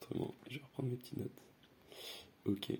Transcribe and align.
l'enregistrement. 0.00 0.34
Je 0.50 0.58
vais 0.58 0.64
reprendre 0.64 0.88
mes 0.90 0.96
petites 0.96 1.18
notes. 1.18 1.30
Ok. 2.46 2.72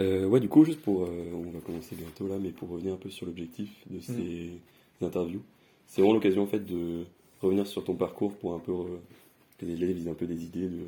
Euh, 0.00 0.26
ouais, 0.26 0.40
du 0.40 0.48
coup, 0.48 0.64
juste 0.64 0.80
pour. 0.80 1.04
euh, 1.04 1.32
on 1.34 1.50
va 1.50 1.60
commencer 1.60 1.96
bientôt 1.96 2.28
là, 2.28 2.38
mais 2.38 2.50
pour 2.50 2.68
revenir 2.68 2.94
un 2.94 2.98
peu 2.98 3.10
sur 3.10 3.26
l'objectif 3.26 3.70
de 3.90 4.00
ces 4.00 4.50
interviews, 5.00 5.42
c'est 5.86 6.00
vraiment 6.00 6.14
l'occasion 6.14 6.42
en 6.42 6.46
fait 6.46 6.60
de 6.64 7.04
revenir 7.40 7.66
sur 7.66 7.84
ton 7.84 7.94
parcours 7.94 8.36
pour 8.36 8.54
un 8.54 8.58
peu. 8.60 8.72
euh, 8.72 8.98
que 9.58 9.66
les 9.66 9.72
élèves 9.82 10.06
aient 10.06 10.10
un 10.10 10.14
peu 10.14 10.26
des 10.26 10.44
idées 10.44 10.68
de. 10.68 10.84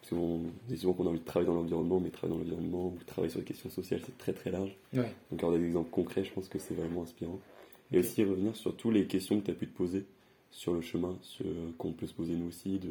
Parce 0.00 0.10
qu'on 0.10 0.40
dit 0.68 0.78
souvent 0.78 0.92
qu'on 0.94 1.06
a 1.06 1.10
envie 1.10 1.18
de 1.20 1.24
travailler 1.24 1.46
dans 1.50 1.54
l'environnement, 1.54 2.00
mais 2.00 2.10
travailler 2.10 2.38
dans 2.38 2.44
l'environnement 2.44 2.86
ou 2.88 2.98
travailler 3.06 3.30
sur 3.30 3.40
les 3.40 3.44
questions 3.46 3.68
sociales, 3.70 4.00
c'est 4.04 4.16
très 4.18 4.32
très 4.32 4.50
large. 4.50 4.74
Ouais. 4.94 5.12
Donc 5.30 5.42
avoir 5.42 5.58
des 5.58 5.64
exemples 5.64 5.90
concrets, 5.90 6.24
je 6.24 6.32
pense 6.32 6.48
que 6.48 6.58
c'est 6.58 6.74
vraiment 6.74 7.02
inspirant. 7.02 7.38
Et 7.92 7.98
aussi 7.98 8.24
revenir 8.24 8.56
sur 8.56 8.74
toutes 8.76 8.94
les 8.94 9.06
questions 9.06 9.38
que 9.40 9.44
tu 9.46 9.50
as 9.50 9.54
pu 9.54 9.66
te 9.66 9.76
poser 9.76 10.04
sur 10.50 10.72
le 10.74 10.80
chemin, 10.80 11.16
sur- 11.22 11.44
qu'on 11.78 11.92
peut 11.92 12.06
se 12.06 12.14
poser 12.14 12.34
nous 12.34 12.48
aussi, 12.48 12.78
de 12.78 12.90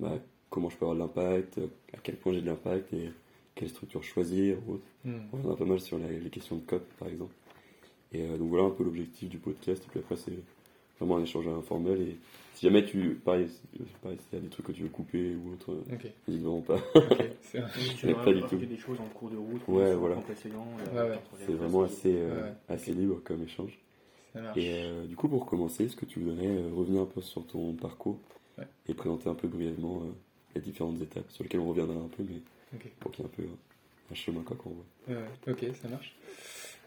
bah, 0.00 0.18
comment 0.50 0.68
je 0.68 0.76
peux 0.76 0.84
avoir 0.84 0.94
de 0.96 1.00
l'impact, 1.00 1.58
à 1.94 1.98
quel 2.02 2.16
point 2.16 2.32
j'ai 2.32 2.40
de 2.42 2.46
l'impact 2.46 2.92
et 2.92 3.10
quelle 3.54 3.68
structure 3.68 4.02
choisir 4.02 4.58
ou 4.68 4.74
autre. 4.74 4.82
Hmm. 5.04 5.18
On 5.32 5.36
reviendra 5.36 5.56
pas 5.56 5.64
mal 5.64 5.80
sur 5.80 5.98
la- 5.98 6.10
les 6.10 6.30
questions 6.30 6.56
de 6.56 6.62
COP 6.62 6.82
par 6.98 7.08
exemple. 7.08 7.32
Et 8.12 8.22
euh, 8.22 8.36
donc 8.36 8.48
voilà 8.48 8.64
un 8.64 8.70
peu 8.70 8.82
l'objectif 8.84 9.28
du 9.28 9.38
podcast. 9.38 9.82
Et 9.86 9.88
puis 9.90 10.00
après, 10.00 10.16
c'est 10.16 10.32
vraiment 10.98 11.16
un 11.18 11.22
échange 11.22 11.46
informel. 11.48 12.00
Et 12.02 12.16
si 12.54 12.66
jamais 12.66 12.84
tu. 12.84 13.20
Pareil, 13.24 13.48
pareil, 14.02 14.18
s'il 14.28 14.38
y 14.38 14.40
a 14.40 14.44
des 14.44 14.48
trucs 14.48 14.66
que 14.66 14.72
tu 14.72 14.82
veux 14.82 14.88
couper 14.88 15.34
ou 15.36 15.52
autre, 15.52 15.70
euh, 15.72 15.94
Ok, 15.94 16.06
n'hésite 16.26 16.42
vraiment 16.42 16.60
pas. 16.62 16.76
ok, 16.94 17.30
c'est 17.42 17.60
pas 18.14 18.32
du 18.32 18.42
tout. 18.42 18.56
des 18.56 18.76
choses 18.76 19.00
en 19.00 19.06
cours 19.06 19.30
de 19.30 19.36
route. 19.36 19.62
Ouais, 19.68 19.94
voilà. 19.94 20.16
euh, 20.16 21.10
Ouais, 21.10 21.18
C'est 21.46 21.52
vraiment 21.52 21.82
assez, 21.84 22.16
euh, 22.16 22.42
Ouais, 22.42 22.52
assez 22.68 22.92
libre 22.92 23.20
comme 23.24 23.42
échange. 23.44 23.78
Et 24.56 24.82
euh, 24.84 25.06
du 25.06 25.16
coup, 25.16 25.28
pour 25.28 25.46
commencer, 25.46 25.84
est-ce 25.84 25.96
que 25.96 26.04
tu 26.06 26.20
voudrais 26.20 26.46
euh, 26.46 26.70
revenir 26.74 27.02
un 27.02 27.06
peu 27.06 27.20
sur 27.20 27.46
ton 27.46 27.72
parcours 27.74 28.18
Ouais. 28.58 28.66
et 28.88 28.94
présenter 28.94 29.28
un 29.28 29.34
peu 29.34 29.48
brièvement 29.48 30.02
euh, 30.02 30.10
les 30.54 30.60
différentes 30.60 31.00
étapes 31.02 31.30
sur 31.30 31.42
lesquelles 31.44 31.60
on 31.60 31.68
reviendra 31.68 31.96
un 31.96 32.08
peu, 32.08 32.22
mais 32.28 32.40
pour 33.00 33.10
qu'il 33.12 33.24
y 33.24 33.28
ait 33.28 33.30
un 33.30 33.36
peu 33.36 33.42
un 34.10 34.14
chemin 34.14 34.42
quoi 34.42 34.56
qu'on 34.56 34.70
voit. 34.70 34.84
Ouais, 35.16 35.24
ok, 35.48 35.64
ça 35.80 35.88
marche. 35.88 36.14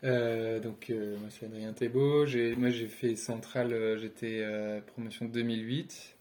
Euh, 0.03 0.59
donc, 0.59 0.89
euh, 0.89 1.17
moi, 1.17 1.29
c'est 1.29 1.45
Adrien 1.45 1.71
Thébault. 1.71 2.25
J'ai, 2.25 2.55
moi, 2.55 2.69
j'ai 2.69 2.87
fait 2.87 3.15
Centrale, 3.15 3.71
euh, 3.71 3.97
j'étais 3.97 4.39
euh, 4.41 4.81
promotion 4.81 5.25
2008. 5.25 6.15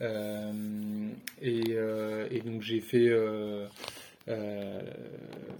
Euh, 0.00 0.52
et, 1.40 1.76
et 2.30 2.40
donc, 2.42 2.62
j'ai 2.62 2.80
fait 2.80 3.08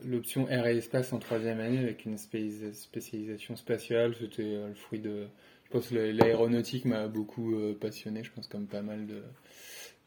l'option 0.04 0.48
Air 0.48 0.66
et 0.66 0.76
Espace 0.76 1.12
en 1.12 1.18
troisième 1.18 1.60
année 1.60 1.78
avec 1.78 2.04
une 2.04 2.16
spé- 2.18 2.72
spécialisation 2.72 3.56
spatiale. 3.56 4.14
C'était 4.20 4.42
le 4.42 4.74
fruit 4.74 5.00
de. 5.00 5.26
Je 5.64 5.70
pense 5.70 5.88
que 5.88 5.94
l'aéronautique 5.96 6.84
m'a 6.86 7.08
beaucoup 7.08 7.54
passionné, 7.80 8.24
je 8.24 8.30
pense, 8.30 8.46
comme 8.46 8.66
pas 8.66 8.80
mal 8.82 9.06
de, 9.06 9.22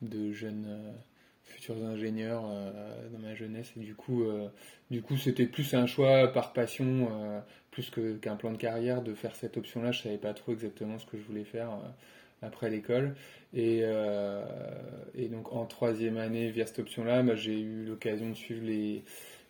de 0.02 0.32
jeunes. 0.32 0.66
euh, 0.68 0.92
futurs 1.44 1.84
ingénieurs 1.84 2.44
euh, 2.46 3.10
dans 3.12 3.20
ma 3.20 3.36
jeunesse 3.36 3.74
et 3.76 3.82
du 3.82 3.94
coup 3.94 4.24
euh, 4.24 4.48
du 4.90 5.04
c'était 5.18 5.46
plus 5.48 5.74
un 5.74 5.86
choix 5.86 6.28
par 6.32 6.54
passion 6.54 7.10
plus 7.72 7.90
que 7.90 8.16
qu'un 8.18 8.36
plan 8.38 8.52
de 8.54 8.58
carrière 8.58 9.02
de 9.02 9.14
faire 9.14 9.36
cette 9.36 9.58
option 9.58 9.82
là 9.82 9.92
je 9.92 10.02
savais 10.02 10.18
pas 10.18 10.34
trop 10.34 10.54
exactement 10.54 10.98
ce 10.98 11.06
que 11.06 11.18
je 11.18 11.24
voulais 11.24 11.44
faire 11.44 11.72
après 12.42 12.70
l'école 12.70 13.16
et, 13.54 13.82
et 15.16 15.28
donc 15.28 15.52
en 15.54 15.66
troisième 15.66 16.18
année 16.18 16.50
via 16.52 16.66
cette 16.66 16.80
option 16.80 17.04
là 17.04 17.24
j'ai 17.36 17.60
eu 17.60 17.86
l'occasion 17.86 18.30
de 18.30 18.34
suivre 18.36 18.66
les 18.66 19.04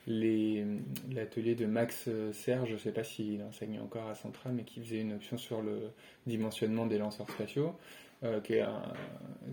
les- 0.07 0.65
l'atelier 1.13 1.55
de 1.55 1.65
Max 1.65 2.09
Serge, 2.33 2.71
je 2.71 2.77
sais 2.77 2.91
pas 2.91 3.03
s'il 3.05 3.41
enseigne 3.43 3.79
encore 3.79 4.07
à 4.09 4.15
Centrale, 4.15 4.53
mais 4.53 4.63
qui 4.63 4.81
faisait 4.81 4.99
une 5.01 5.13
option 5.13 5.37
sur 5.37 5.61
le 5.61 5.91
dimensionnement 6.27 6.87
des 6.87 6.97
lanceurs 6.97 7.29
spatiaux. 7.29 7.75
Euh, 8.23 8.39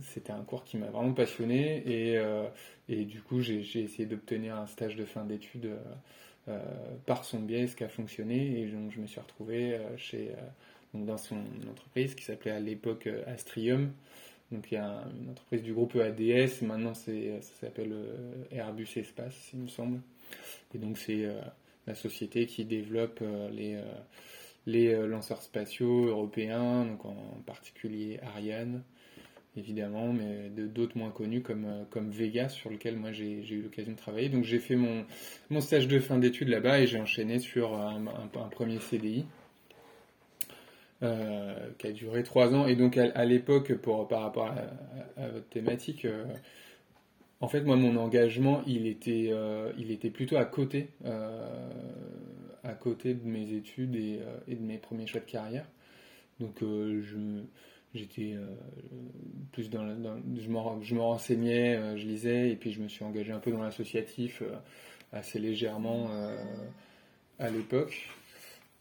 c'était 0.03 0.33
un 0.33 0.43
cours 0.43 0.65
qui 0.65 0.77
m'a 0.77 0.87
vraiment 0.89 1.13
passionné 1.15 1.83
et, 1.87 2.19
euh, 2.19 2.47
du 2.89 3.21
coup 3.23 3.41
j'ai 3.41 3.61
essayé 3.81 4.07
d'obtenir 4.07 4.57
un 4.57 4.67
stage 4.67 4.97
de 4.97 5.05
fin 5.05 5.25
d'études 5.25 5.71
euh, 6.49 6.59
par 7.07 7.25
son 7.25 7.41
biais, 7.41 7.67
ce 7.67 7.77
qui 7.77 7.85
a 7.85 7.89
fonctionné 7.89 8.61
et 8.61 8.67
donc 8.67 8.91
je 8.93 9.01
me 9.01 9.07
suis 9.07 9.21
retrouvé 9.21 9.79
chez, 9.97 10.31
dans 10.95 11.19
son 11.19 11.37
entreprise 11.71 12.15
qui 12.15 12.25
s'appelait 12.25 12.51
à 12.53 12.61
l'époque 12.61 13.09
Astrium. 13.27 13.93
Donc 14.51 14.71
il 14.73 14.75
y 14.75 14.79
a 14.79 14.87
un- 14.87 15.11
une 15.23 15.31
entreprise 15.31 15.63
du 15.63 15.75
groupe 15.75 15.95
EADS, 15.95 16.63
maintenant 16.63 16.95
ça 16.95 17.13
s'appelle 17.61 17.95
Airbus 18.51 18.89
Espace, 18.97 19.51
il 19.53 19.61
me 19.61 19.69
semble. 19.69 20.01
Et 20.75 20.79
donc 20.79 20.97
c'est 20.99 21.27
la 21.87 21.95
société 21.95 22.47
qui 22.47 22.65
développe 22.65 23.23
les, 23.53 23.79
les 24.69 24.93
euh, 24.93 25.07
lanceurs 25.07 25.41
spatiaux 25.43 26.07
européens, 26.07 26.85
donc 26.85 27.05
en 27.07 27.41
particulier 27.47 28.21
Ariane, 28.23 28.83
évidemment, 29.57 30.13
mais 30.13 30.51
d'autres 30.51 30.97
moins 30.99 31.11
connus 31.11 31.41
comme, 31.41 31.65
euh, 31.65 31.85
comme 31.91 32.11
Vega, 32.11 32.51
sur 32.51 32.71
lequel 32.71 32.97
moi 32.97 33.11
j'ai 33.11 33.43
eu 33.51 33.63
l'occasion 33.63 33.93
de 33.93 33.97
travailler. 33.97 34.29
Donc 34.29 34.45
j'ai 34.45 34.59
fait 34.59 34.77
mon, 34.77 35.07
mon 35.49 35.61
stage 35.63 35.89
de 35.89 35.99
fin 35.99 36.19
d'études 36.19 36.49
là-bas 36.49 36.81
et 36.81 36.87
j'ai 36.87 37.01
enchaîné 37.01 37.39
sur 37.39 37.75
un, 37.75 38.29
premier 38.51 38.79
CDI. 38.79 39.25
euh, 41.03 41.55
qui 41.79 41.87
a 41.87 41.93
duré 41.93 42.23
trois 42.23 42.55
ans 42.55 42.67
et 42.67 42.77
donc 42.77 42.99
à, 42.99 43.25
l'époque 43.25 43.73
par 43.75 44.21
rapport 44.21 44.53
à, 45.17 45.29
votre 45.29 45.49
thématique 45.49 46.07
en 47.41 47.47
fait 47.47 47.61
moi 47.61 47.77
mon 47.77 47.97
engagement 47.97 48.63
il 48.67 48.89
était 48.89 49.33
il 49.79 49.93
était 49.93 50.11
plutôt 50.11 50.37
à 50.37 50.45
côté 50.45 50.89
à 52.69 52.75
côté 52.75 53.15
de 53.15 53.27
mes 53.27 53.53
études 53.53 53.97
et, 53.97 54.19
euh, 54.21 54.37
et 54.47 54.55
de 54.55 54.63
mes 54.63 54.77
premiers 54.79 55.07
choix 55.07 55.21
de 55.21 55.31
carrière. 55.31 55.67
Donc 56.39 56.63
euh, 56.63 57.01
je 57.03 57.17
j'étais 57.95 58.35
euh, 58.35 58.45
plus 59.53 59.71
dans, 59.71 59.87
je, 60.39 60.49
me, 60.49 61.01
renseignais 61.01 61.97
je 61.97 62.07
lisais 62.07 62.51
et 62.51 62.57
puis 62.57 62.71
je 62.71 62.83
me 62.83 62.89
suis 62.89 63.03
engagé 63.03 63.33
un 63.33 63.39
peu 63.39 63.51
dans 63.51 63.63
l'associatif 63.63 64.43
assez 65.11 65.39
légèrement 65.39 66.11
à 67.39 67.49
l'époque. 67.49 68.07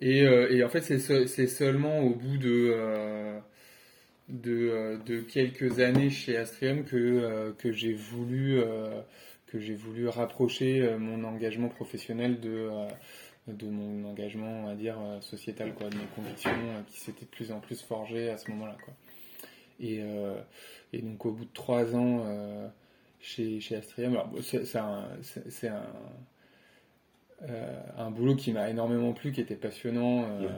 Et, 0.02 0.28
en 0.62 0.68
fait 0.68 0.82
c'est 0.82 1.00
se- 1.00 1.26
c'est 1.26 1.48
seulement 1.48 2.02
au 2.02 2.16
bout 2.16 2.38
de 2.38 3.40
quelques 5.30 5.80
années 5.80 6.10
chez 6.10 6.36
Astrium 6.36 6.84
que, 6.84 7.56
j'ai 7.72 7.94
voulu 7.94 8.60
que 9.48 9.58
j'ai 9.58 9.76
voulu 9.76 10.10
rapprocher 10.10 10.98
mon 11.00 11.24
engagement 11.24 11.70
professionnel 11.70 12.42
de 12.42 12.70
de 13.48 13.68
mon 13.68 14.04
engagement, 14.10 14.64
on 14.64 14.66
va 14.68 14.76
dire, 14.76 14.98
euh, 15.00 15.22
sociétal, 15.22 15.74
quoi, 15.74 15.90
de 15.90 15.96
mes 15.98 16.06
convictions 16.16 16.52
euh, 16.52 16.82
qui 16.88 17.00
s'étaient 17.00 17.26
de 17.26 17.30
plus 17.32 17.52
en 17.52 17.60
plus 17.60 17.82
forgées 17.82 18.30
à 18.30 18.38
ce 18.38 18.50
moment-là, 18.52 18.76
quoi. 18.84 18.94
Et, 19.80 20.00
euh, 20.02 20.40
et 20.94 21.02
donc, 21.02 21.26
au 21.26 21.32
bout 21.32 21.46
de 21.46 21.54
trois 21.54 21.96
ans 21.96 22.24
chez, 23.20 23.60
chez 23.60 23.76
Astrium, 23.76 24.14
alors, 24.14 24.28
bon, 24.28 24.42
c'est 24.42 24.66
c'est 24.66 24.78
un, 24.80 25.08
c'est- 25.22 25.50
c'est 25.50 25.68
un, 25.70 25.86
euh, 27.44 27.82
un 27.98 28.10
boulot 28.12 28.36
qui 28.36 28.52
m'a 28.52 28.70
énormément 28.70 29.14
plu, 29.14 29.32
qui 29.32 29.42
était 29.42 29.56
passionnant. 29.56 30.24
euh. 30.42 30.50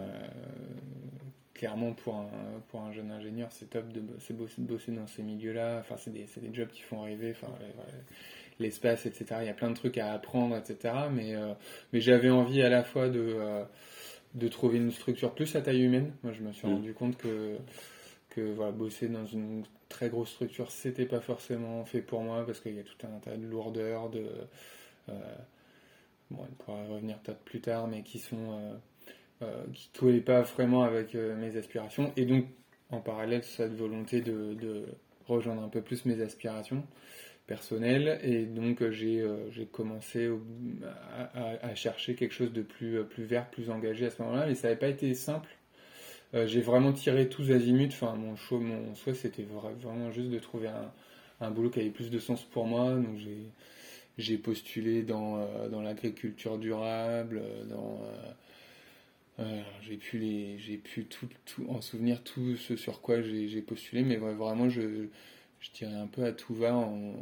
Clairement, 1.53 1.91
pour 1.91 2.15
un, 2.15 2.29
pour 2.69 2.79
un 2.83 2.93
jeune 2.93 3.11
ingénieur, 3.11 3.49
c'est 3.51 3.69
top 3.69 3.91
de 3.91 3.99
bosser, 3.99 4.33
bosser, 4.33 4.61
de 4.61 4.65
bosser 4.67 4.91
dans 4.93 5.07
ces 5.07 5.23
milieux-là. 5.23 5.79
Enfin, 5.81 5.95
c'est 5.97 6.11
des, 6.13 6.25
c'est 6.25 6.39
des 6.39 6.53
jobs 6.53 6.69
qui 6.69 6.81
font 6.81 7.01
rêver. 7.01 7.31
Enfin, 7.35 7.51
ouais, 7.59 7.65
ouais, 7.65 7.93
l'espace, 8.59 9.05
etc. 9.05 9.25
Il 9.41 9.47
y 9.47 9.49
a 9.49 9.53
plein 9.53 9.69
de 9.69 9.75
trucs 9.75 9.97
à 9.97 10.11
apprendre, 10.13 10.55
etc. 10.57 10.93
Mais, 11.11 11.35
euh, 11.35 11.53
mais 11.93 12.01
j'avais 12.01 12.29
envie 12.29 12.61
à 12.61 12.69
la 12.69 12.83
fois 12.83 13.09
de, 13.09 13.19
euh, 13.19 13.63
de 14.35 14.47
trouver 14.47 14.77
une 14.77 14.91
structure 14.91 15.33
plus 15.33 15.55
à 15.55 15.61
taille 15.61 15.81
humaine. 15.83 16.13
Moi, 16.23 16.33
je 16.33 16.41
me 16.41 16.51
suis 16.51 16.67
Mm. 16.67 16.71
rendu 16.73 16.93
compte 16.93 17.17
que, 17.17 17.57
que 18.29 18.41
voilà, 18.41 18.71
bosser 18.71 19.07
dans 19.07 19.25
une 19.25 19.63
très 19.89 20.09
grosse 20.09 20.29
structure, 20.31 20.71
c'était 20.71 21.05
pas 21.05 21.19
forcément 21.21 21.83
fait 21.85 22.01
pour 22.01 22.21
moi 22.21 22.45
parce 22.45 22.59
qu'il 22.59 22.75
y 22.75 22.79
a 22.79 22.83
tout 22.83 23.07
un 23.07 23.19
tas 23.19 23.35
de 23.37 23.45
lourdeurs, 23.45 24.09
de. 24.09 24.25
euh, 25.09 25.13
bon, 26.31 26.43
on 26.49 26.63
pourra 26.63 26.83
y 26.83 26.87
revenir 26.87 27.17
peut-être 27.19 27.39
plus 27.43 27.61
tard, 27.61 27.87
mais 27.87 28.03
qui 28.03 28.19
sont. 28.19 28.59
qui 29.73 29.89
collaient 29.97 30.19
pas 30.21 30.41
vraiment 30.41 30.83
avec 30.83 31.13
mes 31.15 31.55
aspirations. 31.55 32.11
Et 32.17 32.25
donc, 32.25 32.45
en 32.91 32.99
parallèle, 32.99 33.43
cette 33.43 33.73
volonté 33.73 34.19
de, 34.21 34.53
de 34.53 34.85
rejoindre 35.27 35.61
un 35.63 35.69
peu 35.69 35.81
plus 35.81 36.05
mes 36.05 36.21
aspirations 36.21 36.83
personnelles. 37.49 38.19
Et 38.23 38.45
donc, 38.45 38.81
euh, 38.81 38.91
j'ai 38.91 39.19
euh, 39.19 39.49
j'ai 39.51 39.65
commencé 39.65 40.29
à, 41.61 41.75
chercher 41.75 42.15
quelque 42.15 42.33
chose 42.33 42.53
de 42.53 42.61
plus, 42.61 42.99
euh, 42.99 43.03
plus 43.03 43.23
vert, 43.23 43.49
plus 43.49 43.71
engagé 43.71 44.05
à 44.05 44.11
ce 44.11 44.21
moment-là. 44.21 44.45
Mais 44.45 44.55
ça 44.55 44.67
n'avait 44.67 44.79
pas 44.79 44.87
été 44.87 45.13
simple. 45.13 45.49
J'ai 46.45 46.61
vraiment 46.61 46.93
tiré 46.93 47.27
tous 47.27 47.51
azimuts. 47.51 47.87
Enfin, 47.87 48.13
mon, 48.15 48.35
choix, 48.35 48.59
mon 48.59 48.93
souhait, 48.93 49.15
c'était 49.15 49.41
vra- 49.41 49.73
vraiment 49.81 50.11
juste 50.11 50.29
de 50.29 50.37
trouver 50.37 50.67
un, 50.67 50.91
un 51.41 51.49
boulot 51.49 51.71
qui 51.71 51.79
avait 51.79 51.89
plus 51.89 52.11
de 52.11 52.19
sens 52.19 52.43
pour 52.43 52.67
moi. 52.67 52.93
Donc, 52.93 53.17
j'ai 54.19 54.37
postulé 54.37 55.01
dans, 55.01 55.43
dans 55.69 55.81
l'agriculture 55.81 56.59
durable, 56.59 57.41
dans... 57.67 57.99
j'ai 59.81 59.97
pu 59.97 60.19
les, 60.19 60.59
j'ai 60.59 60.77
pu 60.77 61.05
tout, 61.05 61.27
tout 61.47 61.65
en 61.67 61.81
souvenir 61.81 62.23
tout 62.23 62.55
ce 62.57 62.75
sur 62.75 63.01
quoi 63.01 63.23
j'ai 63.23 63.61
postulé, 63.63 64.03
mais 64.03 64.17
vraiment 64.17 64.69
je, 64.69 65.07
je 65.59 65.71
tirais 65.71 65.95
un 65.95 66.07
peu 66.07 66.23
à 66.23 66.31
tout 66.31 66.53
va 66.53 66.73
en, 66.73 67.13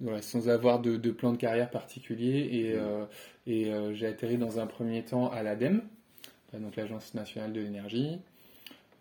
voilà, 0.00 0.22
sans 0.22 0.48
avoir 0.48 0.80
de, 0.80 0.96
de 0.96 1.10
plan 1.10 1.32
de 1.32 1.36
carrière 1.36 1.70
particulier. 1.70 2.48
Et, 2.52 2.72
euh, 2.74 3.04
et 3.46 3.72
euh, 3.72 3.94
j'ai 3.94 4.06
atterri 4.06 4.38
dans 4.38 4.58
un 4.58 4.66
premier 4.66 5.04
temps 5.04 5.30
à 5.30 5.42
l'ADEME, 5.42 5.82
euh, 6.54 6.58
donc 6.58 6.76
l'Agence 6.76 7.14
nationale 7.14 7.52
de 7.52 7.60
l'énergie, 7.60 8.18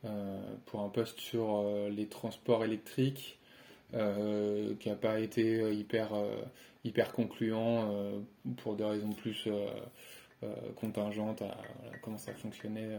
euh, 0.06 0.40
pour 0.66 0.82
un 0.82 0.90
poste 0.90 1.20
sur 1.20 1.64
les 1.90 2.08
transports 2.08 2.64
électriques 2.64 3.38
qui 3.92 4.90
n'a 4.90 4.96
pas 4.96 5.20
été 5.20 5.74
hyper, 5.74 6.10
hyper 6.84 7.12
concluant 7.12 7.92
pour 8.58 8.76
des 8.76 8.84
raisons 8.84 9.14
plus 9.14 9.48
contingentes 10.76 11.42
à 11.42 11.58
comment 12.02 12.18
ça 12.18 12.34
fonctionnait 12.34 12.90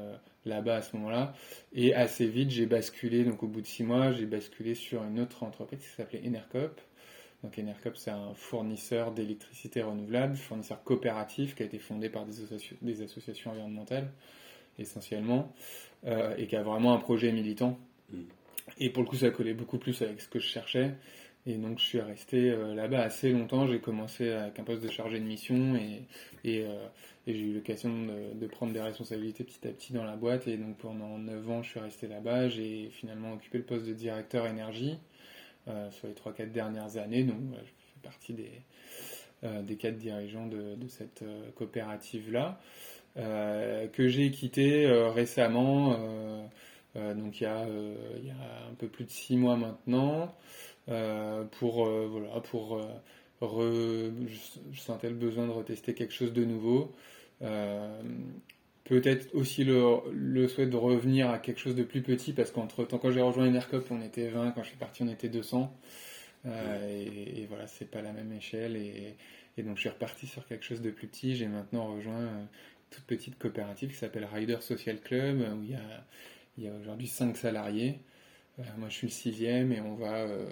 là-bas 0.45 0.77
à 0.77 0.83
ce 0.83 0.97
moment-là. 0.97 1.33
Et 1.73 1.95
assez 1.95 2.27
vite, 2.27 2.51
j'ai 2.51 2.67
basculé, 2.67 3.25
donc 3.25 3.43
au 3.43 3.47
bout 3.47 3.61
de 3.61 3.67
six 3.67 3.83
mois, 3.83 4.13
j'ai 4.13 4.27
basculé 4.27 4.75
sur 4.75 5.03
une 5.05 5.21
autre 5.21 5.43
entreprise 5.43 5.81
qui 5.81 5.89
s'appelait 5.97 6.23
Enercop. 6.27 6.81
Donc 7.43 7.59
Enercop, 7.59 7.97
c'est 7.97 8.11
un 8.11 8.35
fournisseur 8.35 9.13
d'électricité 9.13 9.83
renouvelable, 9.83 10.37
fournisseur 10.37 10.83
coopératif 10.83 11.55
qui 11.55 11.63
a 11.63 11.67
été 11.67 11.79
fondé 11.79 12.11
par 12.11 12.27
des, 12.27 12.35
des 12.83 13.03
associations 13.03 13.53
environnementales 13.53 14.11
essentiellement, 14.81 15.53
euh, 16.07 16.35
et 16.37 16.47
qui 16.47 16.57
a 16.57 16.63
vraiment 16.63 16.95
un 16.95 16.99
projet 16.99 17.33
militant. 17.33 17.79
Mm. 18.11 18.23
Et 18.79 18.91
pour 18.91 19.03
le 19.03 19.09
coup, 19.09 19.17
ça 19.17 19.31
collait 19.31 19.55
beaucoup 19.55 19.79
plus 19.79 20.01
avec 20.03 20.21
ce 20.21 20.29
que 20.29 20.39
je 20.39 20.47
cherchais. 20.47 20.95
Et 21.50 21.56
donc, 21.56 21.79
je 21.79 21.85
suis 21.85 22.00
resté 22.00 22.50
euh, 22.50 22.75
là-bas 22.75 23.00
assez 23.00 23.32
longtemps. 23.32 23.67
J'ai 23.67 23.81
commencé 23.81 24.31
avec 24.31 24.58
un 24.58 24.64
poste 24.64 24.82
de 24.82 24.91
chargé 24.91 25.19
de 25.19 25.25
mission 25.25 25.75
et, 25.76 26.64
euh, 26.64 26.87
j'ai 27.26 27.38
eu 27.38 27.55
l'occasion 27.55 27.91
de, 28.35 28.47
prendre 28.47 28.73
des 28.73 28.81
responsabilités 28.81 29.44
petit 29.44 29.67
à 29.67 29.70
petit 29.73 29.93
dans 29.93 30.05
la 30.05 30.17
boîte. 30.17 30.47
Et 30.47 30.56
donc, 30.56 30.79
pendant 30.79 31.19
9 31.19 31.50
ans, 31.50 31.62
je 31.62 31.70
suis 31.70 31.81
resté 31.81 32.06
là-bas. 32.08 32.49
J'ai 32.49 32.88
finalement 32.91 33.32
occupé 33.32 33.58
le 33.58 33.64
poste 33.64 33.87
de 33.87 33.93
directeur 33.93 34.47
énergie 34.47 34.99
sur 35.67 36.08
les 36.08 36.14
3-4 36.14 36.50
dernières 36.50 36.97
années. 36.97 37.23
Donc, 37.23 37.38
je 37.52 37.70
fais 37.70 38.00
partie 38.02 38.32
des, 38.32 38.50
des 39.62 39.76
quatre 39.76 39.97
dirigeants 39.97 40.47
de, 40.47 40.76
cette 40.88 41.23
coopérative-là. 41.55 42.58
Euh, 43.17 43.88
que 43.88 44.08
j'ai 44.08 44.31
quitté 44.31 44.87
euh, 44.87 45.11
récemment, 45.11 45.97
euh, 46.97 47.14
donc 47.14 47.41
il 47.41 47.44
y, 47.44 47.47
a, 47.47 47.67
il 48.17 48.26
y, 48.26 48.31
a, 48.31 48.69
un 48.70 48.75
peu 48.79 48.87
plus 48.87 49.05
de 49.05 49.11
six 49.11 49.37
mois 49.37 49.56
maintenant, 49.56 50.32
pour, 51.53 51.85
voilà, 51.89 52.41
pour 52.41 52.81
re, 53.41 53.63
je, 54.73 54.81
sentais 54.81 55.09
le 55.09 55.15
besoin 55.15 55.47
de 55.47 55.53
retester 55.53 55.95
quelque 55.95 56.13
chose 56.13 56.33
de 56.33 56.45
nouveau. 56.45 56.93
Peut-être 58.91 59.33
aussi 59.37 59.63
le, 59.63 59.99
le, 60.13 60.49
souhait 60.49 60.67
de 60.67 60.77
revenir 60.77 61.31
à 61.31 61.39
quelque 61.39 61.61
chose 61.61 61.77
de 61.77 61.85
plus 61.85 62.03
petit, 62.03 62.33
parce 62.33 62.51
qu'entre 62.51 62.85
temps, 62.85 62.99
quand 62.99 63.13
j'ai 63.13 63.21
rejoint 63.21 63.47
Enercop, 63.47 63.89
on 63.93 64.03
était 64.03 64.29
20, 64.29 64.51
quand 64.51 64.65
je 64.65 64.69
suis 64.71 64.79
parti, 64.79 65.05
on 65.05 65.09
était 65.09 65.29
200. 65.29 65.73
et, 66.45 66.51
et, 67.41 67.47
voilà, 67.47 67.69
c'est 67.69 67.89
pas 67.89 68.03
la 68.03 68.13
même 68.13 68.33
échelle. 68.33 68.75
Et, 68.75 69.17
et, 69.57 69.63
donc, 69.63 69.77
je 69.77 69.83
suis 69.83 69.91
reparti 69.91 70.27
sur 70.27 70.45
quelque 70.45 70.65
chose 70.65 70.81
de 70.81 70.91
plus 70.91 71.07
petit. 71.07 71.37
J'ai 71.37 71.47
maintenant 71.47 71.95
rejoint 71.95 72.49
toute 72.91 73.05
petite 73.05 73.39
coopérative 73.39 73.91
qui 73.91 73.97
s'appelle 73.97 74.25
Rider 74.25 74.59
Social 74.61 75.01
Club, 75.01 75.39
où 75.39 75.63
il 75.63 75.71
y 75.71 75.75
a, 75.75 76.05
il 76.59 76.65
y 76.65 76.69
a 76.69 76.73
aujourd'hui 76.75 77.07
5 77.07 77.37
salariés. 77.37 78.01
Euh, 78.61 78.65
moi, 78.79 78.89
je 78.89 78.95
suis 78.95 79.07
le 79.07 79.12
sixième 79.12 79.73
et 79.73 79.81
on 79.81 79.95
va. 79.95 80.19
Euh, 80.19 80.47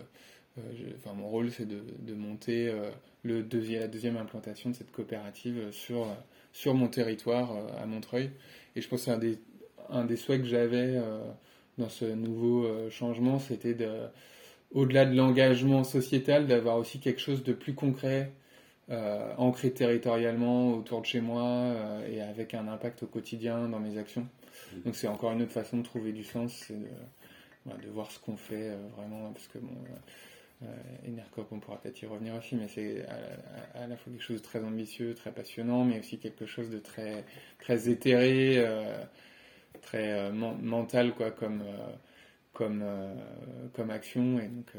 euh, 0.58 0.62
enfin, 0.96 1.14
mon 1.14 1.28
rôle, 1.28 1.50
c'est 1.50 1.66
de, 1.66 1.80
de, 2.00 2.14
monter 2.14 2.72
le 3.22 3.42
deuxième, 3.42 3.82
la 3.82 3.88
deuxième 3.88 4.16
implantation 4.16 4.70
de 4.70 4.74
cette 4.74 4.90
coopérative 4.90 5.70
sur, 5.70 6.06
sur 6.52 6.74
mon 6.74 6.88
territoire 6.88 7.52
à 7.80 7.86
Montreuil. 7.86 8.30
Et 8.74 8.80
je 8.80 8.88
pense 8.88 9.04
que 9.04 9.10
un 9.10 9.18
des, 9.18 9.38
un 9.88 10.04
des 10.04 10.16
souhaits 10.16 10.42
que 10.42 10.48
j'avais 10.48 11.00
dans 11.78 11.88
ce 11.88 12.06
nouveau 12.06 12.66
changement, 12.90 13.38
c'était 13.38 13.74
de, 13.74 13.88
au-delà 14.72 15.04
de 15.04 15.14
l'engagement 15.14 15.84
sociétal, 15.84 16.48
d'avoir 16.48 16.76
aussi 16.76 16.98
quelque 16.98 17.20
chose 17.20 17.44
de 17.44 17.52
plus 17.52 17.74
concret 17.74 18.32
euh, 18.90 19.34
ancré 19.36 19.70
territorialement 19.70 20.72
autour 20.72 21.02
de 21.02 21.06
chez 21.06 21.20
moi 21.20 21.42
euh, 21.44 22.08
et 22.10 22.22
avec 22.22 22.54
un 22.54 22.68
impact 22.68 23.02
au 23.02 23.06
quotidien 23.06 23.68
dans 23.68 23.80
mes 23.80 23.98
actions. 23.98 24.26
Mmh. 24.72 24.80
Donc 24.86 24.96
c'est 24.96 25.08
encore 25.08 25.32
une 25.32 25.42
autre 25.42 25.52
façon 25.52 25.76
de 25.76 25.82
trouver 25.82 26.12
du 26.12 26.24
sens, 26.24 26.54
c'est 26.66 26.80
de, 26.80 26.88
de, 27.82 27.88
voir 27.88 28.10
ce 28.10 28.18
qu'on 28.18 28.36
fait 28.36 28.70
euh, 28.70 28.88
vraiment, 28.96 29.32
parce 29.32 29.48
que 29.48 29.58
bon, 29.58 29.76
Enercop, 31.06 31.46
on 31.52 31.60
pourra 31.60 31.80
peut-être 31.80 32.02
y 32.02 32.06
revenir 32.06 32.34
aussi, 32.34 32.56
mais 32.56 32.66
c'est 32.68 33.06
à, 33.74 33.86
la 33.86 33.96
fois 33.96 34.12
quelque 34.12 34.22
chose 34.22 34.38
de 34.38 34.44
très 34.44 34.62
ambitieux, 34.64 35.14
très 35.14 35.30
passionnant, 35.30 35.84
mais 35.84 36.00
aussi 36.00 36.18
quelque 36.18 36.46
chose 36.46 36.68
de 36.68 36.80
très, 36.80 37.24
très 37.60 37.88
éthéré, 37.88 38.66
très 39.82 40.32
mental, 40.32 41.14
quoi, 41.14 41.30
comme 41.30 41.62
comme, 42.52 42.84
comme 43.72 43.90
action 43.90 44.40
et 44.40 44.48
donc 44.48 44.72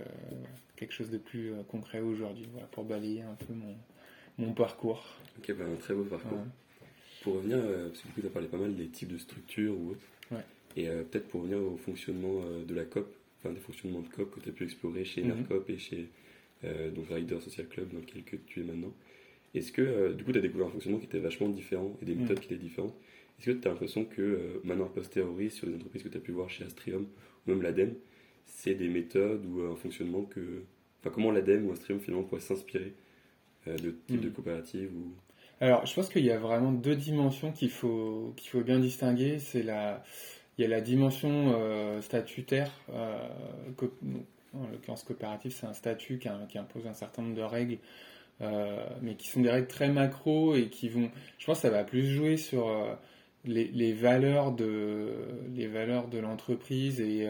quelque 0.76 0.92
chose 0.94 1.10
de 1.12 1.18
plus 1.18 1.54
concret 1.70 2.02
aujourd'hui 2.02 2.50
voilà, 2.52 2.68
pour 2.68 2.84
balayer 2.84 3.22
un 3.22 3.36
peu 3.36 3.54
mon, 3.54 3.78
mon 4.40 4.54
parcours. 4.54 5.04
Ok, 5.38 5.54
bah, 5.56 5.66
un 5.72 5.76
très 5.76 5.94
beau 5.94 6.04
parcours. 6.04 6.40
Pour 7.22 7.36
revenir, 7.36 7.58
euh, 7.58 7.90
parce 7.90 8.02
que 8.02 8.08
du 8.08 8.14
coup, 8.14 8.22
tu 8.22 8.28
as 8.28 8.30
parlé 8.30 8.48
pas 8.48 8.58
mal 8.58 8.76
des 8.76 8.88
types 8.88 9.12
de 9.12 9.18
structures 9.18 9.74
ou 9.78 9.92
autres. 9.92 10.06
Et 10.76 10.88
euh, 10.88 11.04
peut-être 11.04 11.28
pour 11.28 11.42
revenir 11.42 11.60
au 11.60 11.78
fonctionnement 11.78 12.42
euh, 12.44 12.64
de 12.64 12.74
la 12.74 12.86
COP, 12.86 13.14
enfin 13.40 13.54
des 13.54 13.60
fonctionnements 13.60 14.02
de 14.02 14.08
COP 14.08 14.36
que 14.36 14.40
tu 14.40 14.50
as 14.50 14.52
pu 14.52 14.64
explorer 14.64 15.06
chez 15.06 15.24
mm 15.24 15.46
et 15.68 15.78
chez 15.78 16.10
donc 16.94 17.08
Rider 17.10 17.40
Social 17.40 17.68
Club 17.68 17.88
dans 17.94 18.00
lequel 18.00 18.42
tu 18.46 18.60
es 18.60 18.64
maintenant. 18.64 18.94
Est-ce 19.56 19.72
que 19.72 20.12
du 20.12 20.26
coup, 20.26 20.34
tu 20.34 20.40
as 20.40 20.42
découvert 20.42 20.68
un 20.68 20.72
fonctionnement 20.72 21.00
qui 21.00 21.06
était 21.06 21.20
vachement 21.20 21.48
différent 21.48 21.98
et 22.02 22.06
des 22.06 22.16
méthodes 22.16 22.42
qui 22.42 22.48
étaient 22.54 22.62
différentes? 22.62 22.94
Est-ce 23.40 23.52
que 23.52 23.56
tu 23.56 23.66
as 23.66 23.72
l'impression 23.72 24.04
que 24.04 24.60
maintenant, 24.66 24.88
a 24.88 24.90
posteriori, 24.90 25.50
sur 25.52 25.68
les 25.68 25.76
entreprises 25.76 26.04
que 26.04 26.10
tu 26.10 26.18
as 26.18 26.20
pu 26.20 26.34
voir 26.34 26.50
chez 26.50 26.66
Astrium 26.66 27.08
ou 27.48 27.52
même 27.52 27.62
l'ADEME, 27.62 27.94
c'est 28.46 28.76
des 28.76 28.90
méthodes 28.90 29.46
ou 29.46 29.62
un 29.62 29.76
fonctionnement 29.78 30.24
que. 30.24 30.64
Enfin, 31.00 31.12
comment 31.14 31.32
l'ADEME 31.32 31.68
ou 31.68 31.72
Astrium 31.72 32.02
finalement 32.02 32.26
pourrait 32.26 32.42
s'inspirer 32.42 32.94
euh, 33.68 33.78
de 33.78 33.92
type 34.08 34.22
de 34.22 34.30
hmm. 34.30 34.34
coopérative 34.34 34.92
ou... 34.96 35.14
Alors, 35.62 35.86
je 35.86 35.94
pense 35.94 36.10
qu'il 36.10 36.24
y 36.24 36.32
a 36.32 36.40
vraiment 36.40 36.72
deux 36.72 36.96
dimensions 36.96 37.52
qu'il 37.52 37.70
faut, 37.70 38.34
qu'il 38.38 38.50
faut 38.50 38.62
bien 38.62 38.80
distinguer. 38.80 39.40
C'est 39.40 39.64
la, 39.64 40.04
il 40.60 40.64
y 40.64 40.66
a 40.66 40.68
la 40.68 40.82
dimension 40.82 41.54
euh, 41.56 42.02
statutaire. 42.02 42.70
Euh, 42.94 43.18
en 44.54 44.68
l'occurrence, 44.72 45.04
coopérative, 45.04 45.52
c'est 45.52 45.66
un 45.66 45.74
statut 45.74 46.20
qui, 46.20 46.28
qui, 46.50 46.58
impose 46.58 46.86
un 46.86 46.94
certain 46.94 47.22
nombre 47.22 47.36
de 47.36 47.42
règles, 47.42 47.78
mais 49.02 49.16
qui 49.16 49.30
sont 49.30 49.42
des 49.42 49.50
règles 49.50 49.68
très 49.68 49.90
macro 49.90 50.56
et 50.56 50.70
qui 50.70 50.90
vont. 50.90 51.10
Je 51.38 51.46
pense 51.46 51.58
que 51.58 51.62
ça 51.62 51.70
va 51.70 51.84
plus 51.84 52.08
jouer 52.08 52.36
sur 52.36 52.68
les, 53.46 53.66
les, 53.66 53.94
valeurs 53.94 54.52
de 54.52 55.14
les 55.56 55.68
valeurs 55.68 56.08
de 56.08 56.18
l'entreprise 56.18 57.00
et 57.00 57.28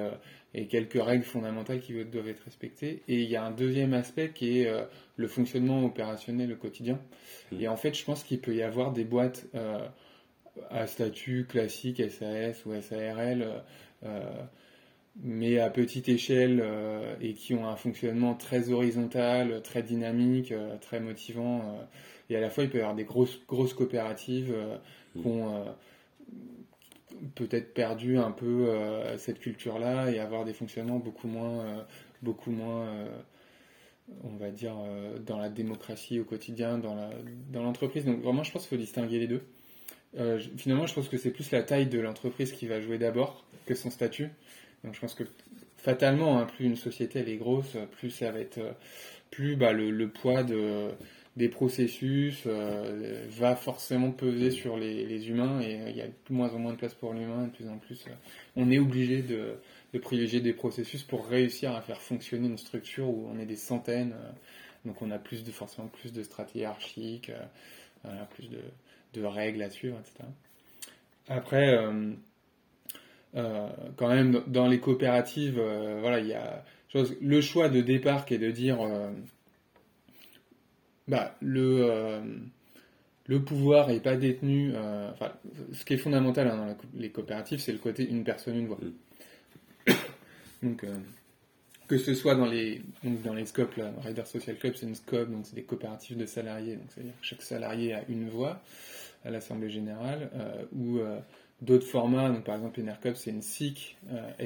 et 0.54 0.68
quelques 0.68 1.02
règles 1.02 1.24
fondamentales 1.24 1.80
qui 1.80 1.94
doivent 2.06 2.28
être 2.28 2.44
respectées. 2.44 3.04
Et 3.08 3.22
il 3.22 3.30
y 3.30 3.36
a 3.36 3.44
un 3.44 3.52
deuxième 3.52 3.94
aspect 3.94 4.32
qui 4.34 4.60
est 4.60 4.68
euh, 4.68 4.84
le 5.16 5.28
fonctionnement 5.28 5.84
opérationnel 5.86 6.52
au 6.52 6.56
quotidien. 6.56 7.00
Mmh. 7.52 7.62
Et 7.62 7.68
en 7.68 7.78
fait, 7.78 7.94
je 7.94 8.04
pense 8.04 8.24
qu'il 8.24 8.40
peut 8.40 8.56
y 8.56 8.64
avoir 8.64 8.92
des 8.92 9.04
boîtes 9.06 9.46
euh, 9.56 9.88
à 10.70 10.88
statut 10.88 11.46
classique, 11.46 12.02
SAS 12.10 12.66
ou 12.66 12.74
SARL, 12.82 13.64
euh, 14.04 14.22
mais 15.22 15.60
à 15.60 15.70
petite 15.70 16.08
échelle 16.08 16.64
et 17.20 17.34
qui 17.34 17.54
ont 17.54 17.68
un 17.68 17.76
fonctionnement 17.76 18.36
très 18.36 18.72
horizontal, 18.72 19.62
très 19.64 19.84
dynamique, 19.84 20.54
très 20.82 21.00
motivant. 21.00 21.80
et 22.30 22.36
à 22.38 22.40
la 22.40 22.50
fois, 22.50 22.64
il 22.64 22.70
peut 22.70 22.78
y 22.78 22.82
avoir 22.82 22.96
des 22.96 23.04
grosses, 23.04 23.40
grosses 23.48 23.74
coopératives 23.74 24.54
mmh. 25.16 25.22
qui 25.22 25.28
ont 25.28 25.66
peut-être 27.36 27.74
perdu 27.74 28.18
un 28.18 28.32
peu 28.32 28.70
euh, 28.70 29.18
cette 29.18 29.40
culture-là 29.40 30.12
et 30.12 30.20
avoir 30.20 30.46
des 30.46 30.54
fonctionnements 30.54 31.00
beaucoup 31.00 31.28
moins, 31.28 31.60
euh, 31.60 31.82
beaucoup 32.22 32.52
moins 32.52 32.88
euh, 32.88 33.08
on 34.24 34.36
va 34.38 34.50
dire, 34.50 34.74
dans 35.24 35.38
la 35.38 35.50
démocratie 35.50 36.20
au 36.20 36.24
quotidien, 36.24 36.80
dans, 36.80 36.96
la, 36.96 37.12
dans 37.52 37.62
l'entreprise. 37.62 38.06
Donc 38.06 38.22
vraiment, 38.22 38.42
je 38.42 38.52
pense 38.52 38.64
qu'il 38.64 38.76
faut 38.76 38.82
distinguer 38.82 39.20
les 39.20 39.28
deux. 39.28 39.44
Finalement, 40.58 40.88
je 40.88 40.94
pense 40.94 41.08
que 41.08 41.18
c'est 41.18 41.32
plus 41.32 41.52
la 41.52 41.64
taille 41.64 41.88
de 41.88 42.00
l'entreprise 42.00 42.52
qui 42.52 42.68
va 42.68 42.82
jouer 42.82 42.98
d'abord 42.98 43.46
que 43.66 43.76
son 43.76 43.90
statut. 43.90 44.30
Donc 44.84 44.96
je 44.96 45.00
pense 45.00 45.14
que 45.14 45.24
fatalement, 45.78 46.40
hein, 46.40 46.46
plus 46.46 46.66
une 46.66 46.76
société 46.76 47.20
elle 47.20 47.30
est 47.30 47.38
grosse, 47.38 47.78
plus 47.92 48.10
ça 48.10 48.32
va 48.32 48.40
être, 48.40 48.60
plus 49.32 49.56
bah, 49.56 49.74
le, 49.74 50.08
poids 50.10 50.44
de 50.44 50.92
des 51.40 51.48
processus 51.48 52.44
euh, 52.48 53.26
va 53.30 53.56
forcément 53.56 54.12
peser 54.12 54.52
sur 54.52 54.78
les, 54.78 55.30
humains 55.30 55.62
et 55.62 55.80
euh, 55.80 55.90
il 55.90 55.96
y 55.96 56.02
a 56.02 56.08
de 56.08 56.14
moins 56.30 56.54
en 56.54 56.60
moins 56.60 56.74
de 56.74 56.78
place 56.78 56.94
pour 56.94 57.14
l'humain, 57.14 57.46
de 57.46 57.52
plus 57.52 57.70
en 57.70 57.78
plus. 57.78 58.04
Euh, 58.08 58.12
on 58.58 58.70
est 58.70 58.78
obligé 58.78 59.22
de, 59.22 59.56
privilégier 60.00 60.42
des 60.42 60.54
processus 60.54 61.04
pour 61.04 61.28
réussir 61.28 61.74
à 61.74 61.82
faire 61.82 62.02
fonctionner 62.02 62.48
une 62.48 62.58
structure 62.58 63.08
où 63.08 63.30
on 63.34 63.40
est 63.40 63.46
des 63.46 63.56
centaines, 63.56 64.14
donc 64.86 65.02
on 65.02 65.12
a 65.12 65.18
plus 65.18 65.46
de 65.46 65.52
forcément 65.52 65.88
plus 65.88 66.12
de 66.12 66.24
stratégies 66.24 66.60
hiérarchiques, 66.60 67.32
plus 68.32 68.50
de, 68.50 68.60
règles 69.18 69.62
à 69.62 69.70
suivre, 69.70 69.98
etc. 70.00 70.24
Après, 71.28 71.78
quand 73.34 74.08
même 74.08 74.44
dans 74.48 74.68
les 74.68 74.80
coopératives, 74.80 75.62
voilà, 76.02 76.20
il 76.20 76.28
y 76.28 76.34
a 76.34 76.64
le 77.22 77.42
choix 77.42 77.70
de 77.70 77.82
départ 77.82 78.26
qui 78.26 78.34
est 78.36 78.40
de 78.40 78.52
dire 78.52 78.80
bah, 81.10 81.36
le, 81.42 81.90
euh, 81.90 82.22
le 83.26 83.44
pouvoir 83.44 83.88
n'est 83.88 84.00
pas 84.00 84.16
détenu. 84.16 84.72
Euh, 84.76 85.10
enfin, 85.12 85.34
ce 85.74 85.84
qui 85.84 85.96
est 85.96 85.98
fondamental 85.98 86.48
hein, 86.48 86.56
dans 86.56 86.78
les 86.94 87.10
coopératives, 87.10 87.60
c'est 87.60 87.72
le 87.72 87.80
côté 87.80 88.08
une 88.08 88.24
personne, 88.24 88.56
une 88.58 88.68
voix. 88.68 88.78
Mm. 88.78 89.94
donc, 90.64 90.84
euh, 90.84 90.96
que 91.90 91.98
ce 91.98 92.14
soit 92.14 92.36
dans 92.36 92.46
les, 92.46 92.82
dans 93.04 93.34
les 93.34 93.46
scopes, 93.46 93.76
là, 93.76 93.92
Rider 94.02 94.24
Social 94.24 94.58
Club, 94.58 94.76
c'est 94.76 94.86
une 94.86 94.96
scope, 94.96 95.30
donc 95.30 95.46
c'est 95.46 95.56
des 95.56 95.64
coopératives 95.64 96.18
de 96.18 96.26
salariés, 96.26 96.76
donc 96.76 96.86
c'est-à-dire 96.90 97.20
que 97.20 97.26
chaque 97.26 97.42
salarié 97.42 97.94
a 97.94 98.04
une 98.08 98.30
voix 98.30 98.62
à 99.26 99.32
l'Assemblée 99.32 99.70
Générale, 99.70 100.30
ou 100.72 101.00
d'autres 101.62 101.88
formats, 101.88 102.30
donc 102.30 102.46
par 102.46 102.56
exemple 102.56 102.80
Enercop, 102.80 103.18
c'est 103.18 103.32
une 103.32 103.42
SIC, 103.42 103.98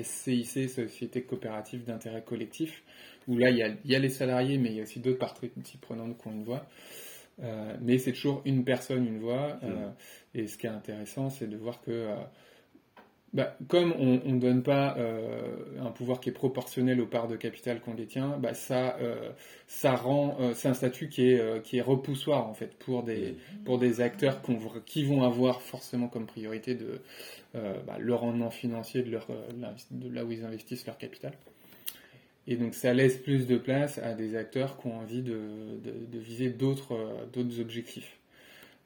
SCIC, 0.01 0.69
Société 0.69 1.21
Coopérative 1.21 1.83
d'intérêt 1.83 2.23
collectif, 2.23 2.81
où 3.27 3.37
là, 3.37 3.49
il 3.49 3.57
y 3.57 3.63
a, 3.63 3.69
y 3.85 3.95
a 3.95 3.99
les 3.99 4.09
salariés, 4.09 4.57
mais 4.57 4.69
il 4.69 4.75
y 4.75 4.79
a 4.79 4.83
aussi 4.83 4.99
d'autres 4.99 5.19
parties 5.19 5.77
prenantes 5.79 6.17
qui 6.17 6.27
ont 6.27 6.31
une 6.31 6.43
voix. 6.43 6.65
Euh, 7.41 7.75
mais 7.81 7.97
c'est 7.97 8.13
toujours 8.13 8.41
une 8.45 8.63
personne, 8.63 9.05
une 9.05 9.19
voix. 9.19 9.57
Euh, 9.63 9.89
et 10.33 10.47
ce 10.47 10.57
qui 10.57 10.67
est 10.67 10.71
intéressant, 10.71 11.29
c'est 11.29 11.47
de 11.47 11.57
voir 11.57 11.81
que, 11.81 11.91
euh, 11.91 12.15
bah, 13.33 13.57
comme 13.67 13.93
on 13.97 14.19
ne 14.31 14.39
donne 14.39 14.61
pas 14.63 14.97
un 15.81 15.91
pouvoir 15.91 16.19
qui 16.19 16.29
est 16.29 16.33
proportionnel 16.33 17.01
aux 17.01 17.07
parts 17.07 17.27
de 17.27 17.35
capital 17.35 17.81
qu'on 17.81 17.95
détient, 17.95 18.37
bah, 18.37 18.53
ça, 18.53 18.97
ça 19.67 19.95
rend, 19.95 20.37
c'est 20.53 20.67
un 20.67 20.73
statut 20.73 21.09
qui 21.09 21.31
est, 21.31 21.63
qui 21.63 21.77
est 21.77 21.81
repoussoir 21.81 22.47
en 22.47 22.53
fait 22.53 22.77
pour 22.77 23.01
des, 23.03 23.35
pour 23.65 23.79
des 23.79 24.01
acteurs 24.01 24.41
qui 24.85 25.03
vont 25.03 25.23
avoir 25.23 25.61
forcément 25.61 26.07
comme 26.07 26.27
priorité 26.27 26.75
de, 26.75 27.01
bah, 27.53 27.97
le 27.99 28.13
rendement 28.13 28.51
financier 28.51 29.01
de, 29.01 29.09
leur, 29.09 29.27
de 29.91 30.09
là 30.09 30.23
où 30.23 30.31
ils 30.31 30.45
investissent 30.45 30.85
leur 30.85 30.97
capital. 30.97 31.33
Et 32.47 32.55
donc 32.55 32.73
ça 32.73 32.93
laisse 32.93 33.17
plus 33.17 33.47
de 33.47 33.57
place 33.57 33.97
à 33.99 34.13
des 34.13 34.35
acteurs 34.35 34.77
qui 34.77 34.87
ont 34.87 34.99
envie 34.99 35.21
de, 35.21 35.39
de, 35.83 36.19
viser 36.19 36.47
euh, 36.47 37.25
d'autres 37.31 37.59
objectifs. 37.59 38.17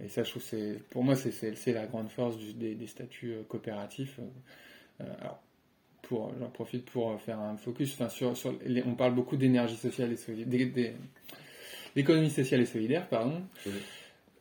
Et 0.04 0.08
ça, 0.10 0.24
je 0.24 0.30
trouve, 0.30 0.44
c'est, 0.44 0.80
pour 0.90 1.04
moi, 1.04 1.16
c'est 1.16 1.74
la 1.74 1.86
grande 1.86 2.10
force 2.10 2.38
des, 2.56 2.76
des, 2.76 2.88
statuts 2.88 3.34
euh, 3.34 3.44
coopératifs. 3.48 4.20
Euh, 5.02 5.04
alors, 5.22 5.42
pour, 6.04 6.32
j'en 6.40 6.50
profite 6.50 6.86
pour 6.86 7.20
faire 7.20 7.40
un 7.40 7.58
focus. 7.58 7.94
Enfin, 7.94 8.10
sur, 8.10 8.38
sur 8.38 8.54
on 8.86 8.96
parle 8.96 9.16
beaucoup 9.16 9.38
d'énergie 9.38 9.76
sociale 9.76 10.12
et 10.12 10.18
solidaire, 10.18 10.94
d'économie 11.96 12.30
sociale 12.30 12.62
et 12.62 12.66
solidaire, 12.66 13.08
pardon. 13.10 13.42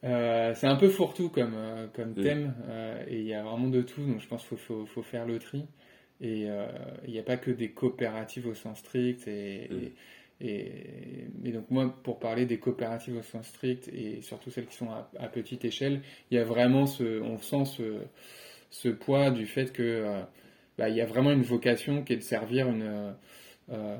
c'est 0.02 0.66
un 0.66 0.76
peu 0.76 0.88
fourre-tout 0.88 1.30
comme, 1.30 1.56
comme 1.94 2.14
thème, 2.14 2.54
et 3.08 3.18
il 3.18 3.26
y 3.26 3.34
a 3.34 3.42
vraiment 3.42 3.68
de 3.68 3.82
tout, 3.82 4.04
donc 4.06 4.20
je 4.20 4.28
pense 4.28 4.46
qu'il 4.46 4.58
faut, 4.58 4.84
faut, 4.84 4.86
faut, 4.86 5.02
faire 5.02 5.26
le 5.26 5.38
tri. 5.38 5.66
Et 6.20 6.48
euh, 6.48 6.66
il 7.06 7.12
n'y 7.12 7.18
a 7.18 7.22
pas 7.22 7.36
que 7.36 7.50
des 7.50 7.70
coopératives 7.70 8.46
au 8.46 8.54
sens 8.54 8.78
strict. 8.78 9.26
Et, 9.28 9.92
et, 10.40 11.28
donc 11.52 11.70
moi, 11.70 11.94
pour 12.02 12.18
parler 12.18 12.44
des 12.46 12.58
coopératives 12.58 13.16
au 13.16 13.22
sens 13.22 13.46
strict, 13.46 13.88
et 13.88 14.20
surtout 14.20 14.50
celles 14.50 14.66
qui 14.66 14.76
sont 14.76 14.90
à, 14.90 15.28
petite 15.28 15.64
échelle, 15.64 16.02
il 16.30 16.36
y 16.36 16.40
a 16.40 16.44
vraiment 16.44 16.86
ce, 16.86 17.20
on 17.22 17.38
sent 17.38 17.64
ce, 17.64 18.00
ce 18.70 18.88
poids 18.88 19.30
du 19.30 19.46
fait 19.46 19.72
que 19.72 19.82
euh, 19.82 20.22
bah, 20.76 20.88
il 20.88 20.96
y 20.96 21.00
a 21.00 21.06
vraiment 21.06 21.32
une 21.32 21.42
vocation 21.42 22.02
qui 22.02 22.12
est 22.12 22.16
de 22.16 22.22
servir 22.22 22.68
une, 22.68 23.14
euh, 23.70 23.96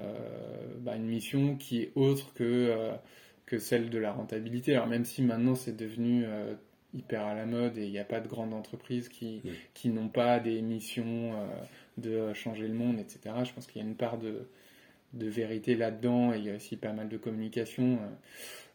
bah, 0.80 0.96
une 0.96 1.06
mission 1.06 1.56
qui 1.56 1.82
est 1.82 1.92
autre 1.94 2.34
que, 2.34 2.90
que 3.46 3.58
celle 3.58 3.88
de 3.88 3.98
la 3.98 4.12
rentabilité. 4.12 4.74
Alors 4.74 4.88
même 4.88 5.04
si 5.04 5.22
maintenant 5.22 5.54
c'est 5.54 5.76
devenu 5.76 6.26
hyper 6.92 7.24
à 7.24 7.34
la 7.34 7.46
mode 7.46 7.78
et 7.78 7.84
il 7.86 7.90
n'y 7.90 7.98
a 7.98 8.04
pas 8.04 8.20
de 8.20 8.28
grandes 8.28 8.52
entreprises 8.52 9.08
qui, 9.08 9.42
qui 9.72 9.88
n'ont 9.88 10.08
pas 10.08 10.38
des 10.38 10.60
missions 10.60 11.32
de 11.96 12.34
changer 12.34 12.68
le 12.68 12.74
monde, 12.74 13.00
etc. 13.00 13.34
Je 13.44 13.52
pense 13.54 13.66
qu'il 13.66 13.80
y 13.80 13.84
a 13.84 13.88
une 13.88 13.96
part 13.96 14.18
de, 14.18 14.46
de 15.12 15.26
vérité 15.28 15.74
là-dedans 15.74 16.32
et 16.32 16.38
il 16.38 16.44
y 16.44 16.50
a 16.50 16.56
aussi 16.56 16.76
pas 16.76 16.92
mal 16.92 17.08
de 17.08 17.16
communication. 17.16 17.98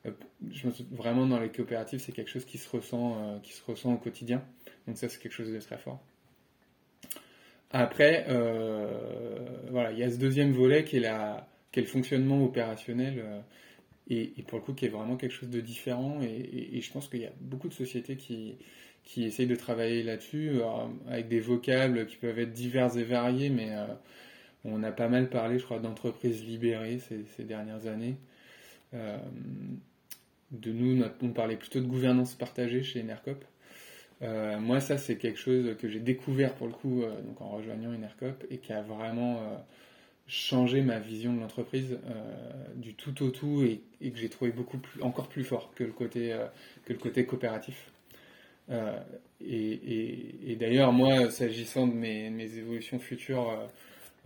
Euh, 0.06 0.10
euh, 0.10 0.12
je 0.52 0.64
pense 0.64 0.82
vraiment 0.92 1.28
dans 1.28 1.40
les 1.40 1.50
coopératives, 1.50 2.00
c'est 2.00 2.12
quelque 2.12 2.30
chose 2.30 2.46
qui 2.46 2.58
se 2.58 2.70
ressent, 2.70 3.18
euh, 3.18 3.40
qui 3.40 3.54
se 3.54 3.64
ressent 3.64 3.94
au 3.94 3.98
quotidien. 3.98 4.44
Donc 4.88 4.98
ça, 4.98 5.10
c'est 5.10 5.20
quelque 5.20 5.34
chose 5.34 5.52
de 5.52 5.60
très 5.60 5.78
fort. 5.78 6.00
Après, 7.74 8.26
voilà, 9.70 9.94
il 9.94 10.00
y 10.00 10.04
a 10.04 10.12
ce 10.12 10.18
deuxième 10.18 10.52
volet 10.52 10.84
qui 10.84 10.98
est, 10.98 11.10
le 11.78 11.86
fonctionnement 11.86 12.44
opérationnel 12.44 13.24
et, 14.10 14.34
pour 14.46 14.60
le 14.60 14.66
coup 14.66 14.74
qui 14.74 14.88
est 14.88 14.90
vraiment 14.90 15.16
quelque 15.16 15.32
chose 15.32 15.50
de 15.50 15.62
différent. 15.62 16.20
et 16.22 16.82
je 16.82 16.92
pense 16.92 17.08
qu'il 17.08 17.22
y 17.22 17.26
a 17.26 17.32
beaucoup 17.40 17.70
de 17.70 17.74
sociétés 17.74 18.18
qui, 18.18 18.58
qui 19.04 19.24
essayent 19.26 19.48
de 19.48 19.56
travailler 19.56 20.04
là-dessus, 20.04 20.62
avec 21.08 21.28
des 21.28 21.40
vocables 21.40 22.06
qui 22.06 22.18
peuvent 22.18 22.40
être 22.40 22.54
divers 22.54 22.98
et 22.98 23.04
variés, 23.04 23.50
mais 23.50 23.72
on 24.66 24.84
a 24.84 24.92
pas 24.92 25.08
mal 25.08 25.30
parlé, 25.30 25.60
je 25.60 25.66
crois, 25.66 25.80
d'entreprises 25.80 26.44
libérées 26.46 27.00
ces, 27.00 27.44
dernières 27.44 27.88
années. 27.88 28.16
Euh, 28.94 29.18
de 30.52 30.72
nous, 30.72 31.04
on 31.22 31.30
parlait 31.30 31.56
plutôt 31.56 31.80
de 31.80 31.86
gouvernance 31.86 32.36
partagée 32.36 32.84
chez 32.84 33.02
Enercop. 33.02 33.44
Euh, 34.22 34.60
moi, 34.60 34.80
ça, 34.80 34.98
c'est 34.98 35.18
quelque 35.18 35.40
chose 35.40 35.76
que 35.78 35.90
j'ai 35.90 36.00
découvert 36.00 36.54
pour 36.54 36.68
le 36.68 36.74
coup 36.74 37.04
donc 37.26 37.42
en 37.42 37.50
rejoignant 37.50 37.94
Enercop 37.94 38.46
et 38.52 38.58
qui 38.58 38.74
a 38.74 38.82
vraiment 38.82 39.40
changé 40.28 40.82
ma 40.82 41.00
vision 41.00 41.34
de 41.34 41.40
l'entreprise 41.40 41.98
du 42.76 42.94
tout 42.94 43.24
au 43.24 43.30
tout 43.32 43.64
et, 43.64 44.12
que 44.12 44.18
j'ai 44.18 44.30
trouvé 44.30 44.52
beaucoup 44.52 44.78
plus, 44.78 45.02
encore 45.02 45.30
plus 45.30 45.44
fort 45.44 45.74
que 45.74 45.84
le 45.84 45.92
côté, 45.92 47.26
coopératif. 47.26 47.92
Euh, 48.70 49.00
et, 49.44 50.56
d'ailleurs, 50.60 50.92
moi, 50.92 51.30
s'agissant 51.32 51.88
de 51.88 51.94
mes, 51.94 52.58
évolutions 52.58 53.00
futures 53.00 53.50
euh, 53.50 53.56
euh, 53.56 53.68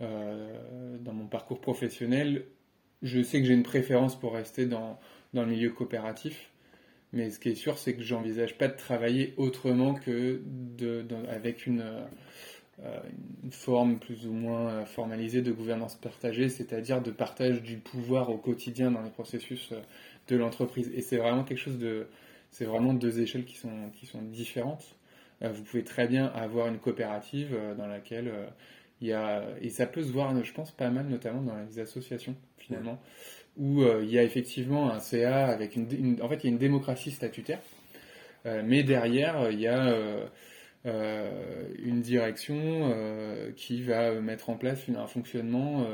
dans 0.00 1.12
mon 1.12 1.26
parcours 1.26 1.60
professionnel, 1.60 2.44
je 3.02 3.22
sais 3.22 3.40
que 3.40 3.46
j'ai 3.46 3.54
une 3.54 3.62
préférence 3.62 4.18
pour 4.18 4.34
rester 4.34 4.66
dans, 4.66 4.98
dans 5.32 5.42
le 5.42 5.50
milieu 5.50 5.70
coopératif. 5.70 6.50
Mais 7.12 7.30
ce 7.30 7.38
qui 7.38 7.50
est 7.50 7.54
sûr, 7.54 7.78
c'est 7.78 7.94
que 7.94 8.02
j'envisage 8.02 8.58
pas 8.58 8.68
de 8.68 8.76
travailler 8.76 9.32
autrement 9.36 9.94
que 9.94 10.42
de, 10.44 11.04
avec 11.30 11.66
une, 11.66 11.84
une, 12.78 13.52
forme 13.52 13.98
plus 13.98 14.26
ou 14.26 14.32
moins 14.32 14.84
formalisée 14.84 15.40
de 15.40 15.52
gouvernance 15.52 15.94
partagée, 15.94 16.48
c'est-à-dire 16.48 17.00
de 17.00 17.10
partage 17.10 17.62
du 17.62 17.78
pouvoir 17.78 18.28
au 18.30 18.36
quotidien 18.36 18.90
dans 18.90 19.02
les 19.02 19.10
processus 19.10 19.72
de 20.28 20.36
l'entreprise. 20.36 20.90
Et 20.94 21.00
c'est 21.00 21.16
vraiment 21.16 21.44
quelque 21.44 21.60
chose 21.60 21.78
de, 21.78 22.08
c'est 22.50 22.64
vraiment 22.64 22.94
deux 22.94 23.20
échelles 23.20 23.44
qui 23.44 23.56
sont, 23.56 23.90
qui 23.94 24.06
sont 24.06 24.22
différentes. 24.22 24.96
Euh, 25.42 25.50
vous 25.50 25.62
pouvez 25.62 25.84
très 25.84 26.06
bien 26.08 26.26
avoir 26.26 26.68
une 26.68 26.78
coopérative 26.78 27.54
euh, 27.54 27.74
dans 27.74 27.86
laquelle 27.86 28.28
euh, 28.28 28.46
il 29.00 29.08
y 29.08 29.12
a, 29.12 29.44
et 29.60 29.70
ça 29.70 29.86
peut 29.86 30.02
se 30.02 30.10
voir, 30.12 30.32
je 30.42 30.52
pense, 30.52 30.70
pas 30.70 30.90
mal, 30.90 31.06
notamment 31.06 31.42
dans 31.42 31.56
les 31.56 31.78
associations, 31.78 32.34
finalement, 32.58 33.00
où 33.56 33.82
il 33.82 34.10
y 34.10 34.18
a 34.18 34.22
effectivement 34.22 34.90
un 34.90 35.00
CA 35.00 35.46
avec 35.46 35.76
une, 35.76 36.18
en 36.22 36.28
fait, 36.28 36.36
il 36.36 36.44
y 36.44 36.46
a 36.48 36.50
une 36.50 36.58
démocratie 36.58 37.10
statutaire, 37.10 37.60
mais 38.44 38.82
derrière, 38.82 39.50
il 39.50 39.60
y 39.60 39.66
a 39.66 39.94
une 40.84 42.00
direction 42.00 42.94
qui 43.56 43.82
va 43.82 44.12
mettre 44.20 44.50
en 44.50 44.56
place 44.56 44.88
un 44.88 45.06
fonctionnement 45.06 45.86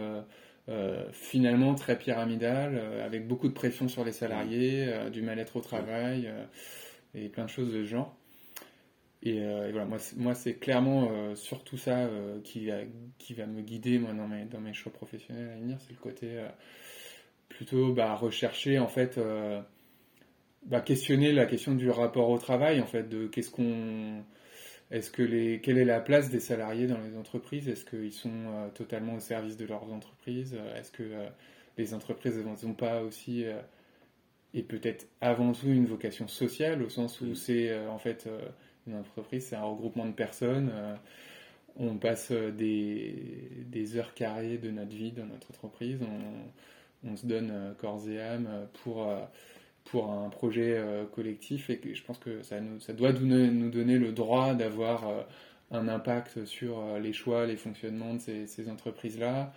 euh, 0.69 1.11
finalement 1.11 1.75
très 1.75 1.99
pyramidal, 1.99 2.77
euh, 2.77 3.05
avec 3.05 3.27
beaucoup 3.27 3.49
de 3.49 3.53
pression 3.53 3.89
sur 3.89 4.05
les 4.05 4.13
salariés, 4.13 4.85
euh, 4.87 5.11
du 5.11 5.21
mal-être 5.21 5.57
au 5.57 5.61
travail 5.61 6.33
et 7.15 7.29
plein 7.29 7.45
de 7.45 7.51
choses 7.51 7.73
de 7.73 7.83
ce 7.83 7.89
genre. 7.89 8.17
Et, 9.25 9.41
voilà, 9.71 9.85
moi, 9.85 9.99
moi 10.17 10.35
c'est 10.35 10.55
clairement 10.55 11.35
surtout 11.37 11.77
ça 11.77 12.09
qui, 12.43 12.67
va, 12.67 12.79
qui 13.19 13.35
va 13.35 13.47
me 13.47 13.61
guider 13.63 13.99
moi, 13.99 14.13
dans, 14.13 14.27
mes, 14.27 14.47
dans 14.47 14.61
mes 14.61 14.75
choix 14.75 14.93
professionnels 14.93 15.49
à 15.51 15.55
venir, 15.55 15.79
c'est 15.81 15.93
le 15.93 15.99
côté 15.99 16.45
plutôt 17.49 17.93
bah, 17.93 18.15
rechercher, 18.17 18.81
en 18.81 18.89
fait, 18.89 19.21
bah, 20.67 20.81
questionner 20.81 21.33
la 21.33 21.47
question 21.47 21.75
du 21.77 21.89
rapport 21.89 22.31
au 22.31 22.39
travail, 22.39 22.81
en 22.81 22.87
fait, 22.87 23.09
de 23.09 23.29
qu'est-ce 23.29 23.51
qu'on 23.51 24.25
est-ce 24.93 25.11
que 25.11 25.23
les, 25.23 25.61
quelle 25.61 25.79
est 25.79 25.87
la 25.87 26.01
place 26.01 26.29
des 26.29 26.39
salariés 26.39 26.87
dans 26.87 27.01
les 27.01 27.17
entreprises? 27.17 27.67
Est-ce 27.67 27.87
qu'ils 27.87 28.13
sont 28.13 28.31
euh, 28.31 28.69
totalement 28.69 29.15
au 29.15 29.21
service 29.21 29.57
de 29.57 29.65
leurs 29.65 29.91
entreprises? 29.91 30.55
Est-ce 30.77 30.93
que 30.93 31.03
euh, 31.03 31.29
les 31.79 31.95
entreprises 31.95 32.37
n'ont 32.37 32.75
pas 32.75 33.03
aussi, 33.03 33.47
euh, 33.47 33.59
et 34.53 34.63
peut-être 34.63 35.07
avant 35.23 35.53
tout, 35.53 35.69
une 35.69 35.87
vocation 35.87 36.29
sociale, 36.29 36.83
au 36.83 36.91
sens 36.91 37.23
où 37.23 37.35
c'est 37.35 37.75
en 37.87 37.99
fait 37.99 38.29
une 38.87 38.97
entreprise, 38.97 39.47
c'est 39.47 39.57
un 39.57 39.65
regroupement 39.65 40.07
de 40.07 40.13
personnes. 40.13 40.71
on 41.77 41.97
passe 41.97 42.33
des, 42.33 43.15
des, 43.67 43.97
heures 43.97 44.15
carrées 44.15 44.59
de 44.59 44.71
notre 44.71 44.95
vie 44.95 45.13
dans 45.13 45.27
notre 45.27 45.51
entreprise. 45.51 45.99
On, 47.05 47.17
se 47.17 47.27
donne 47.27 47.75
corps 47.79 48.09
et 48.09 48.21
âme 48.21 48.49
pour 48.83 49.09
pour 49.85 50.11
un 50.11 50.29
projet 50.29 50.77
euh, 50.77 51.05
collectif 51.05 51.71
et 51.71 51.81
je 51.95 52.03
pense 52.03 52.19
que 52.19 52.43
ça, 52.43 52.61
nous, 52.61 52.81
ça 52.81 52.93
doit 52.93 53.13
nous, 53.13 53.71
donner 53.71 53.99
le 53.99 54.13
droit 54.13 54.55
d'avoir 54.55 55.09
euh, 55.09 55.23
un 55.71 55.89
impact 55.89 56.45
sur 56.45 56.79
euh, 56.81 56.99
les 56.99 57.13
choix, 57.13 57.47
les 57.47 57.57
fonctionnements 57.57 58.15
de 58.15 58.21
ces, 58.21 58.69
entreprises-là. 58.69 59.53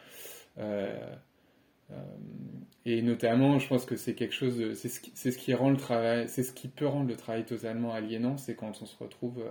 Et 2.85 3.01
notamment, 3.01 3.59
je 3.59 3.67
pense 3.67 3.85
que 3.85 3.95
c'est 3.95 4.15
quelque 4.15 4.33
chose, 4.33 4.73
c'est 4.73 4.89
ce, 4.89 5.31
ce, 5.31 5.37
qui 5.37 5.53
rend 5.53 5.69
le 5.69 5.77
travail, 5.77 6.27
c'est 6.27 6.43
ce 6.43 6.51
qui 6.51 6.67
peut 6.67 6.87
rendre 6.87 7.07
le 7.07 7.15
travail 7.15 7.45
totalement 7.45 7.93
aliénant, 7.93 8.37
c'est 8.37 8.55
quand 8.55 8.81
on 8.81 8.85
se 8.85 8.97
retrouve 8.97 9.43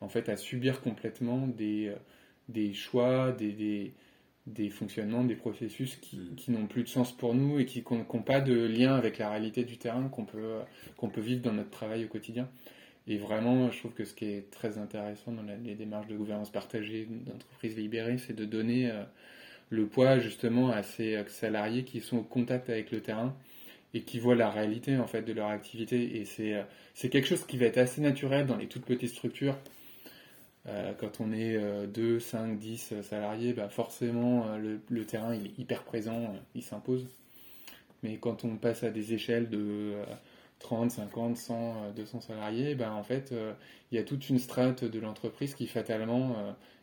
en 0.00 0.08
fait 0.08 0.28
à 0.28 0.36
subir 0.36 0.80
complètement 0.80 1.46
des, 1.46 1.92
des 2.48 2.72
choix, 2.74 3.32
des, 3.32 3.52
des 3.52 3.94
des 4.46 4.70
fonctionnements, 4.70 5.24
des 5.24 5.36
processus 5.36 5.96
qui, 5.96 6.16
mm. 6.16 6.34
qui 6.36 6.50
n'ont 6.50 6.66
plus 6.66 6.82
de 6.82 6.88
sens 6.88 7.12
pour 7.12 7.34
nous 7.34 7.58
et 7.58 7.66
qui 7.66 7.84
n'ont 7.90 8.22
pas 8.22 8.40
de 8.40 8.54
lien 8.54 8.94
avec 8.94 9.18
la 9.18 9.30
réalité 9.30 9.64
du 9.64 9.78
terrain 9.78 10.08
qu'on 10.08 10.24
peut, 10.24 10.58
qu'on 10.96 11.08
peut 11.08 11.20
vivre 11.20 11.42
dans 11.42 11.52
notre 11.52 11.70
travail 11.70 12.04
au 12.04 12.08
quotidien. 12.08 12.48
Et 13.08 13.18
vraiment, 13.18 13.70
je 13.70 13.78
trouve 13.78 13.94
que 13.94 14.04
ce 14.04 14.14
qui 14.14 14.26
est 14.26 14.50
très 14.50 14.78
intéressant 14.78 15.32
dans 15.32 15.42
les 15.42 15.74
démarches 15.74 16.06
de 16.06 16.16
gouvernance 16.16 16.50
partagée 16.50 17.08
d'entreprises 17.10 17.76
libérées, 17.76 18.18
c'est 18.18 18.34
de 18.34 18.44
donner 18.44 18.90
euh, 18.90 19.02
le 19.72 19.86
poids 19.86 20.18
justement 20.18 20.68
à 20.68 20.82
ces 20.82 21.24
salariés 21.28 21.84
qui 21.84 22.00
sont 22.00 22.18
au 22.18 22.22
contact 22.22 22.68
avec 22.68 22.90
le 22.92 23.00
terrain 23.00 23.34
et 23.94 24.02
qui 24.02 24.18
voient 24.20 24.34
la 24.34 24.50
réalité 24.50 24.98
en 24.98 25.06
fait 25.06 25.22
de 25.22 25.32
leur 25.32 25.48
activité. 25.48 26.18
Et 26.20 26.24
c'est, 26.26 26.54
euh, 26.54 26.62
quelque 26.94 27.26
chose 27.26 27.44
qui 27.46 27.56
va 27.56 27.66
être 27.66 27.78
assez 27.78 28.00
naturel 28.02 28.46
dans 28.46 28.56
les 28.56 28.68
toutes 28.68 28.84
petites 28.84 29.10
structures 29.10 29.56
Euh, 30.68 30.92
quand 30.96 31.20
on 31.20 31.32
est 31.32 31.58
2, 31.88 32.20
5, 32.20 32.56
10 32.56 32.94
salariés, 33.02 33.52
bah 33.52 33.68
forcément 33.68 34.56
le, 34.58 34.80
le, 34.90 35.04
terrain 35.04 35.34
il 35.34 35.46
est 35.46 35.58
hyper 35.58 35.82
présent, 35.82 36.36
il 36.54 36.62
s'impose. 36.62 37.04
Mais 38.02 38.18
quand 38.18 38.44
on 38.44 38.56
passe 38.56 38.84
à 38.84 38.90
des 38.90 39.12
échelles 39.12 39.48
de 39.50 39.94
30, 40.62 40.90
50, 40.90 41.36
100, 41.36 41.92
200 41.94 42.20
salariés, 42.20 42.74
ben 42.74 42.92
en 42.92 43.02
fait, 43.02 43.32
euh, 43.32 43.52
il 43.90 43.96
y 43.96 43.98
a 43.98 44.04
toute 44.04 44.28
une 44.28 44.38
strate 44.38 44.84
de 44.84 45.00
l'entreprise 45.00 45.54
qui 45.54 45.66
fatalement 45.66 46.36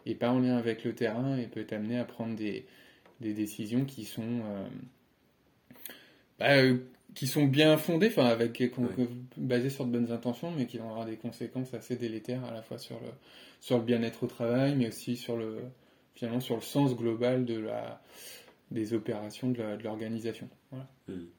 n'est 0.05 0.13
euh, 0.13 0.17
pas 0.17 0.29
en 0.29 0.39
lien 0.39 0.57
avec 0.57 0.83
le 0.83 0.93
terrain 0.93 1.38
et 1.38 1.48
peut 1.48 1.62
être 1.62 1.74
amené 1.74 1.98
à 1.98 2.05
prendre 2.05 2.36
des, 2.36 2.65
des 3.21 3.33
décisions 3.33 3.86
qui 3.86 4.05
sont, 4.05 4.41
euh, 4.45 4.67
bah, 6.39 6.79
qui 7.15 7.25
sont 7.25 7.45
bien 7.45 7.77
fondées, 7.77 8.07
enfin 8.07 8.25
avec 8.25 8.62
basées 9.38 9.69
sur 9.69 9.86
de 9.86 9.91
bonnes 9.91 10.12
intentions, 10.12 10.51
mais 10.51 10.67
qui 10.67 10.77
vont 10.77 10.89
avoir 10.89 11.05
des 11.05 11.17
conséquences 11.17 11.74
assez 11.74 11.95
délétères 11.95 12.43
à 12.45 12.53
la 12.53 12.62
fois 12.62 12.77
sur 12.77 13.00
le, 13.00 13.09
sur 13.62 13.77
le 13.77 13.83
bien-être 13.83 14.24
au 14.24 14.27
travail, 14.27 14.75
mais 14.75 14.89
aussi 14.89 15.15
sur 15.15 15.38
le, 15.38 15.59
finalement 16.15 16.41
sur 16.41 16.55
le 16.55 16.62
sens 16.62 16.95
global 16.95 17.45
de 17.45 17.59
la, 17.59 18.01
des 18.71 18.93
opérations 18.93 19.50
de 19.50 19.63
l'organisation. 19.83 20.50
Voilà. 20.69 20.88
Mmh. 21.07 21.38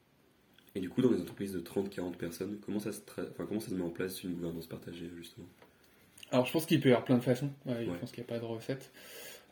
Et 0.75 0.79
du 0.79 0.89
coup, 0.89 1.01
dans 1.01 1.11
les 1.11 1.19
entreprises 1.19 1.51
de 1.51 1.59
30-40 1.59 2.15
personnes, 2.15 2.57
comment 2.65 2.79
ça, 2.79 2.91
se 2.93 3.01
comment 3.37 3.59
ça 3.59 3.69
se 3.69 3.75
met 3.75 3.83
en 3.83 3.89
place 3.89 4.23
une 4.23 4.33
gouvernance 4.33 4.67
partagée, 4.67 5.09
justement? 5.17 5.47
Alors, 6.31 6.45
je 6.45 6.53
pense 6.53 6.65
qu'il 6.65 6.79
peut 6.79 6.89
y 6.89 6.91
avoir 6.93 7.03
plein 7.03 7.17
de 7.17 7.23
façons. 7.23 7.49
Je 7.65 7.91
pense 7.99 8.11
qu'il 8.11 8.23
n'y 8.23 8.29
a 8.29 8.33
pas 8.33 8.39
de 8.39 8.45
recette. 8.45 8.91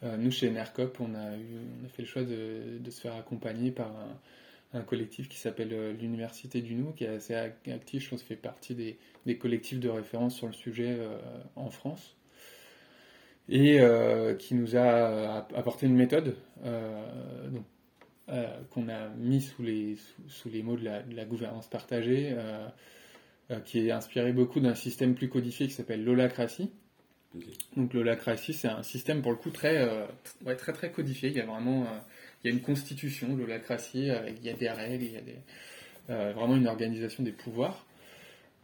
Euh, 0.03 0.15
nous, 0.17 0.31
chez 0.31 0.49
NERCOP, 0.49 0.97
on 1.01 1.13
a, 1.13 1.35
eu, 1.35 1.59
on 1.81 1.85
a 1.85 1.89
fait 1.89 2.03
le 2.03 2.07
choix 2.07 2.23
de, 2.23 2.77
de 2.79 2.89
se 2.89 3.01
faire 3.01 3.15
accompagner 3.15 3.71
par 3.71 3.88
un, 3.88 4.79
un 4.79 4.81
collectif 4.81 5.27
qui 5.27 5.38
s'appelle 5.38 5.73
euh, 5.73 5.93
l'Université 5.93 6.61
du 6.61 6.75
Nou, 6.75 6.93
qui 6.93 7.03
est 7.03 7.09
assez 7.09 7.35
actif, 7.35 8.05
je 8.05 8.09
pense, 8.09 8.23
fait 8.23 8.38
partie 8.38 8.75
des, 8.75 8.97
des 9.25 9.38
collectifs 9.38 9.79
de 9.79 9.89
référence 9.89 10.35
sur 10.35 10.47
le 10.47 10.53
sujet 10.53 10.95
euh, 10.99 11.17
en 11.55 11.69
France 11.69 12.15
et 13.51 13.79
qui 14.38 14.53
nous 14.53 14.75
a 14.75 15.47
apporté 15.55 15.88
une 15.88 15.95
méthode. 15.95 16.35
donc, 16.63 17.63
euh, 18.31 18.45
qu'on 18.69 18.89
a 18.89 19.09
mis 19.17 19.41
sous 19.41 19.63
les, 19.63 19.98
sous, 20.27 20.50
les 20.50 20.62
mots 20.62 20.77
de 20.77 20.83
la, 20.83 21.25
gouvernance 21.25 21.67
partagée, 21.67 22.29
euh, 22.31 22.67
euh, 23.50 23.59
qui 23.62 23.79
est 23.79 23.91
inspiré 23.91 24.33
beaucoup 24.33 24.59
d'un 24.59 24.75
système 24.75 25.15
plus 25.15 25.29
codifié 25.29 25.67
qui 25.67 25.74
s'appelle 25.74 26.03
l'holacratie. 26.03 26.69
Donc 27.75 27.93
l'holacratie, 27.93 28.53
c'est 28.53 28.67
un 28.67 28.83
système 28.83 29.24
pour 29.24 29.31
le 29.31 29.38
coup 29.38 29.50
très, 29.50 29.88
ouais, 30.45 30.55
très 30.55 30.74
très 30.74 30.91
codifié. 30.91 31.29
Il 31.29 31.38
y 31.38 31.41
a 31.41 31.45
vraiment 31.45 31.88
il 32.43 32.50
y 32.50 32.53
a 32.53 32.55
une 32.55 32.62
constitution, 32.62 33.36
l'holacratie, 33.36 34.12
avec 34.12 34.38
il 34.39 34.45
y 34.45 34.50
a 34.50 34.53
des 34.53 34.69
règles, 34.69 35.03
il 35.03 35.12
y 35.12 35.17
a 35.17 35.21
des, 35.21 35.38
vraiment 36.07 36.55
une 36.55 36.67
organisation 36.67 37.24
des 37.24 37.31
pouvoirs. 37.31 37.86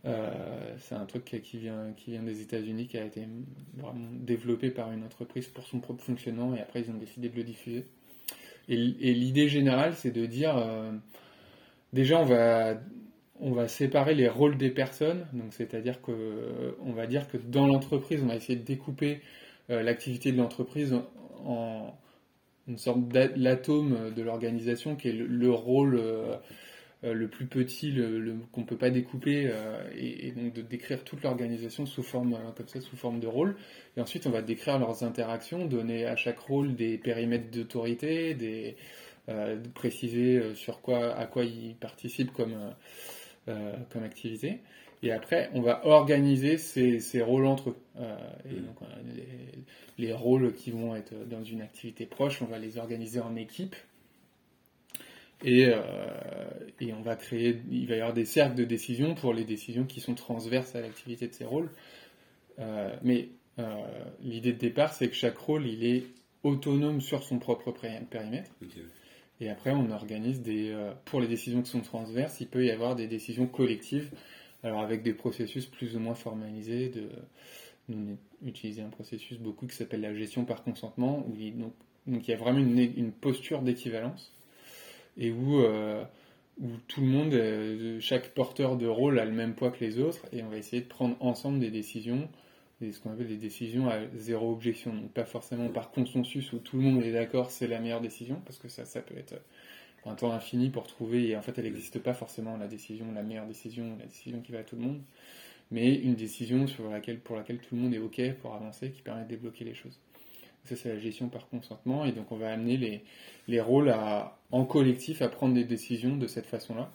c'est 0.04 0.96
un 0.96 1.06
truc 1.06 1.26
qui 1.26 1.58
vient, 1.58 1.94
qui 1.96 2.12
vient 2.12 2.24
des 2.24 2.42
États-Unis, 2.42 2.88
qui 2.88 2.98
a 2.98 3.06
été 3.06 3.28
vraiment 3.78 4.10
développé 4.12 4.70
par 4.70 4.92
une 4.92 5.04
entreprise 5.04 5.48
pour 5.48 5.66
son 5.66 5.80
propre 5.80 6.04
fonctionnement, 6.04 6.56
et 6.56 6.62
après 6.62 6.82
ils 6.82 6.90
ont 6.90 6.98
décidé 6.98 7.30
de 7.30 7.36
le 7.36 7.44
diffuser. 7.44 7.86
Et, 8.70 8.76
l'idée 8.78 9.48
générale, 9.48 9.94
c'est 9.96 10.12
de 10.12 10.26
dire, 10.26 10.58
euh, 10.58 10.92
déjà, 11.94 12.20
on 12.20 12.26
va, 12.26 12.76
on 13.40 13.52
va 13.52 13.68
séparer 13.68 14.16
les 14.16 14.28
rôles 14.28 14.58
des 14.58 14.72
personnes. 14.72 15.28
Donc, 15.34 15.54
c'est-à-dire 15.54 16.02
que, 16.02 16.76
on 16.82 16.94
va 16.94 17.08
dire 17.08 17.28
que 17.28 17.38
dans 17.38 17.68
l'entreprise, 17.68 18.22
on 18.24 18.28
va 18.28 18.36
essayer 18.36 18.58
de 18.58 18.66
découper 18.66 19.22
euh, 19.70 19.84
l'activité 19.84 20.32
de 20.32 20.38
l'entreprise 20.38 20.96
en 21.46 21.94
une 22.68 22.78
sorte 22.78 23.08
d'atome 23.08 24.12
de 24.16 24.22
l'organisation 24.24 24.96
qui 24.96 25.10
est 25.10 25.14
le, 25.14 25.52
rôle 25.52 25.96
euh, 25.96 26.36
le 27.14 27.28
plus 27.28 27.46
petit, 27.46 27.92
le, 27.92 28.36
qu'on 28.52 28.62
ne 28.62 28.66
peut 28.66 28.78
pas 28.78 28.90
découper, 28.90 29.48
euh, 29.48 29.78
et, 29.96 30.32
donc 30.32 30.54
de 30.54 30.62
décrire 30.62 31.04
toute 31.04 31.24
l'organisation 31.24 31.86
sous 31.86 32.04
forme 32.04 32.34
euh, 32.34 32.52
comme 32.56 32.68
ça, 32.68 32.82
sous 32.82 32.96
forme 32.96 33.20
de 33.20 33.28
rôle. 33.28 33.56
Et 33.98 34.02
ensuite, 34.02 34.26
on 34.28 34.32
va 34.32 34.42
décrire 34.42 34.80
leurs 34.80 35.04
interactions, 35.04 35.66
donner 35.66 36.06
à 36.06 36.16
chaque 36.16 36.40
rôle 36.40 36.76
des 36.76 36.98
périmètres 36.98 37.52
d'autorité, 37.52 38.34
des 38.34 38.76
préciser 39.74 40.54
sur 40.54 40.82
quoi, 40.82 41.16
à 41.16 41.26
quoi 41.26 41.46
ils 41.46 41.76
participent 41.76 42.32
comme 42.32 42.56
comme 43.46 44.04
activité. 44.04 44.60
Et 45.02 45.12
après, 45.12 45.50
on 45.54 45.62
va 45.62 45.86
organiser 45.86 46.58
ces, 46.60 47.00
ces 47.00 47.24
rôles 47.24 47.48
entre 47.48 47.72
eux. 47.72 47.78
et 47.98 48.54
mmh. 48.54 48.66
donc, 48.66 48.76
les, 49.16 50.06
les, 50.06 50.14
rôles 50.14 50.54
qui 50.54 50.70
vont 50.70 50.96
être 50.96 51.14
dans 51.28 51.44
une 51.44 51.62
activité 51.62 52.06
proche, 52.06 52.44
on 52.44 52.46
va 52.46 52.60
les 52.60 52.78
organiser 52.78 53.20
en 53.20 53.36
équipe 53.36 53.76
et, 55.44 55.68
euh, 55.68 55.82
et, 56.80 56.94
on 56.94 57.02
va 57.02 57.16
créer, 57.16 57.62
il 57.70 57.88
va 57.88 57.96
y 57.96 58.00
avoir 58.00 58.14
des 58.14 58.26
cercles 58.26 58.56
de 58.56 58.64
décision 58.64 59.16
pour 59.16 59.34
les 59.34 59.44
décisions 59.44 59.86
qui 59.86 60.00
sont 60.00 60.16
transverses 60.16 60.76
à 60.76 60.82
l'activité 60.82 61.28
de 61.28 61.34
ces 61.34 61.46
rôles. 61.46 61.70
Euh, 62.60 62.96
mais 63.04 63.30
euh, 63.60 63.64
l'idée 64.22 64.54
de 64.54 64.58
départ, 64.58 64.94
c'est 64.94 65.10
que 65.10 65.16
chaque 65.16 65.38
rôle, 65.38 65.68
il 65.68 65.86
est 65.86 66.04
autonome 66.44 67.02
sur 67.02 67.24
son 67.24 67.40
propre 67.40 67.74
périmètre. 68.10 68.52
Et 69.42 69.50
après, 69.50 69.72
on 69.72 69.92
organise 69.92 70.42
des, 70.42 70.74
pour 71.04 71.20
les 71.20 71.28
décisions 71.28 71.62
qui 71.62 71.70
sont 71.70 71.82
transverses, 71.82 72.40
il 72.40 72.48
peut 72.48 72.64
y 72.64 72.72
avoir 72.72 72.96
des 72.96 73.08
décisions 73.08 73.48
collectives, 73.48 74.12
alors 74.64 74.80
avec 74.80 75.04
des 75.04 75.14
processus 75.14 75.66
plus 75.66 75.96
ou 75.96 76.00
moins 76.00 76.16
formalisés. 76.16 76.90
De, 76.90 77.10
on 77.90 78.18
utiliser 78.46 78.82
un 78.82 78.90
processus 78.90 79.38
beaucoup 79.38 79.68
qui 79.68 79.76
s'appelle 79.76 80.02
la 80.02 80.14
gestion 80.14 80.46
par 80.46 80.64
consentement, 80.64 81.26
où 81.28 81.36
il, 81.38 81.58
donc, 81.58 81.74
donc 82.08 82.28
il 82.28 82.32
y 82.32 82.34
a 82.34 82.38
vraiment 82.38 82.60
une, 82.60 82.80
une 82.80 83.12
posture 83.12 83.62
d'équivalence 83.62 84.32
et 85.18 85.32
où, 85.32 85.60
euh, 85.62 86.04
où 86.60 86.68
tout 86.88 87.02
le 87.02 87.08
monde, 87.08 87.34
euh, 87.34 88.00
chaque 88.00 88.34
porteur 88.34 88.78
de 88.78 88.88
rôle 88.88 89.20
a 89.20 89.26
le 89.26 89.32
même 89.32 89.56
poids 89.56 89.72
que 89.72 89.84
les 89.84 90.00
autres, 90.00 90.26
et 90.32 90.44
on 90.44 90.50
va 90.50 90.58
essayer 90.58 90.82
de 90.82 90.88
prendre 90.88 91.16
ensemble 91.20 91.60
des 91.60 91.72
décisions, 91.72 92.30
ce 92.82 93.00
qu'on 93.00 93.12
appelle 93.12 93.28
des 93.28 93.38
décisions 93.38 93.90
à 93.90 94.00
zéro 94.16 94.52
objection. 94.52 94.94
Donc 94.94 95.12
pas 95.12 95.26
forcément 95.26 95.70
par 95.70 95.92
consensus 95.92 96.52
où 96.54 96.60
tout 96.60 96.78
le 96.78 96.84
monde 96.84 97.04
est 97.04 97.14
d'accord, 97.14 97.50
c'est 97.52 97.68
la 97.68 97.80
meilleure 97.80 98.02
décision, 98.02 98.42
parce 98.46 98.60
que 98.60 98.68
ça, 98.68 98.86
ça 98.86 99.02
peut 99.02 99.18
être 99.18 99.36
un 100.06 100.14
temps 100.14 100.32
infini 100.32 100.70
pour 100.70 100.86
trouver, 100.86 101.30
et 101.30 101.36
en 101.36 101.42
fait 101.42 101.58
elle 101.58 101.66
n'existe 101.66 102.00
pas 102.00 102.14
forcément 102.14 102.58
la 102.58 102.68
décision, 102.68 103.12
la 103.14 103.24
meilleure 103.24 103.48
décision, 103.48 103.98
la 104.00 104.06
décision 104.06 104.42
qui 104.42 104.52
va 104.52 104.60
à 104.60 104.64
tout 104.64 104.76
le 104.76 104.84
monde, 104.84 105.02
mais 105.72 105.96
une 105.96 106.16
décision 106.16 106.68
sur 106.68 106.90
laquelle, 106.90 107.20
pour 107.20 107.36
laquelle 107.36 107.58
tout 107.58 107.76
le 107.76 107.82
monde 107.82 107.94
est 107.94 108.00
OK 108.00 108.22
pour 108.42 108.54
avancer, 108.54 108.92
qui 108.92 109.02
permet 109.02 109.24
de 109.24 109.30
débloquer 109.30 109.66
les 109.66 109.74
choses. 109.74 110.00
Ça, 110.66 110.76
c'est 110.76 110.90
la 110.90 111.00
gestion 111.00 111.30
par 111.30 111.48
consentement. 111.48 112.06
Et 112.06 112.12
donc, 112.12 112.32
on 112.32 112.38
va 112.38 112.52
amener 112.52 112.78
les, 112.78 113.04
les 113.48 113.62
rôles 113.62 113.94
en 114.52 114.66
collectif 114.66 115.22
à 115.22 115.30
prendre 115.30 115.54
des 115.54 115.64
décisions 115.64 116.18
de 116.18 116.28
cette 116.28 116.46
façon-là. 116.46 116.92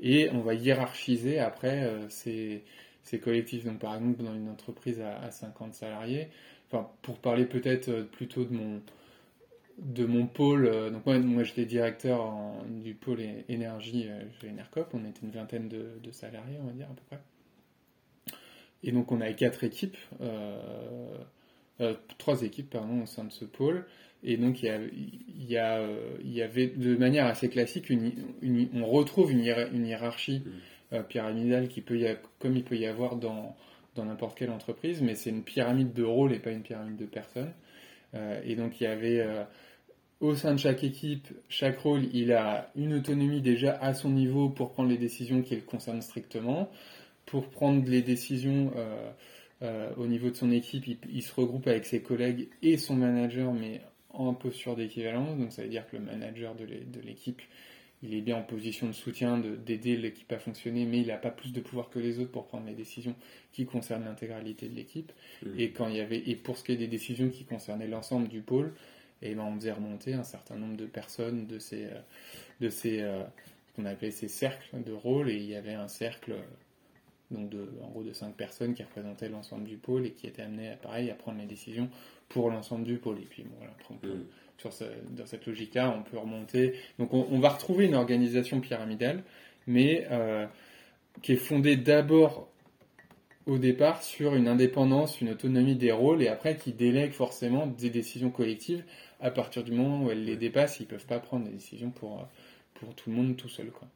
Et 0.00 0.30
on 0.30 0.40
va 0.40 0.54
hiérarchiser 0.54 1.38
après 1.38 1.84
euh, 1.84 2.08
ces, 2.08 2.64
collectifs. 3.20 3.64
Donc, 3.64 3.78
par 3.78 3.94
exemple, 3.94 4.22
dans 4.22 4.34
une 4.34 4.48
entreprise 4.48 5.00
à, 5.00 5.30
50 5.30 5.74
salariés, 5.74 6.28
pour 7.02 7.18
parler 7.18 7.44
peut-être 7.44 7.88
euh, 7.88 8.04
plutôt 8.04 8.44
de 8.44 8.54
mon, 8.54 8.80
de 9.78 10.06
mon 10.06 10.26
pôle, 10.26 10.66
euh, 10.66 10.90
donc 10.90 11.04
moi, 11.04 11.18
moi 11.18 11.42
j'étais 11.42 11.64
directeur 11.64 12.32
du 12.68 12.94
pôle 12.94 13.20
énergie 13.48 14.08
chez 14.40 14.48
Enercop, 14.48 14.88
on 14.94 15.04
était 15.04 15.20
une 15.22 15.32
vingtaine 15.32 15.68
de, 15.68 16.10
salariés, 16.12 16.56
on 16.62 16.66
va 16.66 16.72
dire 16.72 16.86
à 16.90 16.94
peu 16.94 17.02
près. 17.08 17.20
Et 18.82 18.92
donc 18.92 19.12
on 19.12 19.20
avait 19.20 19.34
quatre 19.34 19.64
équipes. 19.64 19.96
Euh, 21.80 21.94
trois 22.18 22.42
équipes 22.42 22.68
pardon, 22.68 23.02
au 23.02 23.06
sein 23.06 23.24
de 23.24 23.32
ce 23.32 23.46
pôle. 23.46 23.86
Et 24.22 24.36
donc 24.36 24.62
il 24.62 24.66
y, 24.66 24.68
a, 24.68 24.78
il, 24.78 25.50
y 25.50 25.56
a, 25.56 25.78
euh, 25.78 26.18
il 26.22 26.32
y 26.32 26.42
avait 26.42 26.66
de 26.66 26.94
manière 26.94 27.26
assez 27.26 27.48
classique, 27.48 27.88
une, 27.88 28.12
on 28.74 28.84
retrouve 28.84 29.32
une, 29.32 29.40
hiérarchie 29.42 30.40
mmh. 30.40 30.94
euh, 30.94 31.02
pyramidale 31.02 31.68
qui 31.68 31.80
peut 31.80 31.98
y 31.98 32.16
comme 32.38 32.54
il 32.54 32.64
peut 32.64 32.76
y 32.76 32.84
avoir 32.84 33.16
dans, 33.16 33.56
dans 33.94 34.04
n'importe 34.04 34.36
quelle 34.36 34.50
entreprise, 34.50 35.00
mais 35.00 35.14
c'est 35.14 35.30
une 35.30 35.42
pyramide 35.42 35.94
de 35.94 36.02
rôles 36.02 36.34
et 36.34 36.38
pas 36.38 36.50
une 36.50 36.60
pyramide 36.60 36.98
de 36.98 37.06
personnes. 37.06 37.52
et 38.44 38.56
donc 38.56 38.78
il 38.80 38.84
y 38.84 38.86
avait 38.86 39.26
au 40.20 40.34
sein 40.34 40.52
de 40.52 40.58
chaque 40.58 40.84
équipe, 40.84 41.28
chaque 41.48 41.78
rôle, 41.78 42.02
il 42.12 42.32
a 42.32 42.70
une 42.76 42.92
autonomie 42.92 43.40
déjà 43.40 43.72
à 43.80 43.94
son 43.94 44.10
niveau 44.10 44.50
pour 44.50 44.72
prendre 44.72 44.90
les 44.90 44.98
décisions 44.98 45.40
qui 45.40 45.54
le 45.54 45.62
concernent 45.62 46.02
strictement, 46.02 46.70
pour 47.24 47.48
prendre 47.48 47.88
les 47.88 48.02
décisions 48.02 48.70
euh, 49.62 49.90
au 49.96 50.06
niveau 50.06 50.30
de 50.30 50.36
son 50.36 50.50
équipe, 50.50 50.86
il, 51.10 51.22
se 51.22 51.34
regroupe 51.34 51.66
avec 51.66 51.84
ses 51.84 52.02
collègues 52.02 52.48
et 52.62 52.76
son 52.76 52.96
manager, 52.96 53.52
mais 53.52 53.80
en 54.10 54.34
posture 54.34 54.76
d'équivalence. 54.76 55.38
Donc 55.38 55.52
ça 55.52 55.62
veut 55.62 55.68
dire 55.68 55.86
que 55.88 55.96
le 55.96 56.02
manager 56.02 56.54
de 56.54 57.00
l'équipe, 57.04 57.42
il 58.02 58.14
est 58.14 58.22
bien 58.22 58.36
en 58.36 58.42
position 58.42 58.86
de 58.86 58.92
soutien, 58.92 59.38
d'aider 59.38 59.96
l'équipe 59.96 60.30
à 60.32 60.38
fonctionner, 60.38 60.86
mais 60.86 61.00
il 61.00 61.08
n'a 61.08 61.18
pas 61.18 61.30
plus 61.30 61.52
de 61.52 61.60
pouvoir 61.60 61.90
que 61.90 61.98
les 61.98 62.18
autres 62.18 62.30
pour 62.30 62.46
prendre 62.46 62.66
les 62.66 62.74
décisions 62.74 63.14
qui 63.52 63.66
concernent 63.66 64.04
l'intégralité 64.04 64.68
de 64.68 64.74
l'équipe. 64.74 65.12
Mmh. 65.44 65.48
Et 65.58 65.70
quand 65.70 65.88
il 65.88 65.96
y 65.96 66.00
avait, 66.00 66.22
et 66.26 66.36
pour 66.36 66.56
ce 66.56 66.64
qui 66.64 66.72
est 66.72 66.76
des 66.76 66.88
décisions 66.88 67.28
qui 67.28 67.44
concernaient 67.44 67.88
l'ensemble 67.88 68.28
du 68.28 68.40
pôle, 68.40 68.72
et 69.22 69.32
eh 69.32 69.34
ben 69.34 69.42
on 69.42 69.54
faisait 69.56 69.72
remonter 69.72 70.14
un 70.14 70.22
certain 70.22 70.56
nombre 70.56 70.78
de 70.78 70.86
personnes 70.86 71.46
de 71.46 71.58
ces, 71.58 71.84
euh, 71.84 72.00
de 72.62 72.70
ces, 72.70 73.02
euh, 73.02 73.22
qu'on 73.76 73.84
appelait 73.84 74.10
ces 74.12 74.28
cercles 74.28 74.82
de 74.82 74.92
rôle, 74.92 75.28
et 75.28 75.36
il 75.36 75.44
y 75.44 75.54
avait 75.54 75.74
un 75.74 75.88
cercle 75.88 76.36
donc 77.30 77.48
de, 77.48 77.68
en 77.82 77.88
gros 77.88 78.02
de 78.02 78.12
cinq 78.12 78.34
personnes 78.34 78.74
qui 78.74 78.82
représentaient 78.82 79.28
l'ensemble 79.28 79.64
du 79.64 79.76
pôle 79.76 80.06
et 80.06 80.10
qui 80.10 80.26
étaient 80.26 80.42
amenées, 80.42 80.74
pareil, 80.82 81.10
à 81.10 81.14
prendre 81.14 81.38
les 81.38 81.46
décisions 81.46 81.88
pour 82.28 82.50
l'ensemble 82.50 82.84
du 82.84 82.96
pôle. 82.96 83.18
Et 83.18 83.26
puis 83.26 83.44
voilà, 83.56 83.72
mm. 84.02 84.24
sur 84.58 84.70
dans 85.10 85.26
cette 85.26 85.46
logique-là, 85.46 85.94
on 85.96 86.02
peut 86.02 86.18
remonter. 86.18 86.74
Donc 86.98 87.12
on, 87.12 87.38
va 87.38 87.50
retrouver 87.50 87.86
une 87.86 87.94
organisation 87.94 88.60
pyramidale, 88.60 89.22
mais 89.66 90.06
euh, 90.10 90.46
qui 91.22 91.32
est 91.32 91.36
fondée 91.36 91.76
d'abord 91.76 92.48
au 93.46 93.58
départ 93.58 94.02
sur 94.02 94.34
une 94.34 94.48
indépendance, 94.48 95.20
une 95.20 95.30
autonomie 95.30 95.76
des 95.76 95.92
rôles, 95.92 96.22
et 96.22 96.28
après 96.28 96.56
qui 96.56 96.72
délèguent 96.72 97.12
forcément 97.12 97.66
des 97.66 97.90
décisions 97.90 98.30
collectives 98.30 98.84
à 99.20 99.30
partir 99.30 99.64
du 99.64 99.72
moment 99.72 100.04
où 100.04 100.10
elles 100.10 100.24
les 100.24 100.36
dépassent, 100.36 100.80
ils 100.80 100.86
peuvent 100.86 101.06
pas 101.06 101.20
prendre 101.20 101.44
des 101.46 101.52
décisions 101.52 101.90
pour, 101.90 102.26
pour 102.74 102.94
tout 102.94 103.10
le 103.10 103.16
monde 103.16 103.36
tout 103.36 103.48
seul. 103.48 103.70
Quoi. 103.70 103.88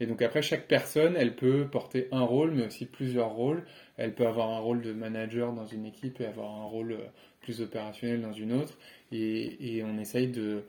Et 0.00 0.06
donc 0.06 0.22
après, 0.22 0.42
chaque 0.42 0.66
personne, 0.66 1.14
elle 1.16 1.36
peut 1.36 1.66
porter 1.70 2.08
un 2.10 2.22
rôle, 2.22 2.52
mais 2.52 2.66
aussi 2.66 2.86
plusieurs 2.86 3.30
rôles. 3.30 3.64
Elle 3.96 4.14
peut 4.14 4.26
avoir 4.26 4.50
un 4.50 4.58
rôle 4.58 4.80
de 4.80 4.92
manager 4.92 5.52
dans 5.52 5.66
une 5.66 5.84
équipe 5.84 6.20
et 6.20 6.26
avoir 6.26 6.50
un 6.50 6.64
rôle 6.64 6.92
euh, 6.92 7.06
plus 7.40 7.60
opérationnel 7.60 8.22
dans 8.22 8.32
une 8.32 8.52
autre. 8.52 8.78
Et, 9.12 9.76
et 9.76 9.84
on 9.84 9.98
essaye 9.98 10.28
de, 10.28 10.64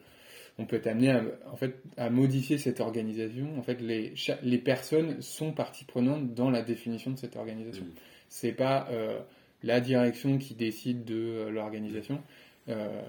on 0.59 0.65
peut 0.65 0.77
être 0.77 0.87
amené 0.87 1.11
à, 1.11 1.23
en 1.51 1.55
fait, 1.55 1.75
à 1.97 2.09
modifier 2.09 2.57
cette 2.57 2.79
organisation. 2.79 3.57
En 3.57 3.63
fait, 3.63 3.81
les, 3.81 4.13
les 4.43 4.57
personnes 4.57 5.21
sont 5.21 5.53
partie 5.53 5.85
prenante 5.85 6.33
dans 6.33 6.49
la 6.49 6.61
définition 6.61 7.11
de 7.11 7.17
cette 7.17 7.35
organisation. 7.35 7.85
Mmh. 7.85 7.93
C'est 8.29 8.53
pas 8.53 8.87
euh, 8.91 9.19
la 9.63 9.79
direction 9.79 10.37
qui 10.37 10.53
décide 10.53 11.03
de 11.03 11.15
euh, 11.15 11.49
l'organisation. 11.49 12.21
Euh, 12.69 13.01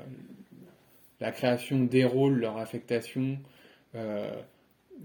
la 1.20 1.30
création 1.30 1.84
des 1.84 2.04
rôles, 2.04 2.40
leur 2.40 2.56
affectation, 2.56 3.38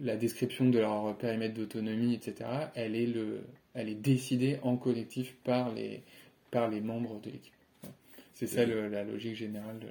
la 0.02 0.16
description 0.16 0.70
de 0.70 0.80
leur 0.80 1.18
périmètre 1.18 1.56
d'autonomie, 1.56 2.14
etc., 2.14 2.50
elle 2.76 2.96
est, 2.96 3.08
le, 3.08 3.42
elle 3.74 3.90
est 3.90 3.96
décidée 3.96 4.60
en 4.64 4.78
collectif 4.78 5.36
par 5.44 5.74
les, 5.74 6.04
par 6.52 6.70
les 6.70 6.82
membres 6.82 7.20
de 7.22 7.32
l'équipe. 7.32 7.54
C'est 8.34 8.48
ça 8.48 8.66
le, 8.66 8.88
la 8.88 9.04
logique 9.04 9.36
générale 9.36 9.80
de 9.80 9.88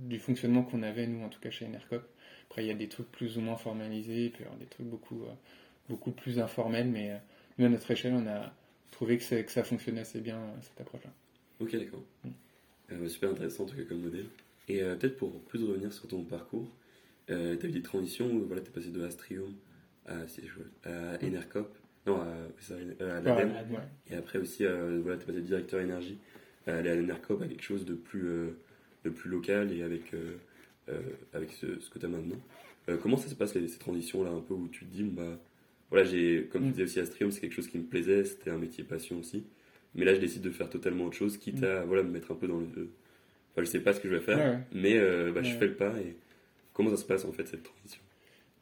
du 0.00 0.18
fonctionnement 0.18 0.62
qu'on 0.62 0.82
avait, 0.82 1.06
nous, 1.06 1.24
en 1.24 1.28
tout 1.28 1.40
cas 1.40 1.50
chez 1.50 1.66
NRCOP. 1.66 2.02
Après, 2.48 2.64
il 2.64 2.68
y 2.68 2.70
a 2.70 2.74
des 2.74 2.88
trucs 2.88 3.10
plus 3.10 3.38
ou 3.38 3.40
moins 3.40 3.56
formalisés, 3.56 4.30
puis 4.30 4.44
des 4.58 4.66
trucs 4.66 4.86
beaucoup, 4.86 5.22
euh, 5.22 5.32
beaucoup 5.88 6.10
plus 6.10 6.38
informels, 6.38 6.88
mais 6.88 7.12
euh, 7.12 7.16
nous, 7.58 7.66
à 7.66 7.68
notre 7.68 7.90
échelle, 7.90 8.14
on 8.14 8.26
a 8.26 8.52
trouvé 8.90 9.18
que, 9.18 9.42
que 9.42 9.50
ça 9.50 9.64
fonctionnait 9.64 10.00
assez 10.02 10.20
bien, 10.20 10.36
euh, 10.36 10.54
cette 10.60 10.80
approche-là. 10.80 11.10
Ok, 11.60 11.76
d'accord. 11.76 12.02
Mm. 12.24 13.08
super 13.08 13.30
intéressant, 13.30 13.64
en 13.64 13.66
tout 13.66 13.76
cas, 13.76 13.84
comme 13.84 14.00
modèle. 14.00 14.26
Et 14.68 14.78
peut-être 14.78 15.16
pour 15.16 15.40
plus 15.42 15.62
revenir 15.64 15.92
sur 15.92 16.06
ton 16.06 16.22
parcours, 16.22 16.68
euh, 17.32 17.56
tu 17.56 17.66
as 17.66 17.68
eu 17.68 17.72
des 17.72 17.82
transitions 17.82 18.28
voilà, 18.46 18.62
tu 18.62 18.68
es 18.68 18.72
passé 18.72 18.90
de 18.90 19.02
Astrium 19.02 19.54
à, 20.06 20.14
à 20.84 21.24
Enercop, 21.24 21.74
non, 22.06 22.20
à, 22.20 23.04
à 23.04 23.20
l'ADEME, 23.20 23.52
et 24.10 24.14
après 24.14 24.38
aussi, 24.38 24.64
euh, 24.64 25.00
voilà, 25.02 25.16
tu 25.18 25.24
es 25.24 25.26
passé 25.26 25.40
de 25.40 25.46
directeur 25.46 25.80
énergie 25.80 26.18
à 26.66 26.76
aller 26.76 26.90
à 26.90 26.94
l'Enercop 26.94 27.42
à 27.42 27.46
quelque 27.46 27.62
chose 27.62 27.84
de 27.84 27.94
plus, 27.94 28.26
euh, 28.26 28.50
de 29.04 29.10
plus 29.10 29.30
local 29.30 29.72
et 29.72 29.82
avec, 29.82 30.12
avec 31.32 31.52
ce, 31.52 31.80
ce 31.80 31.90
que 31.90 31.98
tu 31.98 32.06
as 32.06 32.08
maintenant. 32.08 32.40
comment 33.02 33.16
ça 33.16 33.28
se 33.28 33.34
passe 33.34 33.52
ces 33.52 33.78
transitions-là, 33.78 34.30
un 34.30 34.40
peu 34.40 34.54
où 34.54 34.68
tu 34.68 34.84
te 34.84 34.92
dis, 34.92 35.02
bah, 35.02 35.38
voilà, 35.90 36.04
j'ai, 36.04 36.48
comme 36.52 36.62
tu 36.62 36.68
mm. 36.68 36.72
disais 36.72 36.82
aussi, 36.84 37.00
Astrium, 37.00 37.30
c'est 37.30 37.40
quelque 37.40 37.54
chose 37.54 37.68
qui 37.68 37.78
me 37.78 37.84
plaisait, 37.84 38.24
c'était 38.24 38.50
un 38.50 38.58
métier 38.58 38.84
passion 38.84 39.18
aussi. 39.18 39.44
Mais 39.94 40.04
là, 40.04 40.14
je 40.14 40.20
décide 40.20 40.42
de 40.42 40.50
faire 40.50 40.70
totalement 40.70 41.04
autre 41.06 41.16
chose, 41.16 41.36
quitte 41.36 41.60
mm. 41.60 41.64
à 41.64 41.84
voilà, 41.84 42.02
me 42.02 42.10
mettre 42.10 42.32
un 42.32 42.36
peu 42.36 42.46
dans 42.46 42.58
le. 42.58 42.66
Enfin, 43.52 43.58
je 43.58 43.64
sais 43.64 43.80
pas 43.80 43.92
ce 43.92 44.00
que 44.00 44.08
je 44.08 44.14
vais 44.14 44.22
faire, 44.22 44.60
mais 44.72 44.98
bah, 45.32 45.42
je 45.42 45.54
fais 45.56 45.66
le 45.66 45.74
pas 45.74 45.92
et 46.00 46.16
Comment 46.72 46.90
ça 46.90 46.96
se 46.96 47.04
passe 47.04 47.24
en 47.24 47.32
fait 47.32 47.46
cette 47.46 47.62
transition? 47.62 48.02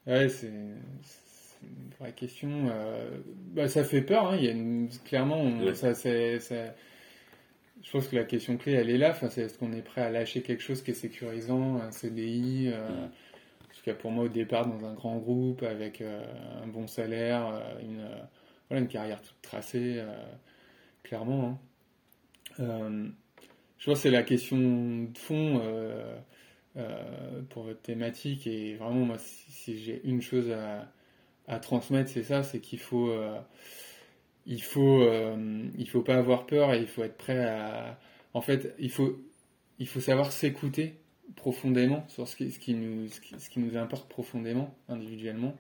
Ouais, 0.07 0.29
c'est 0.29 0.49
une 0.49 1.91
vraie 1.99 2.13
question. 2.13 2.69
Euh, 2.71 3.19
bah, 3.53 3.69
ça 3.69 3.85
fait 3.85 4.03
peur, 4.03 4.31
hein. 4.31 4.37
il 4.37 4.45
y 4.45 4.49
a 4.49 4.53
une, 4.53 4.89
clairement, 5.05 5.75
ça, 5.75 5.95
c'est, 5.95 6.39
je 6.39 7.91
pense 7.91 8.09
que 8.09 8.17
la 8.17 8.25
question 8.25 8.57
clé, 8.57 8.73
elle 8.73 8.91
est 8.91 8.99
là. 8.99 9.11
Enfin, 9.11 9.29
c'est 9.29 9.43
est-ce 9.43 9.59
qu'on 9.59 9.73
est 9.73 9.83
prêt 9.83 10.03
à 10.03 10.11
lâcher 10.11 10.43
quelque 10.43 10.63
chose 10.63 10.83
qui 10.83 10.91
est 10.91 10.95
sécurisant, 10.95 11.77
un 11.77 11.91
CDI 11.91 12.71
euh, 12.73 12.89
mm. 12.89 13.05
En 13.05 13.75
tout 13.75 13.83
cas, 13.85 13.95
pour 13.95 14.11
moi, 14.11 14.25
au 14.25 14.29
départ, 14.29 14.67
dans 14.67 14.85
un 14.85 14.95
grand 14.95 15.17
groupe, 15.17 15.63
avec 15.63 16.01
euh, 16.01 16.23
un 16.63 16.67
bon 16.67 16.87
salaire, 16.87 17.63
une, 17.81 18.07
voilà, 18.69 18.83
une 18.83 18.89
carrière 18.89 19.23
toute 19.23 19.41
tracée, 19.41 20.03
clairement. 21.03 21.61
Hein. 22.59 23.13
je 23.79 23.87
pense 23.87 23.99
que 23.99 24.03
c'est 24.03 24.11
la 24.11 24.23
question 24.23 24.59
de 24.59 25.17
fond. 25.17 25.63
Euh, 26.77 27.43
pour 27.49 27.65
votre 27.65 27.83
thématique. 27.83 28.47
Et 28.47 28.77
vraiment, 28.77 29.05
moi, 29.05 29.17
si, 29.19 29.77
j'ai 29.83 30.01
une 30.05 30.23
chose 30.23 30.53
à, 31.49 31.59
transmettre, 31.59 32.09
c'est 32.09 32.23
ça, 32.23 32.45
c'est 32.45 32.61
qu'il 32.61 32.79
faut, 32.79 33.11
euh, 33.11 33.41
il 34.47 34.63
faut, 34.63 35.03
euh, 35.03 35.65
il 35.77 35.89
faut 35.91 36.03
pas 36.03 36.15
avoir 36.15 36.47
peur 36.47 36.73
et 36.73 36.79
il 36.79 36.87
faut 36.87 37.03
être 37.03 37.17
prêt 37.17 37.45
à. 37.45 37.99
En 38.35 38.41
fait, 38.41 38.73
il 38.79 38.91
faut, 38.91 39.19
il 39.81 39.89
faut 39.89 39.99
savoir 39.99 40.31
s'écouter 40.31 40.95
profondément 41.35 42.05
sur 42.07 42.29
ce 42.29 42.37
qui, 42.37 42.75
nous, 42.75 43.09
ce 43.09 43.51
qui, 43.51 43.59
nous 43.59 43.77
importe 43.77 44.09
profondément, 44.09 44.73
individuellement. 44.89 45.57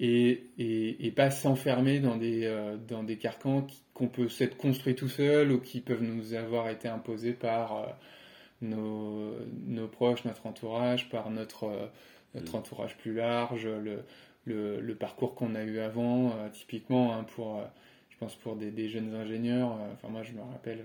Et, 0.00 0.44
et, 0.58 1.06
et, 1.06 1.10
pas 1.12 1.30
s'enfermer 1.30 2.00
dans 2.00 2.16
des, 2.16 2.76
dans 2.86 3.02
des 3.04 3.16
carcans 3.16 3.66
qu'on 3.94 4.08
peut 4.08 4.28
s'être 4.28 4.58
construit 4.58 4.94
tout 4.94 5.08
seul 5.08 5.50
ou 5.50 5.60
qui 5.60 5.80
peuvent 5.80 6.02
nous 6.02 6.34
avoir 6.34 6.68
été 6.68 6.88
imposés 6.88 7.32
par 7.32 7.98
nos, 8.60 9.34
nos, 9.66 9.88
proches, 9.88 10.24
notre 10.24 10.46
entourage, 10.46 11.08
par 11.08 11.30
notre, 11.30 11.64
euh, 11.64 11.86
notre 12.34 12.52
mm. 12.52 12.58
entourage 12.58 12.96
plus 12.96 13.14
large, 13.14 13.66
le, 13.66 14.02
le, 14.44 14.80
le 14.80 14.94
parcours 14.94 15.34
qu'on 15.34 15.54
a 15.54 15.62
eu 15.62 15.78
avant, 15.78 16.30
euh, 16.30 16.48
typiquement 16.50 17.14
hein, 17.14 17.24
pour, 17.34 17.58
euh, 17.58 17.64
je 18.10 18.16
pense 18.18 18.34
pour 18.36 18.56
des, 18.56 18.70
des 18.70 18.88
jeunes 18.88 19.14
ingénieurs. 19.14 19.76
enfin 19.92 20.08
moi 20.08 20.22
je 20.22 20.32
me 20.32 20.40
rappelle 20.40 20.84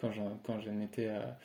quand 0.00 0.12
j'en 0.12 0.38
quand 0.44 0.60
j'en 0.60 0.80
étais 0.80 1.08
à, 1.08 1.38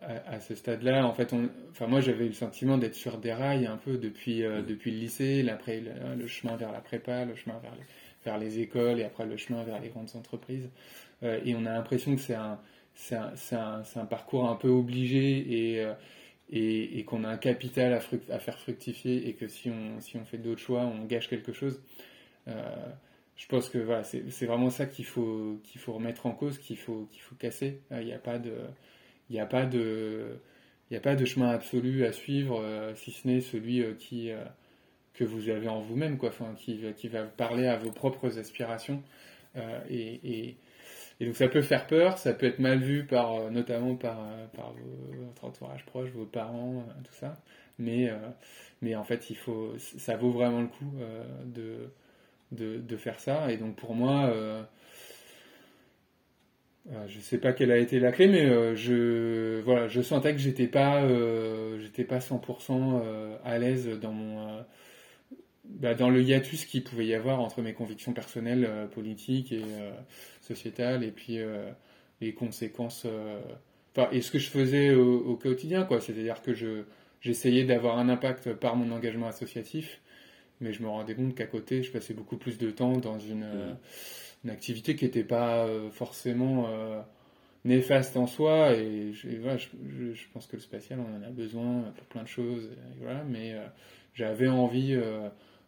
à, 0.00 0.34
à, 0.34 0.40
ce 0.40 0.54
stade-là, 0.54 1.06
en 1.06 1.12
fait, 1.12 1.32
on, 1.32 1.48
enfin 1.70 1.86
moi 1.86 2.00
j'avais 2.00 2.24
eu 2.24 2.28
le 2.28 2.34
sentiment 2.34 2.78
d'être 2.78 2.94
sur 2.94 3.18
des 3.18 3.32
rails 3.32 3.66
un 3.66 3.76
peu 3.76 3.96
depuis 3.96 4.42
mm. 4.42 4.66
depuis 4.66 4.90
le 4.90 4.98
lycée, 4.98 5.48
après 5.48 5.80
le, 5.80 5.92
le, 6.16 6.26
chemin 6.26 6.56
vers 6.56 6.72
la 6.72 6.80
prépa, 6.80 7.24
le 7.24 7.34
chemin 7.34 7.58
vers 7.58 7.74
les, 7.74 7.84
vers 8.24 8.38
les 8.38 8.58
écoles 8.60 9.00
et 9.00 9.04
après 9.04 9.24
le 9.24 9.36
chemin 9.38 9.62
vers 9.62 9.80
les 9.80 9.88
grandes 9.88 10.10
entreprises. 10.14 10.68
et 11.22 11.54
on 11.54 11.64
a 11.64 11.72
l'impression 11.72 12.14
que 12.14 12.20
c'est 12.20 12.34
un 12.34 12.58
c'est 12.94 13.16
un, 13.16 13.82
un, 13.96 14.04
parcours 14.06 14.48
un 14.48 14.56
peu 14.56 14.68
obligé 14.68 15.74
et, 15.74 15.80
euh, 15.80 15.94
et, 16.50 16.98
et 16.98 17.04
qu'on 17.04 17.24
a 17.24 17.28
un 17.28 17.36
capital 17.36 17.92
à, 17.94 18.00
à, 18.34 18.38
faire 18.38 18.58
fructifier 18.58 19.28
et 19.28 19.34
que 19.34 19.48
si 19.48 19.70
on, 19.70 20.00
si 20.00 20.16
on 20.16 20.24
fait 20.24 20.38
d'autres 20.38 20.60
choix, 20.60 20.82
on 20.82 21.04
gâche 21.04 21.28
quelque 21.28 21.52
chose. 21.52 21.80
Euh, 22.48 22.52
je 23.36 23.46
pense 23.46 23.68
que 23.68 23.78
voilà, 23.78 24.04
c'est 24.04 24.46
vraiment 24.46 24.70
ça 24.70 24.86
qu'il 24.86 25.06
faut, 25.06 25.58
qu'il 25.64 25.80
faut 25.80 25.94
remettre 25.94 26.26
en 26.26 26.32
cause, 26.32 26.58
qu'il 26.58 26.76
faut, 26.76 27.08
qu'il 27.10 27.22
faut 27.22 27.34
casser. 27.34 27.80
Euh, 27.90 28.00
il 28.00 28.06
n'y 28.06 28.12
a 28.12 28.18
pas 28.18 28.38
de. 28.38 28.52
Il 29.30 29.34
n'y 29.34 29.40
a 29.40 29.46
pas 29.46 29.64
de. 29.66 30.38
Il 30.90 30.96
a 30.96 31.00
pas 31.00 31.16
de 31.16 31.24
chemin 31.24 31.48
absolu 31.48 32.04
à 32.04 32.12
suivre, 32.12 32.62
si 32.96 33.12
ce 33.12 33.26
n'est 33.26 33.40
celui 33.40 33.82
qui, 33.96 34.30
que 35.14 35.24
vous 35.24 35.48
avez 35.48 35.66
en 35.66 35.80
vous-même, 35.80 36.18
qui, 36.58 36.82
qui 36.94 37.08
va 37.08 37.22
parler 37.22 37.66
à 37.66 37.78
vos 37.78 37.90
propres 37.90 38.38
aspirations. 38.38 39.02
et 39.88 40.56
et 41.22 41.26
donc 41.26 41.36
ça 41.36 41.46
peut 41.46 41.62
faire 41.62 41.86
peur, 41.86 42.18
ça 42.18 42.34
peut 42.34 42.46
être 42.46 42.58
mal 42.58 42.80
vu 42.80 43.04
par 43.04 43.34
euh, 43.34 43.50
notamment 43.50 43.94
par, 43.94 44.18
euh, 44.24 44.46
par 44.56 44.74
votre 45.12 45.44
entourage 45.44 45.86
proche, 45.86 46.10
vos 46.10 46.26
parents, 46.26 46.84
euh, 46.88 47.02
tout 47.04 47.14
ça. 47.14 47.40
Mais, 47.78 48.10
mais 48.82 48.96
en 48.96 49.04
fait, 49.04 49.30
il 49.30 49.36
faut, 49.36 49.72
ça 49.78 50.16
vaut 50.16 50.30
vraiment 50.30 50.60
le 50.60 50.66
coup 50.66 50.92
de, 51.46 51.90
de, 52.50 52.96
faire 52.96 53.18
ça. 53.18 53.50
Et 53.50 53.56
donc 53.56 53.76
pour 53.76 53.94
moi, 53.94 54.32
je 57.06 57.18
sais 57.20 57.38
pas 57.38 57.52
quelle 57.52 57.72
a 57.72 57.78
été 57.78 57.98
la 57.98 58.12
clé, 58.12 58.28
mais 58.28 58.76
je, 58.76 59.60
voilà, 59.62 59.88
je 59.88 60.02
sentais 60.02 60.32
que 60.32 60.38
j'étais 60.38 60.68
pas, 60.68 61.08
j'étais 61.78 62.04
pas 62.04 62.18
100% 62.18 63.02
à 63.42 63.58
l'aise 63.58 63.88
dans 64.00 64.12
mon 64.12 64.64
bah, 65.64 65.94
dans 65.94 66.10
le 66.10 66.22
hiatus 66.22 66.64
qu'il 66.64 66.82
pouvait 66.82 67.06
y 67.06 67.14
avoir 67.14 67.40
entre 67.40 67.62
mes 67.62 67.72
convictions 67.72 68.12
personnelles, 68.12 68.88
politiques 68.92 69.52
et, 69.52 69.62
sociétale 70.42 71.04
et 71.04 71.10
puis 71.10 71.38
euh, 71.38 71.70
les 72.20 72.34
conséquences. 72.34 73.04
Euh, 73.06 73.40
enfin, 73.96 74.08
et 74.12 74.20
ce 74.20 74.30
que 74.30 74.38
je 74.38 74.50
faisais 74.50 74.94
au, 74.94 75.36
quotidien, 75.36 75.84
quoi. 75.84 76.00
C'est-à-dire 76.00 76.42
que 76.42 76.52
je 76.54 76.84
j'essayais 77.20 77.64
d'avoir 77.64 77.98
un 77.98 78.08
impact 78.08 78.52
par 78.54 78.74
mon 78.74 78.90
engagement 78.90 79.28
associatif, 79.28 80.00
mais 80.60 80.72
je 80.72 80.82
me 80.82 80.88
rendais 80.88 81.14
compte 81.14 81.36
qu'à 81.36 81.46
côté, 81.46 81.84
je 81.84 81.92
passais 81.92 82.14
beaucoup 82.14 82.36
plus 82.36 82.58
de 82.58 82.68
temps 82.72 82.96
dans 82.96 83.20
une, 83.20 83.44
mmh. 83.44 83.76
une 84.44 84.50
activité 84.50 84.96
qui 84.96 85.04
n'était 85.04 85.22
pas 85.22 85.64
euh, 85.64 85.88
forcément 85.90 86.66
néfaste 87.64 88.16
en 88.16 88.26
soi. 88.26 88.72
Et, 88.72 89.12
je, 89.12 89.28
je, 89.30 90.12
je, 90.14 90.24
pense 90.32 90.48
que 90.48 90.56
le 90.56 90.62
spatial, 90.62 90.98
on 90.98 91.16
en 91.16 91.22
a 91.22 91.30
besoin 91.30 91.82
pour 91.96 92.06
plein 92.06 92.24
de 92.24 92.28
choses. 92.28 92.70
voilà, 93.00 93.22
mais 93.22 93.54
j'avais 94.14 94.48
envie 94.48 94.98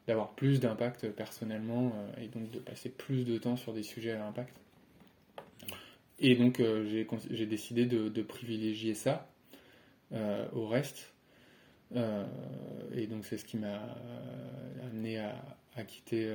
d'avoir 0.06 0.34
plus 0.34 0.60
d'impact 0.60 1.08
personnellement 1.10 1.92
et 2.20 2.28
donc 2.28 2.50
de 2.50 2.58
passer 2.58 2.90
plus 2.90 3.24
de 3.24 3.38
temps 3.38 3.56
sur 3.56 3.72
des 3.72 3.82
sujets 3.82 4.12
à 4.12 4.26
impact. 4.26 4.54
Et 6.18 6.36
donc 6.36 6.60
euh, 6.60 7.04
j'ai 7.30 7.46
décidé 7.46 7.86
de, 7.86 8.08
de, 8.08 8.22
privilégier 8.22 8.94
ça 8.94 9.28
euh, 10.12 10.46
au 10.52 10.66
reste. 10.66 11.12
Euh, 11.96 12.24
et 12.94 13.06
donc 13.06 13.24
c'est 13.24 13.36
ce 13.36 13.44
qui 13.44 13.56
m'a 13.56 13.80
amené 14.84 15.18
à, 15.18 15.34
à 15.76 15.84
quitter, 15.84 16.32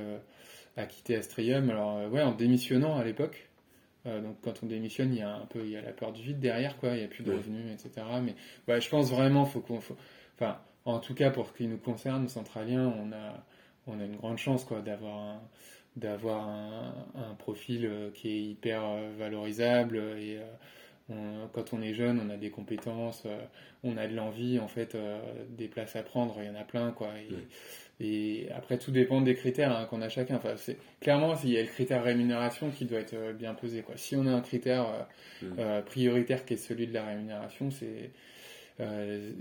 à 0.76 0.86
quitter 0.86 1.16
Astrium. 1.16 1.70
Alors 1.70 2.10
ouais, 2.10 2.22
en 2.22 2.32
démissionnant 2.32 2.96
à 2.96 3.04
l'époque. 3.04 3.48
donc 4.04 4.36
quand 4.42 4.62
on 4.62 4.66
démissionne, 4.66 5.12
il 5.12 5.18
y 5.18 5.22
a 5.22 5.34
un 5.34 5.46
peu, 5.46 5.60
il 5.64 5.70
y 5.70 5.76
a 5.76 5.82
la 5.82 5.92
peur 5.92 6.12
du 6.12 6.22
vide 6.22 6.40
derrière, 6.40 6.76
quoi. 6.76 6.90
Il 6.90 6.98
n'y 6.98 7.04
a 7.04 7.08
plus 7.08 7.24
de 7.24 7.32
revenus, 7.32 7.72
etc. 7.72 8.06
Mais 8.22 8.34
ouais, 8.68 8.80
je 8.80 8.88
pense 8.88 9.10
vraiment, 9.10 9.46
faut 9.46 9.60
qu'on, 9.60 9.78
enfin, 9.78 10.60
en 10.84 10.98
tout 10.98 11.14
cas 11.14 11.30
pour 11.30 11.48
ce 11.48 11.52
qui 11.54 11.66
nous 11.66 11.78
concerne, 11.78 12.28
centralien, 12.28 12.94
on 12.98 13.12
a, 13.12 13.44
on 13.90 14.00
a 14.00 14.04
une 14.04 14.16
grande 14.16 14.38
chance, 14.38 14.64
quoi, 14.64 14.80
d'avoir 14.80 15.16
un, 15.16 15.40
d'avoir 15.96 16.48
un, 16.48 17.34
profil 17.38 17.90
qui 18.14 18.28
est 18.28 18.42
hyper 18.42 18.82
valorisable 19.18 19.98
et 20.18 20.38
quand 21.52 21.72
on 21.72 21.82
est 21.82 21.94
jeune, 21.94 22.20
on 22.24 22.30
a 22.30 22.36
des 22.36 22.50
compétences, 22.50 23.24
on 23.82 23.96
a 23.96 24.06
de 24.06 24.14
l'envie, 24.14 24.60
en 24.60 24.68
fait, 24.68 24.96
des 25.48 25.66
places 25.66 25.96
à 25.96 26.02
prendre, 26.02 26.36
il 26.38 26.46
y 26.46 26.48
en 26.48 26.54
a 26.54 26.62
plein, 26.62 26.92
quoi. 26.92 27.08
Et, 27.98 28.48
après, 28.54 28.78
tout 28.78 28.92
dépend 28.92 29.20
des 29.20 29.34
critères 29.34 29.76
hein, 29.76 29.86
qu'on 29.86 30.02
a 30.02 30.08
chacun. 30.08 30.36
Enfin, 30.36 30.54
c'est 30.56 30.78
clairement, 31.00 31.34
il 31.42 31.50
y 31.50 31.58
a 31.58 31.62
le 31.62 31.68
critère 31.68 32.04
rémunération 32.04 32.70
qui 32.70 32.84
doit 32.84 33.00
être 33.00 33.32
bien 33.36 33.54
pesé, 33.54 33.82
quoi. 33.82 33.96
Si 33.96 34.14
on 34.14 34.26
a 34.26 34.30
un 34.30 34.40
critère 34.40 34.86
prioritaire 35.86 36.44
qui 36.44 36.54
est 36.54 36.58
celui 36.58 36.86
de 36.86 36.94
la 36.94 37.04
rémunération, 37.04 37.70
c'est 37.70 38.10
euh, 38.80 39.32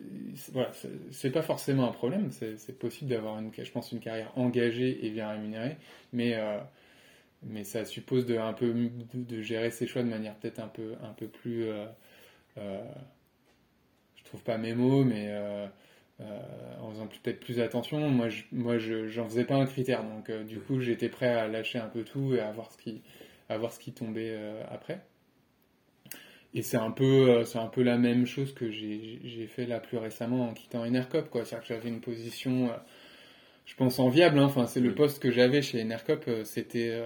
voilà, 0.51 0.71
c'est 1.11 1.31
pas 1.31 1.41
forcément 1.41 1.87
un 1.87 1.91
problème. 1.91 2.31
C'est 2.31 2.77
possible 2.77 3.09
d'avoir, 3.09 3.41
je 3.57 3.71
pense, 3.71 3.91
une 3.91 3.99
carrière 3.99 4.31
engagée 4.37 5.05
et 5.05 5.09
bien 5.11 5.29
rémunérée, 5.29 5.77
mais 6.13 6.35
euh, 6.35 6.59
mais 7.43 7.63
ça 7.63 7.85
suppose 7.85 8.25
de 8.25 8.37
un 8.37 8.53
peu 8.53 8.73
de, 9.13 9.41
gérer 9.41 9.71
ses 9.71 9.87
choix 9.87 10.03
de 10.03 10.09
manière 10.09 10.35
peut-être 10.35 10.59
un 10.59 10.67
peu 10.67 10.95
un 11.03 11.13
peu 11.13 11.27
plus. 11.27 11.65
Euh, 11.65 11.85
euh 12.57 12.81
je 14.17 14.23
trouve 14.25 14.43
pas 14.43 14.57
mes 14.59 14.75
mots, 14.75 15.03
mais 15.03 15.33
en 16.19 16.91
faisant 16.91 17.07
peut-être 17.07 17.39
plus 17.39 17.59
attention. 17.59 18.09
Moi, 18.11 18.29
je, 18.29 18.43
moi, 18.51 18.77
j'en 18.77 19.25
faisais 19.27 19.45
pas 19.45 19.55
un 19.55 19.65
critère, 19.65 20.03
donc 20.03 20.29
du 20.45 20.59
coup, 20.59 20.79
j'étais 20.81 21.09
prêt 21.09 21.29
à 21.29 21.47
lâcher 21.47 21.79
un 21.79 21.87
peu 21.87 22.03
tout 22.03 22.35
et 22.35 22.39
à 22.41 22.51
voir 22.51 22.71
ce 22.71 22.77
qui 22.77 23.01
à 23.49 23.57
voir 23.57 23.73
ce 23.73 23.79
qui 23.79 23.91
tombait 23.91 24.37
après. 24.69 25.01
Et 26.53 26.63
c'est 26.63 26.77
un 26.77 26.91
peu, 26.91 27.29
euh, 27.29 27.45
c'est 27.45 27.59
un 27.59 27.67
peu 27.67 27.83
la 27.83 27.97
même 27.97 28.25
chose 28.25 28.53
que 28.53 28.71
j'ai 28.71 29.47
fait 29.47 29.65
là 29.65 29.79
plus 29.79 29.97
récemment 29.97 30.49
en 30.49 30.53
quittant 30.53 30.83
Enercop, 30.85 31.29
quoi. 31.29 31.45
C'est-à-dire 31.45 31.67
que 31.67 31.73
j'avais 31.73 31.89
une 31.89 32.01
position, 32.01 32.69
euh, 32.69 32.77
je 33.65 33.75
pense 33.75 33.99
enviable. 33.99 34.39
Hein. 34.39 34.45
Enfin, 34.45 34.65
c'est 34.65 34.79
le 34.79 34.95
poste 34.95 35.21
que 35.21 35.31
j'avais 35.31 35.61
chez 35.61 35.81
Enercop, 35.81 36.23
euh, 36.27 36.43
c'était 36.43 37.03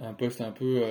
un 0.00 0.14
poste 0.14 0.40
un 0.40 0.52
peu 0.52 0.82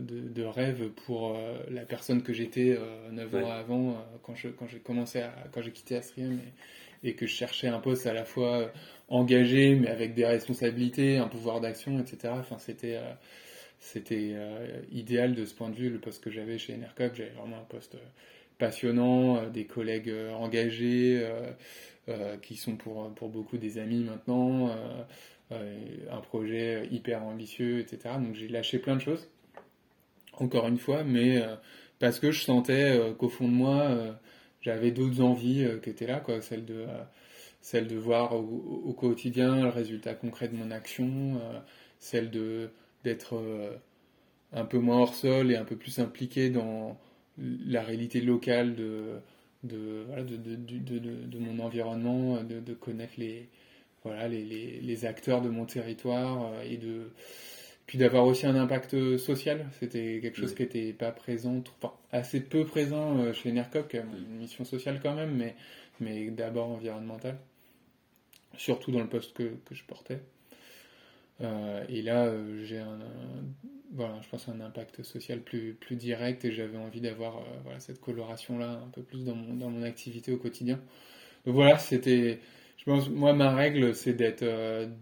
de, 0.00 0.44
rêve 0.44 0.90
pour 1.06 1.38
la 1.70 1.82
personne 1.86 2.22
que 2.22 2.34
j'étais 2.34 2.78
9 3.12 3.34
ans 3.36 3.50
avant, 3.50 4.06
quand 4.22 4.34
je 4.34 4.48
quand 4.48 4.66
j'ai 4.68 4.78
commencé 4.78 5.20
à, 5.20 5.32
quand 5.52 5.62
j'ai 5.62 5.72
quitté 5.72 5.96
Astrium 5.96 6.38
et, 7.02 7.08
et, 7.08 7.14
que 7.14 7.26
je 7.26 7.32
cherchais 7.32 7.68
un 7.68 7.78
poste 7.80 8.06
à 8.06 8.12
la 8.12 8.26
fois 8.26 8.70
engagé 9.08 9.74
mais 9.74 9.88
avec 9.88 10.14
des 10.14 10.26
responsabilités, 10.26 11.16
un 11.16 11.28
pouvoir 11.28 11.62
d'action, 11.62 11.98
etc. 11.98 12.34
Enfin, 12.36 12.58
c'était 12.58 12.98
c'était 13.80 14.32
euh, 14.34 14.82
idéal 14.92 15.34
de 15.34 15.44
ce 15.46 15.54
point 15.54 15.70
de 15.70 15.74
vue, 15.74 15.88
le 15.88 15.98
poste 15.98 16.22
que 16.22 16.30
j'avais 16.30 16.58
chez 16.58 16.74
Enercop. 16.74 17.14
J'avais 17.14 17.30
vraiment 17.30 17.56
un 17.56 17.64
poste 17.64 17.94
euh, 17.94 18.06
passionnant, 18.58 19.38
euh, 19.38 19.48
des 19.48 19.64
collègues 19.64 20.12
engagés, 20.38 21.26
qui 22.42 22.56
sont 22.56 22.76
pour, 22.76 23.14
pour 23.14 23.28
beaucoup 23.28 23.56
des 23.56 23.78
amis 23.78 24.02
maintenant, 24.02 24.74
un 25.52 26.20
projet 26.22 26.88
hyper 26.90 27.22
ambitieux, 27.22 27.78
etc. 27.78 28.16
Donc 28.18 28.34
j'ai 28.34 28.48
lâché 28.48 28.80
plein 28.80 28.96
de 28.96 29.00
choses, 29.00 29.28
encore 30.32 30.66
une 30.66 30.78
fois, 30.78 31.04
mais 31.04 31.40
parce 32.00 32.18
que 32.18 32.32
je 32.32 32.42
sentais 32.42 32.98
qu'au 33.16 33.28
fond 33.28 33.46
de 33.46 33.52
moi, 33.52 33.96
j'avais 34.60 34.90
d'autres 34.90 35.20
envies 35.20 35.64
qui 35.84 35.90
étaient 35.90 36.08
là, 36.08 36.18
quoi, 36.18 36.40
celle 36.40 36.64
de 36.64 36.84
celle 37.60 37.86
de 37.86 37.96
voir 37.96 38.34
au, 38.34 38.92
quotidien 38.98 39.62
le 39.62 39.68
résultat 39.68 40.14
concret 40.14 40.48
de 40.48 40.56
mon 40.56 40.72
action, 40.72 41.40
celle 42.00 42.30
de 42.30 42.70
d'être 43.04 43.36
euh, 43.36 43.76
un 44.52 44.64
peu 44.64 44.78
moins 44.78 44.98
hors 44.98 45.14
sol 45.14 45.50
et 45.50 45.56
un 45.56 45.64
peu 45.64 45.76
plus 45.76 45.98
impliqué 45.98 46.50
dans 46.50 46.98
la 47.38 47.82
réalité 47.82 48.20
locale 48.20 48.74
de, 48.74 49.20
de, 49.64 50.04
de, 50.24 50.98
de, 51.26 51.38
mon 51.38 51.62
environnement, 51.64 52.42
de, 52.42 52.74
connaître 52.74 53.14
les, 53.18 53.48
voilà, 54.04 54.28
les, 54.28 54.44
les, 54.80 55.04
acteurs 55.04 55.42
de 55.42 55.48
mon 55.48 55.64
territoire 55.66 56.52
euh, 56.52 56.62
et 56.62 56.76
de 56.76 57.10
puis 57.86 57.98
d'avoir 57.98 58.24
aussi 58.24 58.46
un 58.46 58.54
impact 58.54 59.16
social. 59.16 59.66
C'était 59.80 60.20
quelque 60.22 60.36
chose 60.38 60.54
qui 60.54 60.62
n'était 60.62 60.92
pas 60.92 61.10
présent, 61.10 61.60
enfin, 61.82 61.92
assez 62.12 62.40
peu 62.40 62.64
présent 62.64 63.18
euh, 63.18 63.32
chez 63.32 63.50
a 63.58 63.64
une 63.94 64.36
mission 64.38 64.64
sociale 64.64 65.00
quand 65.02 65.16
même, 65.16 65.34
mais, 65.36 65.56
mais 65.98 66.30
d'abord 66.30 66.70
environnementale, 66.70 67.36
surtout 68.56 68.92
dans 68.92 69.00
le 69.00 69.08
poste 69.08 69.32
que, 69.32 69.56
que 69.64 69.74
je 69.74 69.82
portais. 69.84 70.20
Euh, 71.42 71.84
et 71.88 72.02
là, 72.02 72.26
euh, 72.26 72.64
j'ai 72.64 72.78
un, 72.78 72.98
voilà, 73.92 74.20
je 74.22 74.28
pense 74.28 74.48
un 74.48 74.60
impact 74.60 75.02
social 75.02 75.40
plus, 75.40 75.74
plus 75.74 75.96
direct 75.96 76.44
et 76.44 76.52
j'avais 76.52 76.76
envie 76.76 77.00
d'avoir 77.00 77.38
euh, 77.38 77.42
voilà, 77.64 77.80
cette 77.80 78.00
coloration-là 78.00 78.82
un 78.84 78.88
peu 78.88 79.02
plus 79.02 79.24
dans 79.24 79.34
mon, 79.34 79.54
dans 79.54 79.70
mon 79.70 79.82
activité 79.82 80.32
au 80.32 80.36
quotidien. 80.36 80.80
Donc 81.46 81.54
voilà, 81.54 81.78
c'était, 81.78 82.40
je 82.76 82.84
pense, 82.84 83.08
moi, 83.08 83.32
ma 83.32 83.54
règle, 83.54 83.94
c'est 83.94 84.12
d'être, 84.12 84.44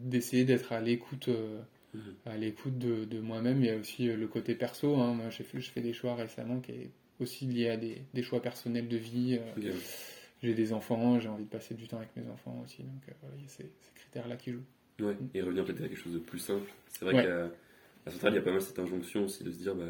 d'essayer 0.01 0.45
d'être 0.45 0.73
à 0.73 0.81
l'écoute, 0.81 1.29
mhm. 1.95 2.01
à 2.27 2.37
l'écoute 2.37 2.79
de, 2.79 3.05
de 3.05 3.19
moi-même. 3.19 3.61
Il 3.61 3.67
y 3.67 3.71
a 3.71 3.77
aussi 3.77 4.07
le 4.07 4.29
côté 4.29 4.55
perso. 4.55 4.97
Hein. 4.97 5.15
Moi, 5.15 5.31
j'ai 5.31 5.43
fait, 5.43 5.61
je 5.61 5.71
fais 5.71 5.81
des 5.81 5.93
choix 5.93 6.15
récemment 6.15 6.61
qui 6.61 6.73
est 6.73 6.91
aussi 7.19 7.47
lié 7.47 7.71
à 7.71 7.77
des, 7.77 8.03
des 8.15 8.23
choix 8.23 8.41
personnels 8.41 8.87
de 8.87 8.97
vie. 8.97 9.41
J'ai 10.41 10.55
des 10.55 10.73
enfants, 10.73 11.19
j'ai 11.19 11.29
envie 11.29 11.43
de 11.43 11.51
passer 11.51 11.75
du 11.75 11.89
temps 11.89 11.97
avec 11.97 12.15
mes 12.15 12.31
enfants 12.31 12.63
aussi. 12.65 12.85
Donc, 12.85 13.03
voilà, 13.21 13.35
il 13.37 13.43
y 13.43 13.47
a 13.47 13.49
ces, 13.49 13.65
ces 13.65 13.93
critères-là 13.97 14.37
qui 14.37 14.53
jouent. 14.53 14.65
Ouais, 15.01 15.17
et 15.35 15.43
revenir 15.43 15.65
peut-être 15.65 15.85
à 15.85 15.89
quelque 15.89 16.01
chose 16.03 16.15
de 16.15 16.19
plus 16.19 16.41
simple. 16.41 16.69
C'est 16.89 17.05
vrai 17.05 17.15
qu'à 17.23 17.51
la 18.07 18.13
centrale, 18.13 18.33
il 18.33 18.37
y 18.37 18.39
a 18.39 18.43
pas 18.43 18.53
mal 18.53 18.61
cette 18.61 18.79
injonction 18.79 19.25
aussi 19.25 19.45
de 19.45 19.51
se 19.53 19.59
dire, 19.59 19.75
bah, 19.75 19.85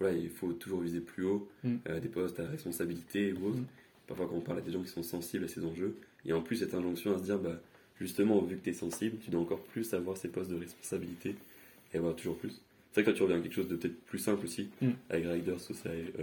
voilà, 0.00 0.16
il 0.16 0.30
faut 0.30 0.52
toujours 0.52 0.80
viser 0.80 1.00
plus 1.00 1.24
haut, 1.24 1.48
mm. 1.62 1.76
euh, 1.88 2.00
des 2.00 2.08
postes 2.08 2.40
à 2.40 2.48
responsabilité 2.48 3.32
ou 3.32 3.48
autre. 3.48 3.58
Mm. 3.58 3.66
Parfois, 4.06 4.26
quand 4.26 4.36
on 4.36 4.40
parle 4.40 4.58
à 4.58 4.60
des 4.62 4.72
gens 4.72 4.82
qui 4.82 4.88
sont 4.88 5.02
sensibles 5.02 5.44
à 5.44 5.48
ces 5.48 5.64
enjeux, 5.64 5.96
il 6.24 6.30
y 6.30 6.32
a 6.32 6.36
en 6.36 6.42
plus 6.42 6.56
cette 6.56 6.74
injonction 6.74 7.14
à 7.14 7.18
se 7.18 7.24
dire, 7.24 7.38
bah, 7.38 7.60
justement, 8.00 8.40
vu 8.42 8.56
que 8.56 8.64
tu 8.64 8.70
es 8.70 8.72
sensible, 8.72 9.18
tu 9.22 9.30
dois 9.30 9.40
encore 9.40 9.62
plus 9.62 9.92
avoir 9.94 10.16
ces 10.16 10.28
postes 10.28 10.50
de 10.50 10.56
responsabilité 10.56 11.36
et 11.92 11.98
avoir 11.98 12.16
toujours 12.16 12.36
plus. 12.36 12.60
C'est 12.92 13.02
vrai 13.02 13.04
que 13.04 13.10
toi, 13.10 13.14
tu 13.16 13.22
reviens 13.22 13.38
à 13.38 13.40
quelque 13.40 13.54
chose 13.54 13.68
de 13.68 13.76
peut-être 13.76 14.00
plus 14.06 14.18
simple 14.18 14.44
aussi, 14.44 14.70
mm. 14.80 14.90
avec 15.10 15.26
Rider 15.26 15.58
Social, 15.58 15.92
euh, 16.18 16.22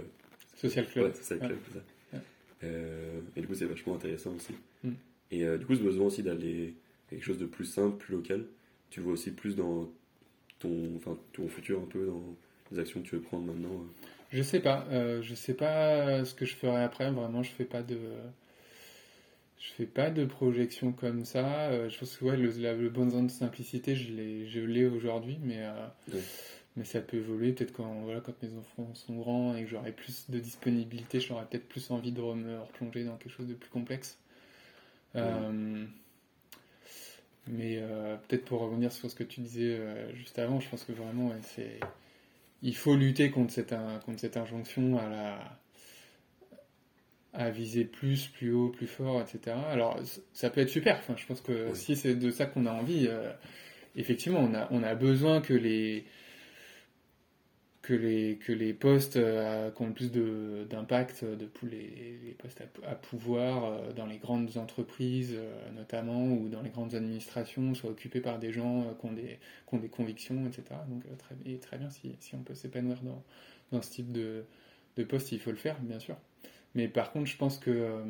Social 0.56 0.86
Club. 0.86 1.06
Ouais, 1.06 1.14
Social 1.14 1.38
Club, 1.38 1.58
ça. 1.72 2.18
Euh, 2.64 3.20
et 3.36 3.40
du 3.40 3.46
coup, 3.46 3.54
c'est 3.54 3.66
vachement 3.66 3.94
intéressant 3.94 4.34
aussi. 4.34 4.54
Et 5.30 5.44
du 5.58 5.66
coup, 5.66 5.74
ce 5.74 5.82
besoin 5.82 6.06
aussi 6.06 6.22
d'aller 6.22 6.74
quelque 7.10 7.24
chose 7.24 7.38
de 7.38 7.46
plus 7.46 7.64
simple, 7.64 7.96
plus 7.96 8.14
local. 8.14 8.46
Tu 8.90 9.00
vois 9.00 9.12
aussi 9.12 9.30
plus 9.30 9.56
dans 9.56 9.90
ton, 10.58 10.96
enfin, 10.96 11.18
ton 11.32 11.48
futur 11.48 11.80
un 11.80 11.86
peu, 11.86 12.06
dans 12.06 12.36
les 12.72 12.78
actions 12.78 13.02
que 13.02 13.08
tu 13.08 13.16
veux 13.16 13.22
prendre 13.22 13.44
maintenant 13.44 13.74
euh. 13.74 14.08
Je 14.32 14.42
sais 14.42 14.60
pas. 14.60 14.86
Euh, 14.90 15.22
je 15.22 15.34
sais 15.34 15.54
pas 15.54 16.24
ce 16.24 16.34
que 16.34 16.44
je 16.44 16.56
ferai 16.56 16.82
après. 16.82 17.10
Vraiment, 17.10 17.42
je 17.42 17.50
fais 17.50 17.64
pas 17.64 17.82
de. 17.82 17.98
Je 19.58 19.70
fais 19.72 19.86
pas 19.86 20.10
de 20.10 20.24
projection 20.24 20.92
comme 20.92 21.24
ça. 21.24 21.70
Euh, 21.70 21.88
je 21.88 21.98
pense 21.98 22.16
que 22.16 22.24
ouais, 22.24 22.36
le, 22.36 22.50
le 22.50 22.88
bon 22.90 23.10
sens 23.10 23.22
de 23.22 23.30
simplicité, 23.30 23.94
je 23.94 24.12
l'ai, 24.12 24.46
je 24.46 24.60
l'ai 24.60 24.86
aujourd'hui, 24.86 25.38
mais 25.42 25.64
mais 26.76 26.84
ça 26.84 27.00
peut 27.00 27.16
évoluer. 27.16 27.52
Peut-être 27.52 27.72
quand 27.72 28.02
voilà, 28.02 28.20
quand 28.20 28.40
mes 28.42 28.54
enfants 28.56 28.92
sont 28.94 29.16
grands 29.16 29.56
et 29.56 29.62
que 29.64 29.70
j'aurai 29.70 29.92
plus 29.92 30.28
de 30.28 30.38
disponibilité, 30.38 31.20
j'aurai 31.20 31.44
peut-être 31.46 31.68
plus 31.68 31.90
envie 31.90 32.12
de 32.12 32.20
me 32.20 32.60
replonger 32.60 33.04
dans 33.04 33.16
quelque 33.16 33.32
chose 33.32 33.48
de 33.48 33.54
plus 33.54 33.70
complexe. 33.70 34.18
Mais 37.48 37.78
euh, 37.78 38.16
peut-être 38.16 38.44
pour 38.44 38.60
revenir 38.60 38.92
sur 38.92 39.10
ce 39.10 39.14
que 39.14 39.24
tu 39.24 39.40
disais 39.40 39.76
euh, 39.78 40.14
juste 40.14 40.38
avant, 40.38 40.60
je 40.60 40.68
pense 40.68 40.84
que 40.84 40.92
vraiment, 40.92 41.32
c'est 41.42 41.78
il 42.62 42.74
faut 42.74 42.96
lutter 42.96 43.30
contre 43.30 43.52
cette, 43.52 43.74
contre 44.04 44.20
cette 44.20 44.36
injonction 44.36 44.98
à 44.98 45.08
la 45.08 45.58
à 47.36 47.50
viser 47.50 47.84
plus, 47.84 48.28
plus 48.28 48.52
haut, 48.52 48.70
plus 48.70 48.86
fort, 48.86 49.20
etc. 49.20 49.56
Alors 49.70 50.00
ça 50.32 50.50
peut 50.50 50.60
être 50.60 50.70
super. 50.70 50.96
Enfin, 50.98 51.14
je 51.16 51.26
pense 51.26 51.40
que 51.40 51.74
si 51.74 51.94
c'est 51.94 52.14
de 52.14 52.30
ça 52.30 52.46
qu'on 52.46 52.66
a 52.66 52.72
envie, 52.72 53.06
euh, 53.08 53.30
effectivement, 53.94 54.40
on 54.40 54.54
a, 54.54 54.66
on 54.70 54.82
a 54.82 54.94
besoin 54.94 55.40
que 55.40 55.52
les 55.52 56.04
que 57.86 57.94
les, 57.94 58.36
que 58.38 58.50
les 58.50 58.74
postes 58.74 59.16
euh, 59.16 59.70
qui 59.70 59.82
ont 59.82 59.86
le 59.86 59.92
plus 59.92 60.10
d'impact, 60.10 61.24
de, 61.24 61.36
de, 61.36 61.48
les, 61.62 62.36
postes 62.36 62.60
à, 62.84 62.94
pouvoir 62.96 63.64
euh, 63.64 63.92
dans 63.92 64.06
les 64.06 64.18
grandes 64.18 64.56
entreprises 64.56 65.34
euh, 65.36 65.70
notamment 65.70 66.26
ou 66.32 66.48
dans 66.48 66.62
les 66.62 66.70
grandes 66.70 66.96
administrations 66.96 67.74
soient 67.74 67.90
occupés 67.90 68.20
par 68.20 68.40
des 68.40 68.52
gens 68.52 68.92
qui 69.00 69.06
ont 69.06 69.12
des, 69.12 69.38
qui 69.68 69.74
ont 69.74 69.78
des 69.78 69.88
convictions, 69.88 70.48
etc. 70.48 70.80
Donc 70.88 71.04
très, 71.16 71.36
et 71.44 71.58
très 71.58 71.78
bien 71.78 71.88
si, 71.88 72.16
si 72.18 72.34
on 72.34 72.42
peut 72.42 72.56
s'épanouir 72.56 73.00
dans, 73.02 73.22
dans 73.70 73.82
ce 73.82 73.90
type 73.92 74.10
de, 74.10 74.44
de 74.96 75.04
poste, 75.04 75.30
il 75.30 75.38
faut 75.38 75.52
le 75.52 75.56
faire, 75.56 75.78
bien 75.80 76.00
sûr. 76.00 76.16
Mais 76.74 76.88
par 76.88 77.12
contre, 77.12 77.26
je 77.26 77.36
pense 77.36 77.56
que 77.56 78.02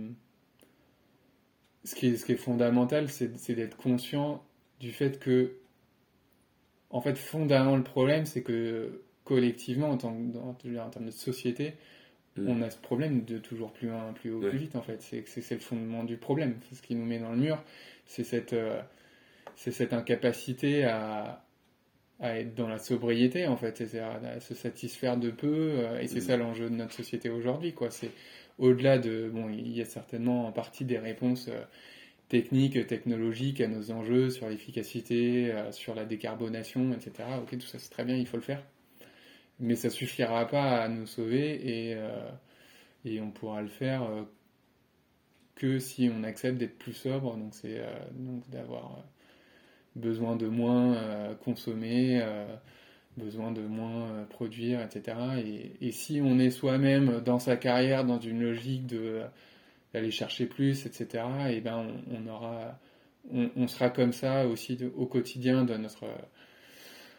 ce, 1.84 1.94
qui 1.94 2.06
est, 2.06 2.16
ce 2.16 2.24
qui 2.24 2.32
est 2.32 2.36
fondamental, 2.36 3.10
c'est 3.10 3.54
d'être 3.54 3.76
conscient 3.76 4.42
du 4.80 4.90
fait 4.90 5.18
que, 5.18 5.52
en 6.88 7.02
fait, 7.02 7.16
fondamentalement, 7.16 7.76
le 7.76 7.84
problème, 7.84 8.24
c'est 8.24 8.42
que 8.42 9.02
collectivement, 9.26 9.90
en, 9.90 9.96
termes 9.96 10.30
de 11.04 11.10
société, 11.10 11.74
mm. 12.36 12.48
on 12.48 12.62
a 12.62 12.70
ce 12.70 12.78
problème 12.78 13.24
de 13.24 13.38
toujours 13.38 13.72
plus 13.72 13.88
loin, 13.88 14.12
plus 14.14 14.32
haut, 14.32 14.40
plus 14.40 14.56
vite, 14.56 14.76
en 14.76 14.82
fait. 14.82 15.02
C'est 15.02 15.50
le 15.50 15.60
fondement 15.60 16.04
du 16.04 16.16
problème. 16.16 16.56
C'est 16.68 16.76
ce 16.76 16.82
qui 16.82 16.94
nous 16.94 17.04
met 17.04 17.18
dans 17.18 17.32
le 17.32 17.36
mur. 17.36 17.62
C'est 18.06 18.24
cette, 18.24 18.54
euh, 18.54 18.80
cette 19.56 19.92
incapacité 19.92 20.84
à, 20.84 21.44
à, 22.20 22.38
être 22.38 22.54
dans 22.54 22.68
la 22.68 22.78
sobriété, 22.78 23.48
en 23.48 23.56
fait. 23.56 23.84
C'est 23.84 23.98
à, 23.98 24.40
se 24.40 24.54
satisfaire 24.54 25.16
de 25.16 25.30
peu. 25.30 25.72
Euh, 25.74 26.00
et 26.00 26.06
c'est 26.06 26.20
mm. 26.20 26.28
ça 26.28 26.36
l'enjeu 26.36 26.70
de 26.70 26.76
notre 26.76 26.94
société 26.94 27.28
aujourd'hui, 27.28 27.74
quoi. 27.74 27.90
C'est 27.90 28.12
au-delà 28.58 28.98
de. 28.98 29.28
Bon, 29.28 29.50
il 29.50 29.76
y 29.76 29.82
a 29.82 29.84
certainement 29.84 30.46
en 30.46 30.52
partie 30.52 30.84
des 30.84 30.98
réponses. 30.98 31.48
Euh, 31.48 31.60
techniques, 32.28 32.88
technologiques 32.88 33.60
à 33.60 33.68
nos 33.68 33.92
enjeux, 33.92 34.30
sur 34.30 34.48
l'efficacité, 34.48 35.54
sur 35.70 35.94
la 35.94 36.04
décarbonation, 36.04 36.92
etc. 36.92 37.22
Ok, 37.40 37.56
tout 37.56 37.68
ça 37.68 37.78
c'est 37.78 37.88
très 37.88 38.04
bien, 38.04 38.16
il 38.16 38.26
faut 38.26 38.36
le 38.36 38.42
faire. 38.42 38.64
Mais 39.58 39.76
ça 39.76 39.90
suffira 39.90 40.46
pas 40.46 40.82
à 40.82 40.88
nous 40.88 41.06
sauver 41.06 41.54
et, 41.66 41.96
et 43.04 43.20
on 43.20 43.30
pourra 43.30 43.62
le 43.62 43.68
faire 43.68 44.06
que 45.54 45.78
si 45.78 46.10
on 46.14 46.24
accepte 46.24 46.58
d'être 46.58 46.78
plus 46.78 46.92
sobre. 46.92 47.36
Donc 47.36 47.54
c'est 47.54 47.82
donc 48.12 48.48
d'avoir 48.50 49.02
besoin 49.94 50.36
de 50.36 50.46
moins 50.46 51.34
consommer 51.42 52.22
besoin 53.16 53.52
de 53.52 53.62
moins 53.62 54.10
euh, 54.10 54.24
produire, 54.24 54.80
etc. 54.82 55.16
Et, 55.80 55.92
si 55.92 56.20
on 56.22 56.38
est 56.38 56.50
soi-même 56.50 57.20
dans 57.24 57.38
sa 57.38 57.56
carrière 57.56 58.04
dans 58.04 58.20
une 58.20 58.42
logique 58.42 58.86
de 58.86 59.22
d'aller 59.92 60.10
chercher 60.10 60.46
plus, 60.46 60.84
etc. 60.84 61.24
Et 61.50 61.60
ben 61.60 61.86
on, 62.10 62.26
aura, 62.28 62.78
on, 63.32 63.66
sera 63.66 63.88
comme 63.88 64.12
ça 64.12 64.46
aussi 64.46 64.78
au 64.96 65.06
quotidien 65.06 65.64
de 65.64 65.74
notre 65.76 66.04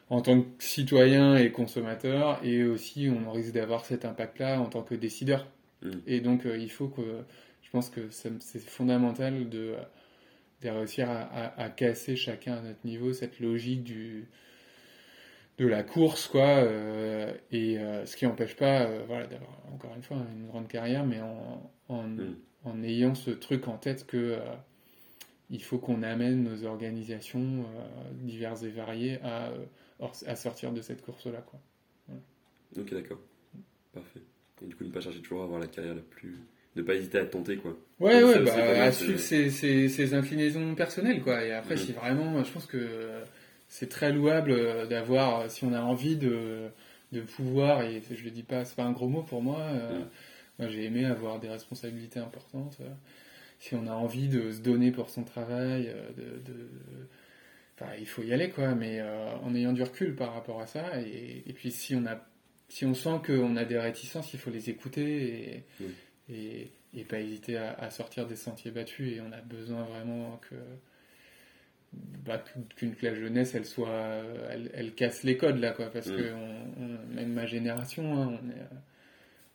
en 0.10 0.22
tant 0.22 0.42
que 0.42 0.64
citoyen 0.64 1.36
et 1.36 1.52
consommateur, 1.52 2.40
et 2.44 2.64
aussi 2.64 3.10
on 3.10 3.32
risque 3.32 3.54
d'avoir 3.54 3.86
cet 3.86 4.06
impact-là 4.06 4.62
en 4.62 4.68
tant 4.68 4.82
que 4.82 4.96
décideur. 4.96 5.48
Mm. 5.82 5.92
Et 6.08 6.22
donc 6.22 6.46
euh, 6.46 6.58
il 6.58 6.72
faut 6.72 6.88
que, 6.88 7.02
je 7.62 7.70
pense 7.72 7.90
que 7.90 8.10
c'est 8.10 8.60
fondamental 8.60 9.50
de, 9.50 9.76
de 10.62 10.70
réussir 10.70 11.10
à, 11.10 11.62
à, 11.62 11.70
casser 11.70 12.16
chacun 12.16 12.56
à 12.56 12.62
notre 12.62 12.86
niveau 12.86 13.14
cette 13.14 13.40
logique 13.40 13.84
du 13.84 14.28
de 15.58 15.66
la 15.66 15.82
course, 15.82 16.28
quoi. 16.28 16.46
Euh, 16.46 17.34
et 17.52 17.80
euh, 17.80 18.06
ce 18.06 18.16
qui 18.16 18.26
n'empêche 18.26 18.56
pas, 18.56 18.86
voilà, 19.08 19.26
d'avoir 19.26 19.58
encore 19.74 19.92
une 19.96 20.04
fois 20.04 20.18
une 20.32 20.46
grande 20.46 20.68
carrière, 20.68 21.04
mais 21.04 21.20
en, 21.20 21.72
en, 21.90 22.04
mm. 22.04 22.84
ayant 22.84 23.16
ce 23.16 23.32
truc 23.32 23.68
en 23.68 23.78
tête 23.78 24.06
que 24.06 24.38
il 25.50 25.64
faut 25.64 25.80
qu'on 25.80 26.04
amène 26.04 26.44
nos 26.44 26.66
organisations 26.66 27.66
diverses 28.12 28.64
et 28.64 28.70
variées 28.70 29.20
à, 29.24 29.50
à 30.00 30.36
sortir 30.36 30.72
de 30.72 30.82
cette 30.82 31.02
course-là, 31.04 31.42
quoi. 31.42 31.60
Ok, 32.78 32.94
d'accord. 32.94 33.20
Parfait. 33.94 34.22
Et 34.62 34.66
du 34.66 34.76
coup, 34.76 34.84
ne 34.84 34.92
pas 34.92 35.02
chercher 35.02 35.22
toujours 35.22 35.42
à 35.42 35.46
avoir 35.46 35.60
la 35.60 35.68
carrière 35.68 35.96
la 35.96 36.02
plus 36.02 36.38
ne 36.76 36.84
pas 36.84 36.94
hésiter 36.94 37.18
à 37.18 37.26
tenter 37.26 37.58
quoi. 37.58 37.76
Ouais 38.00 38.24
ouais 38.24 38.40
bah, 38.44 38.84
à 38.84 38.92
suivre 38.92 39.18
ses, 39.18 39.50
ses, 39.50 40.14
inclinaisons 40.14 40.76
personnelles 40.76 41.24
quoi 41.24 41.44
et 41.44 41.52
après 41.52 41.74
mm. 41.74 41.80
si 41.80 41.92
vraiment 41.92 42.44
je 42.44 42.52
pense 42.52 42.68
que 42.68 42.78
c'est 43.68 43.90
très 43.90 44.12
louable 44.12 44.52
euh, 44.52 44.86
d'avoir, 44.86 45.42
euh, 45.42 45.50
si 45.50 45.66
on 45.66 45.74
a 45.74 45.82
envie 45.82 46.16
de, 46.16 46.70
de 47.12 47.22
pouvoir, 47.22 47.82
et 47.84 48.02
je 48.10 48.24
le 48.24 48.32
dis 48.32 48.44
pas, 48.44 48.66
c'est 48.66 48.76
pas 48.76 48.84
un 48.84 48.92
gros 48.92 49.10
mot 49.10 49.24
pour 49.24 49.42
moi, 49.42 49.60
euh, 49.60 50.04
moi 50.60 50.70
j'ai 50.70 50.86
aimé 50.86 51.06
avoir 51.06 51.40
des 51.40 51.50
responsabilités 51.50 52.20
importantes. 52.20 52.78
si 53.60 53.76
on 53.76 53.88
a 53.88 53.92
envie 53.92 54.30
de 54.30 54.52
se 54.52 54.62
donner 54.62 54.92
pour 54.92 55.10
son 55.10 55.24
travail, 55.24 55.94
de, 56.18 56.70
enfin, 57.80 57.92
il 58.00 58.08
faut 58.08 58.24
y 58.24 58.34
aller 58.34 58.50
quoi, 58.50 58.76
mais 58.76 59.02
en 59.02 59.54
ayant 59.56 59.74
du 59.74 59.84
recul 59.84 60.16
par 60.16 60.34
rapport 60.34 60.62
à 60.62 60.68
ça, 60.68 61.00
et, 61.02 61.44
et 61.46 61.54
puis 61.54 61.72
si 61.72 61.96
on 61.96 62.06
a, 62.06 62.20
si 62.70 62.86
on 62.86 62.94
sent 62.94 63.22
qu'on 63.26 63.56
a 63.56 63.66
des 63.66 63.80
réticences, 63.80 64.34
il 64.34 64.40
faut 64.40 64.52
les 64.52 64.70
écouter 64.70 65.64
et, 65.80 66.34
et, 66.34 66.72
et, 66.94 67.04
pas 67.04 67.20
hésiter 67.20 67.58
à, 67.58 67.74
à, 67.74 67.90
sortir 67.90 68.28
des 68.28 68.36
sentiers 68.36 68.72
battus, 68.72 69.14
et 69.18 69.22
on 69.22 69.32
a 69.32 69.42
besoin 69.42 69.84
vraiment 69.84 70.40
que 70.50 70.56
bah, 72.26 72.44
qu'une 72.76 72.96
classe 72.96 73.18
jeunesse 73.18 73.56
elle 73.56 73.66
soit 73.66 74.22
elle, 74.74 74.94
casse 74.94 75.24
les 75.24 75.38
codes 75.38 75.60
là 75.60 75.72
quoi 75.72 75.90
parce 75.90 76.08
mm. 76.08 76.18
que 76.18 76.34
même 77.14 77.32
ma 77.32 77.46
génération 77.46 78.22
hein, 78.22 78.40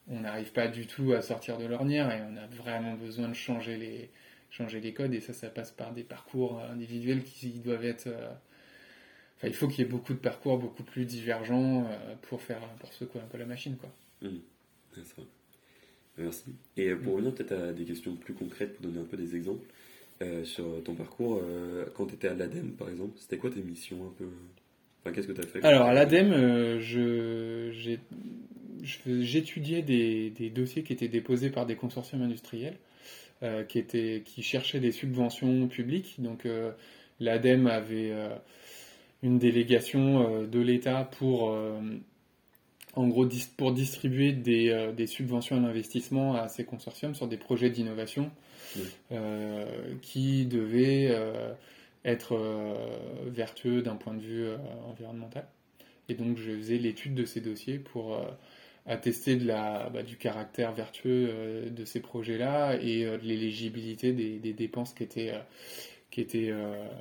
on 0.09 0.21
n'arrive 0.21 0.53
pas 0.53 0.69
du 0.69 0.87
tout 0.87 1.13
à 1.13 1.23
sortir 1.23 1.59
de 1.59 1.67
l'ornière 1.67 2.11
et 2.11 2.21
on 2.23 2.37
a 2.37 2.47
vraiment 2.47 2.95
besoin 2.95 3.29
de 3.29 3.35
changer 3.35 3.77
les 3.77 4.11
changer 4.53 4.81
les 4.81 4.93
codes 4.93 5.13
et 5.15 5.21
ça 5.21 5.33
ça 5.33 5.49
passe 5.49 5.73
par 5.73 5.93
des 5.93 6.05
parcours 6.05 6.61
individuels 6.61 7.25
qui 7.25 7.49
doivent 7.59 7.85
être 7.85 8.07
euh, 8.07 8.31
enfin 9.39 9.49
il 9.49 9.55
faut 9.55 9.67
qu'il 9.67 9.81
y 9.81 9.83
ait 9.83 9.91
beaucoup 9.91 10.13
de 10.13 10.19
parcours 10.19 10.59
beaucoup 10.59 10.85
plus 10.85 11.07
divergents 11.07 11.85
euh, 11.85 12.15
pour 12.23 12.41
faire 12.41 12.61
pour 12.79 12.93
secouer 12.93 13.21
un 13.21 13.27
peu 13.27 13.39
la 13.39 13.47
machine 13.47 13.77
quoi 13.77 13.91
mm. 14.21 14.39
Merci. 16.19 16.53
Et 16.77 16.95
pour 16.95 17.13
mm. 17.13 17.17
revenir 17.17 17.35
peut-être 17.35 17.53
à 17.53 17.73
des 17.73 17.85
questions 17.85 18.15
plus 18.15 18.35
concrètes, 18.35 18.75
pour 18.75 18.87
donner 18.87 19.01
un 19.01 19.05
peu 19.05 19.17
des 19.17 19.35
exemples, 19.35 19.65
euh, 20.21 20.45
sur 20.45 20.65
ton 20.85 20.95
parcours, 20.95 21.41
euh, 21.43 21.87
quand 21.95 22.07
tu 22.07 22.15
étais 22.15 22.29
à 22.29 22.35
l'ADEME 22.35 22.73
par 22.73 22.89
exemple, 22.89 23.15
c'était 23.19 23.39
quoi 23.39 23.51
tes 23.51 23.63
missions 23.63 24.05
un 24.07 24.13
peu? 24.17 24.27
Enfin, 25.01 25.13
qu'est-ce 25.13 25.27
que 25.27 25.33
tu 25.33 25.41
as 25.41 25.47
fait? 25.47 25.65
Alors 25.65 25.87
à 25.87 25.95
l'ADEME, 25.95 26.33
euh, 26.33 26.81
je, 26.81 27.99
j'étudiais 29.07 29.83
des, 29.83 30.31
des, 30.31 30.51
dossiers 30.51 30.83
qui 30.83 30.93
étaient 30.93 31.09
déposés 31.09 31.51
par 31.51 31.67
des 31.67 31.75
consortiums 31.75 32.23
industriels 32.23 32.77
qui, 33.69 33.79
étaient, 33.79 34.23
qui 34.25 34.43
cherchaient 34.43 34.81
des 34.81 34.93
subventions 34.93 35.67
publiques. 35.69 36.17
Donc 36.19 36.47
l'ADEME 37.21 37.67
avait 37.67 38.13
une 39.23 39.39
délégation 39.39 40.47
de 40.47 40.61
l'État 40.61 41.09
pour 41.19 41.57
en 42.95 43.09
gros 43.09 43.27
pour 43.57 43.73
distribuer 43.73 44.33
des, 44.33 44.93
des 44.97 45.07
subventions 45.07 45.57
à 45.57 45.61
l'investissement 45.61 46.35
à 46.35 46.49
ces 46.49 46.65
consortiums 46.65 47.15
sur 47.15 47.27
des 47.27 47.37
projets 47.37 47.71
d'innovation 47.71 48.31
euh, 49.11 49.67
qui 50.01 50.47
devait 50.47 51.09
euh, 51.11 51.53
être 52.05 52.35
euh, 52.35 52.75
vertueux 53.27 53.83
d'un 53.83 53.97
point 53.97 54.15
de 54.15 54.23
vue 54.23 54.47
environnemental. 54.89 55.47
Et 56.09 56.15
donc 56.15 56.39
je 56.39 56.51
faisais 56.53 56.79
l'étude 56.79 57.15
de 57.15 57.25
ces 57.25 57.41
dossiers 57.41 57.79
pour 57.79 58.19
attester 58.87 59.37
de 59.37 59.47
la, 59.47 59.89
bah, 59.91 60.03
du 60.03 60.17
caractère 60.17 60.73
vertueux 60.73 61.71
de 61.71 61.85
ces 61.85 62.01
projets-là 62.01 62.77
et 62.81 63.05
de 63.05 63.23
l'éligibilité 63.23 64.13
des, 64.13 64.39
des, 64.39 64.53
dépenses 64.53 64.93
qui 64.93 65.05
étaient, 65.05 65.33
qui 66.11 66.21
étaient 66.21 66.53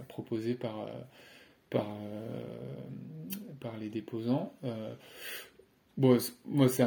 proposées 0.07 0.53
par, 0.53 0.87
par, 1.69 1.87
par 3.59 3.77
les 3.77 3.89
déposants. 3.89 4.53
bon, 5.97 6.17
moi, 6.45 6.69
c'est 6.69 6.85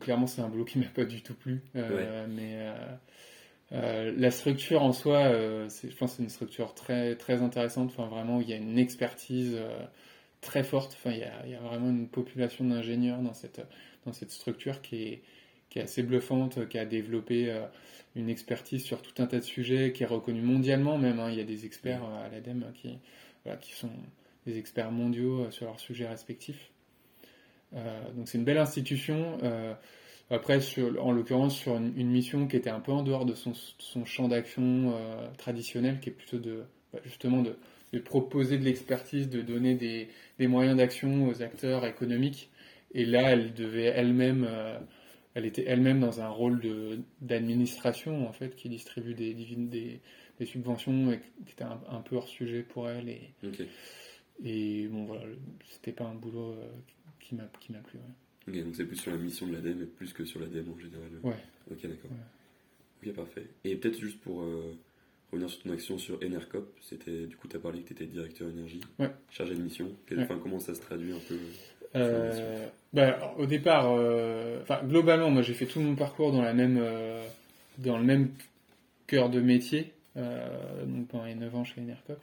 clairement, 0.00 0.28
c'est 0.28 0.40
un 0.40 0.48
boulot 0.48 0.64
qui 0.64 0.78
m'a 0.78 0.86
pas 0.86 1.04
du 1.04 1.22
tout 1.22 1.34
plu, 1.34 1.60
mais 1.74 2.58
euh, 3.72 4.14
la 4.16 4.30
structure 4.30 4.82
en 4.82 4.92
soi, 4.92 5.18
euh, 5.18 5.68
je 5.68 5.94
pense 5.94 6.12
que 6.12 6.16
c'est 6.18 6.22
une 6.22 6.30
structure 6.30 6.74
très, 6.74 7.16
très 7.16 7.42
intéressante. 7.42 7.90
Enfin, 7.90 8.06
vraiment, 8.08 8.40
il 8.40 8.48
y 8.48 8.52
a 8.52 8.56
une 8.56 8.78
expertise 8.78 9.54
euh, 9.56 9.84
très 10.40 10.62
forte. 10.62 10.96
Enfin, 10.98 11.10
il 11.10 11.18
y, 11.18 11.24
a, 11.24 11.44
il 11.44 11.50
y, 11.52 11.54
a, 11.54 11.60
vraiment 11.60 11.90
une 11.90 12.08
population 12.08 12.64
d'ingénieurs 12.64 13.20
dans 13.20 13.34
cette, 13.34 13.60
dans 14.06 14.12
cette 14.12 14.30
structure 14.30 14.82
qui 14.82 15.02
est, 15.02 15.22
qui 15.70 15.78
est 15.78 15.82
assez 15.82 16.02
bluffante, 16.02 16.68
qui 16.68 16.78
a 16.78 16.84
développé 16.84 17.54
une 18.16 18.28
expertise 18.28 18.82
sur 18.82 19.02
tout 19.02 19.22
un 19.22 19.26
tas 19.26 19.38
de 19.38 19.44
sujets, 19.44 19.92
qui 19.92 20.02
est 20.02 20.06
reconnue 20.06 20.42
mondialement 20.42 20.98
même. 20.98 21.20
Hein. 21.20 21.30
Il 21.30 21.36
y 21.36 21.40
a 21.40 21.44
des 21.44 21.66
experts 21.66 22.02
à 22.04 22.28
l'ADEME 22.28 22.72
qui, 22.74 22.98
voilà, 23.44 23.58
qui 23.58 23.72
sont 23.72 23.90
des 24.46 24.58
experts 24.58 24.90
mondiaux 24.90 25.50
sur 25.50 25.66
leurs 25.66 25.80
sujets 25.80 26.08
respectifs. 26.08 26.70
donc 27.72 28.28
c'est 28.28 28.38
une 28.38 28.44
belle 28.44 28.58
institution. 28.58 29.38
Après, 30.30 30.58
en 31.00 31.12
l'occurrence, 31.12 31.56
sur 31.56 31.76
une, 31.76 32.10
mission 32.10 32.46
qui 32.46 32.56
était 32.56 32.68
un 32.70 32.80
peu 32.80 32.92
en 32.92 33.02
dehors 33.02 33.24
de 33.24 33.34
son, 33.34 33.54
champ 34.04 34.28
d'action 34.28 34.92
euh, 34.94 35.26
traditionnel, 35.38 36.00
qui 36.00 36.10
est 36.10 36.12
plutôt 36.12 36.38
de 36.38 36.64
bah, 36.92 36.98
justement 37.04 37.42
de, 37.42 37.98
proposer 38.00 38.58
de 38.58 38.64
l'expertise, 38.64 39.30
de 39.30 39.40
donner 39.40 39.74
des, 39.74 40.46
moyens 40.46 40.76
d'action 40.76 41.28
aux 41.28 41.42
acteurs 41.42 41.86
économiques. 41.86 42.50
Et 42.92 43.04
là, 43.04 43.30
elle 43.32 43.54
devait 43.54 43.84
elle-même, 43.84 44.46
euh, 44.48 44.78
elle 45.34 45.44
était 45.44 45.64
elle-même 45.66 46.00
dans 46.00 46.20
un 46.20 46.28
rôle 46.28 46.60
d'administration 47.20 48.26
en 48.28 48.32
fait, 48.32 48.54
qui 48.56 48.68
distribue 48.68 49.14
des, 49.14 49.34
des, 49.34 50.00
des 50.38 50.46
subventions 50.46 51.12
et 51.12 51.20
qui 51.46 51.52
était 51.52 51.64
un, 51.64 52.00
peu 52.00 52.16
hors 52.16 52.28
sujet 52.28 52.62
pour 52.62 52.88
elle. 52.88 53.08
Et, 53.08 53.34
et 54.44 54.88
bon 54.88 55.04
voilà, 55.04 55.24
c'était 55.68 55.92
pas 55.92 56.04
un 56.04 56.14
boulot 56.14 56.52
euh, 56.52 56.66
qui 57.20 57.34
m'a 57.34 57.44
qui 57.60 57.72
m'a 57.72 57.80
plu. 57.80 57.98
Ok, 58.46 58.64
donc 58.64 58.74
c'est 58.74 58.86
plus 58.86 58.96
sur 58.96 59.12
la 59.12 59.18
mission 59.18 59.46
de 59.46 59.52
l'ADEME 59.52 59.86
plus 59.86 60.12
que 60.12 60.24
sur 60.24 60.40
l'ADEME 60.40 60.72
en 60.72 60.78
général. 60.78 61.10
Ouais. 61.22 61.34
Ok, 61.70 61.82
d'accord. 61.82 62.10
Ok, 63.02 63.12
parfait. 63.12 63.46
Et 63.64 63.76
peut-être 63.76 64.00
juste 64.00 64.20
pour 64.20 64.42
euh, 64.42 64.74
revenir 65.30 65.50
sur 65.50 65.62
ton 65.62 65.70
action 65.70 65.98
sur 65.98 66.18
Enercop, 66.22 66.76
c'était 66.80 67.26
du 67.26 67.36
coup, 67.36 67.48
tu 67.48 67.56
as 67.56 67.60
parlé 67.60 67.82
que 67.82 67.88
tu 67.88 67.92
étais 67.92 68.06
directeur 68.06 68.48
énergie, 68.48 68.80
ouais. 68.98 69.10
chargé 69.30 69.54
de 69.54 69.62
mission. 69.62 69.94
comment 70.42 70.58
ça 70.58 70.74
se 70.74 70.80
traduit 70.80 71.12
un 71.12 71.20
peu 71.28 71.38
euh, 71.96 72.66
bah, 72.92 73.34
Au 73.38 73.46
départ, 73.46 73.92
euh, 73.92 74.62
globalement, 74.84 75.30
moi 75.30 75.42
j'ai 75.42 75.54
fait 75.54 75.66
tout 75.66 75.80
mon 75.80 75.94
parcours 75.94 76.32
dans, 76.32 76.42
dans 76.42 77.98
le 77.98 78.04
même 78.04 78.30
cœur 79.06 79.30
de 79.30 79.40
métier, 79.40 79.92
donc 80.14 81.08
pendant 81.08 81.24
les 81.24 81.34
9 81.34 81.54
ans 81.54 81.64
chez 81.64 81.80
Enercop 81.80 82.18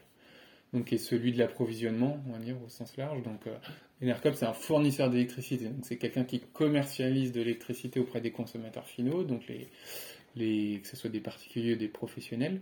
donc 0.75 0.85
qui 0.85 0.95
est 0.95 0.99
celui 0.99 1.31
de 1.31 1.39
l'approvisionnement, 1.39 2.21
on 2.27 2.33
va 2.33 2.39
dire 2.39 2.57
au 2.63 2.69
sens 2.69 2.95
large. 2.97 3.23
Donc 3.23 3.47
euh, 3.47 3.55
Enercop, 4.03 4.35
c'est 4.35 4.45
un 4.45 4.53
fournisseur 4.53 5.09
d'électricité. 5.09 5.65
Donc 5.65 5.83
c'est 5.83 5.97
quelqu'un 5.97 6.25
qui 6.25 6.41
commercialise 6.41 7.31
de 7.31 7.39
l'électricité 7.39 7.99
auprès 7.99 8.21
des 8.21 8.31
consommateurs 8.31 8.85
finaux, 8.85 9.23
donc 9.23 9.47
que 9.47 10.87
ce 10.87 10.95
soit 10.95 11.09
des 11.09 11.21
particuliers 11.21 11.73
ou 11.73 11.77
des 11.77 11.87
professionnels. 11.87 12.59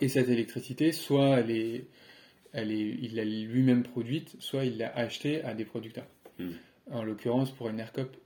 Et 0.00 0.08
cette 0.08 0.28
électricité, 0.28 0.92
soit 0.92 1.40
elle 1.40 1.50
est, 1.50 1.84
elle 2.54 2.70
est, 2.70 2.96
il 3.02 3.16
l'a 3.16 3.24
lui-même 3.24 3.82
produite, 3.82 4.36
soit 4.38 4.64
il 4.64 4.78
l'a 4.78 4.94
achetée 4.96 5.42
à 5.42 5.54
des 5.54 5.64
producteurs. 5.64 6.06
Hmm. 6.38 6.52
En 6.90 7.02
l'occurrence, 7.02 7.50
pour 7.50 7.66
Enercop, 7.66 8.16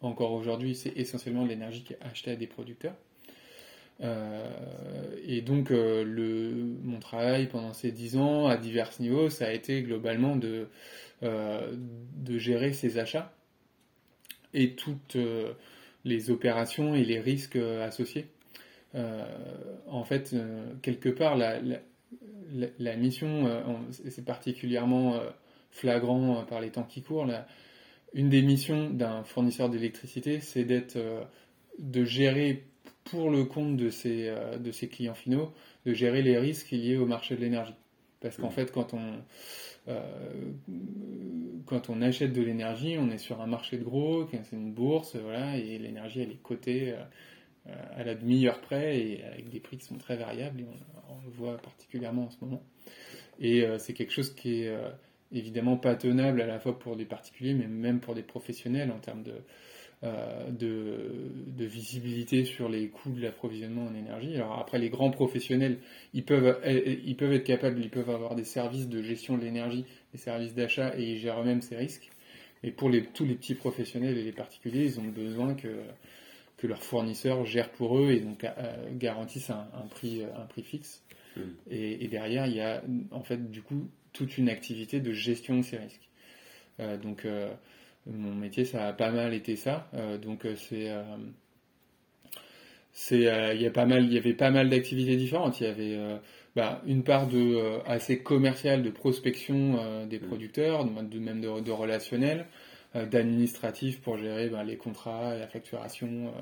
encore 0.00 0.32
aujourd'hui, 0.32 0.74
c'est 0.74 0.96
essentiellement 0.96 1.44
de 1.44 1.48
l'énergie 1.48 1.82
qui 1.82 1.92
est 1.92 1.98
achetée 2.00 2.30
à 2.30 2.36
des 2.36 2.46
producteurs. 2.46 2.94
et 4.00 5.42
donc, 5.42 5.70
le, 5.70 6.76
mon 6.82 6.98
travail 6.98 7.46
pendant 7.46 7.72
ces 7.72 7.92
dix 7.92 8.16
ans, 8.16 8.46
à 8.46 8.56
divers 8.56 8.90
niveaux, 8.98 9.30
ça 9.30 9.46
a 9.46 9.52
été 9.52 9.82
globalement 9.82 10.34
de, 10.34 10.66
de 11.22 12.38
gérer 12.38 12.72
ces 12.72 12.98
achats 12.98 13.32
et 14.54 14.74
toutes 14.74 15.16
les 16.04 16.30
opérations 16.30 16.96
et 16.96 17.04
les 17.04 17.20
risques 17.20 17.56
associés. 17.56 18.26
en 18.94 20.04
fait, 20.04 20.34
quelque 20.82 21.08
part, 21.10 21.36
la, 21.36 21.60
la, 21.60 21.78
mission, 22.96 23.62
c'est 23.90 24.24
particulièrement 24.24 25.20
flagrant 25.70 26.44
par 26.44 26.60
les 26.60 26.70
temps 26.70 26.84
qui 26.84 27.02
courent. 27.02 27.26
Là, 27.26 27.46
une 28.14 28.28
des 28.28 28.42
missions 28.42 28.90
d'un 28.90 29.24
fournisseur 29.24 29.70
d'électricité, 29.70 30.40
c'est 30.40 30.64
d'être, 30.64 30.96
euh, 30.96 31.22
de 31.78 32.04
gérer 32.04 32.64
pour 33.04 33.30
le 33.30 33.44
compte 33.44 33.76
de 33.76 33.90
ses, 33.90 34.28
euh, 34.28 34.58
de 34.58 34.70
ses 34.70 34.88
clients 34.88 35.14
finaux, 35.14 35.52
de 35.86 35.94
gérer 35.94 36.22
les 36.22 36.38
risques 36.38 36.70
liés 36.70 36.96
au 36.96 37.06
marché 37.06 37.34
de 37.34 37.40
l'énergie. 37.40 37.74
Parce 38.20 38.36
qu'en 38.36 38.48
mmh. 38.48 38.52
fait, 38.52 38.72
quand 38.72 38.94
on, 38.94 39.14
euh, 39.88 40.52
quand 41.66 41.90
on 41.90 42.02
achète 42.02 42.32
de 42.32 42.42
l'énergie, 42.42 42.96
on 42.98 43.10
est 43.10 43.18
sur 43.18 43.40
un 43.40 43.46
marché 43.46 43.78
de 43.78 43.84
gros, 43.84 44.28
c'est 44.30 44.56
une 44.56 44.72
bourse, 44.72 45.16
voilà, 45.16 45.56
et 45.56 45.78
l'énergie, 45.78 46.20
elle 46.20 46.30
est 46.30 46.42
cotée 46.42 46.94
à 47.66 48.02
la 48.02 48.14
demi-heure 48.14 48.60
près 48.60 48.98
et 48.98 49.24
avec 49.24 49.48
des 49.48 49.60
prix 49.60 49.78
qui 49.78 49.86
sont 49.86 49.98
très 49.98 50.16
variables, 50.16 50.60
et 50.60 50.64
on, 50.64 51.24
le 51.24 51.30
voit 51.30 51.56
particulièrement 51.58 52.24
en 52.24 52.30
ce 52.30 52.36
moment. 52.40 52.62
Et 53.38 53.64
c'est 53.78 53.92
quelque 53.92 54.12
chose 54.12 54.34
qui 54.34 54.62
est 54.62 54.74
évidemment 55.30 55.76
pas 55.76 55.94
tenable 55.94 56.40
à 56.40 56.46
la 56.46 56.58
fois 56.58 56.78
pour 56.78 56.96
des 56.96 57.04
particuliers, 57.04 57.54
mais 57.54 57.68
même 57.68 58.00
pour 58.00 58.14
des 58.14 58.22
professionnels 58.22 58.90
en 58.90 58.98
termes 58.98 59.22
de, 59.22 59.34
euh, 60.04 60.50
de, 60.50 61.64
visibilité 61.64 62.44
sur 62.44 62.68
les 62.68 62.88
coûts 62.88 63.12
de 63.12 63.22
l'approvisionnement 63.22 63.86
en 63.86 63.94
énergie. 63.94 64.34
Alors 64.34 64.58
après, 64.58 64.78
les 64.78 64.90
grands 64.90 65.12
professionnels, 65.12 65.78
ils 66.12 66.24
peuvent, 66.24 66.58
ils 66.66 67.16
peuvent 67.16 67.32
être 67.32 67.44
capables, 67.44 67.80
ils 67.80 67.88
peuvent 67.88 68.10
avoir 68.10 68.34
des 68.34 68.44
services 68.44 68.88
de 68.88 69.00
gestion 69.00 69.38
de 69.38 69.44
l'énergie, 69.44 69.84
des 70.12 70.18
services 70.18 70.54
d'achat, 70.54 70.92
et 70.98 71.12
ils 71.12 71.18
gèrent 71.18 71.40
eux-mêmes 71.40 71.62
ces 71.62 71.76
risques. 71.76 72.10
Mais 72.62 72.72
pour 72.72 72.90
les, 72.90 73.04
tous 73.04 73.24
les 73.24 73.36
petits 73.36 73.54
professionnels 73.54 74.18
et 74.18 74.24
les 74.24 74.32
particuliers, 74.32 74.84
ils 74.86 74.98
ont 74.98 75.04
besoin 75.04 75.54
que, 75.54 75.68
que 76.62 76.68
leurs 76.68 76.82
fournisseurs 76.82 77.44
gèrent 77.44 77.72
pour 77.72 77.98
eux 77.98 78.12
et 78.12 78.20
donc 78.20 78.44
euh, 78.44 78.50
garantissent 78.92 79.50
un, 79.50 79.86
prix, 79.90 80.22
un 80.24 80.46
prix 80.46 80.62
fixe. 80.62 81.02
Mmh. 81.36 81.40
Et, 81.70 82.04
et, 82.04 82.08
derrière, 82.08 82.46
il 82.46 82.54
y 82.54 82.60
a 82.60 82.82
en 83.10 83.22
fait 83.22 83.50
du 83.50 83.62
coup 83.62 83.88
toute 84.12 84.38
une 84.38 84.48
activité 84.48 85.00
de 85.00 85.12
gestion 85.12 85.58
de 85.58 85.62
ces 85.62 85.78
risques. 85.78 86.08
Euh, 86.80 86.96
donc 86.96 87.24
euh, 87.24 87.50
mon 88.06 88.34
métier, 88.34 88.64
ça 88.64 88.86
a 88.86 88.92
pas 88.92 89.10
mal 89.10 89.34
été 89.34 89.56
ça. 89.56 89.88
Euh, 89.94 90.18
donc 90.18 90.46
c'est 90.54 90.90
il 93.10 93.60
y 93.60 93.66
a 93.66 93.70
pas 93.70 93.86
mal 93.86 94.04
il 94.04 94.12
y 94.12 94.18
avait 94.18 94.34
pas 94.34 94.50
mal 94.50 94.68
d'activités 94.68 95.16
différentes 95.16 95.60
il 95.60 95.64
y 95.64 95.66
avait 95.66 95.98
bah, 96.54 96.82
une 96.86 97.04
part 97.04 97.26
de 97.26 97.80
assez 97.86 98.22
commerciale 98.22 98.82
de 98.82 98.90
prospection 98.90 100.04
des 100.06 100.18
mm. 100.18 100.26
producteurs 100.26 100.84
de, 100.84 101.18
même 101.18 101.40
de, 101.40 101.70
relationnel 101.70 102.46
d'administratif 102.94 104.00
pour 104.00 104.18
gérer 104.18 104.48
bah, 104.48 104.64
les 104.64 104.76
contrats 104.76 105.34
la 105.36 105.46
facturation 105.46 106.32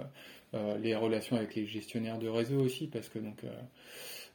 les 0.80 0.96
relations 0.96 1.36
avec 1.36 1.54
les 1.54 1.64
gestionnaires 1.64 2.18
de 2.18 2.28
réseau 2.28 2.58
aussi 2.60 2.88
parce 2.88 3.08
que 3.08 3.20
donc 3.20 3.44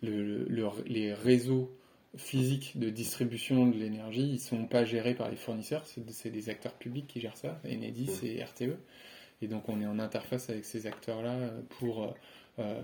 le, 0.02 0.46
les 0.88 1.14
réseaux 1.14 1.70
physiques 2.18 2.78
de 2.80 2.90
distribution 2.90 3.68
de 3.68 3.78
l'énergie, 3.78 4.28
ils 4.34 4.40
sont 4.40 4.66
pas 4.66 4.86
gérés 4.86 5.16
par 5.16 5.30
les 5.30 5.36
fournisseurs, 5.36 5.86
c'est 5.86 6.30
des 6.30 6.50
acteurs 6.50 6.74
publics 6.74 7.08
qui 7.08 7.20
gèrent 7.20 7.38
ça, 7.38 7.60
Enedis 7.66 8.10
et 8.24 8.44
RTE. 8.44 8.78
Et 9.42 9.48
donc 9.48 9.68
on 9.68 9.82
est 9.82 9.86
en 9.86 10.00
interface 10.00 10.50
avec 10.50 10.66
ces 10.66 10.88
acteurs-là 10.88 11.52
pour 11.80 12.16
euh, 12.60 12.82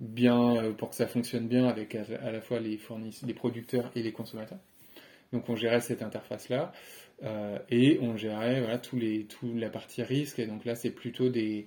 bien, 0.00 0.56
euh, 0.56 0.72
pour 0.72 0.90
que 0.90 0.96
ça 0.96 1.06
fonctionne 1.06 1.48
bien 1.48 1.66
avec 1.66 1.94
à, 1.94 2.30
la 2.30 2.40
fois 2.40 2.60
les 2.60 2.78
fournisseurs, 2.78 3.26
les 3.26 3.34
producteurs 3.34 3.90
et 3.96 4.02
les 4.02 4.12
consommateurs. 4.12 4.58
Donc 5.32 5.48
on 5.48 5.56
gérait 5.56 5.80
cette 5.80 6.02
interface-là 6.02 6.72
euh, 7.22 7.58
et 7.70 7.98
on 8.00 8.16
gérait 8.16 8.80
tous 8.80 8.98
la 9.54 9.70
partie 9.70 10.02
risque. 10.02 10.38
Et 10.38 10.46
donc 10.46 10.64
là 10.64 10.74
c'est 10.74 10.90
plutôt 10.90 11.28
des 11.28 11.66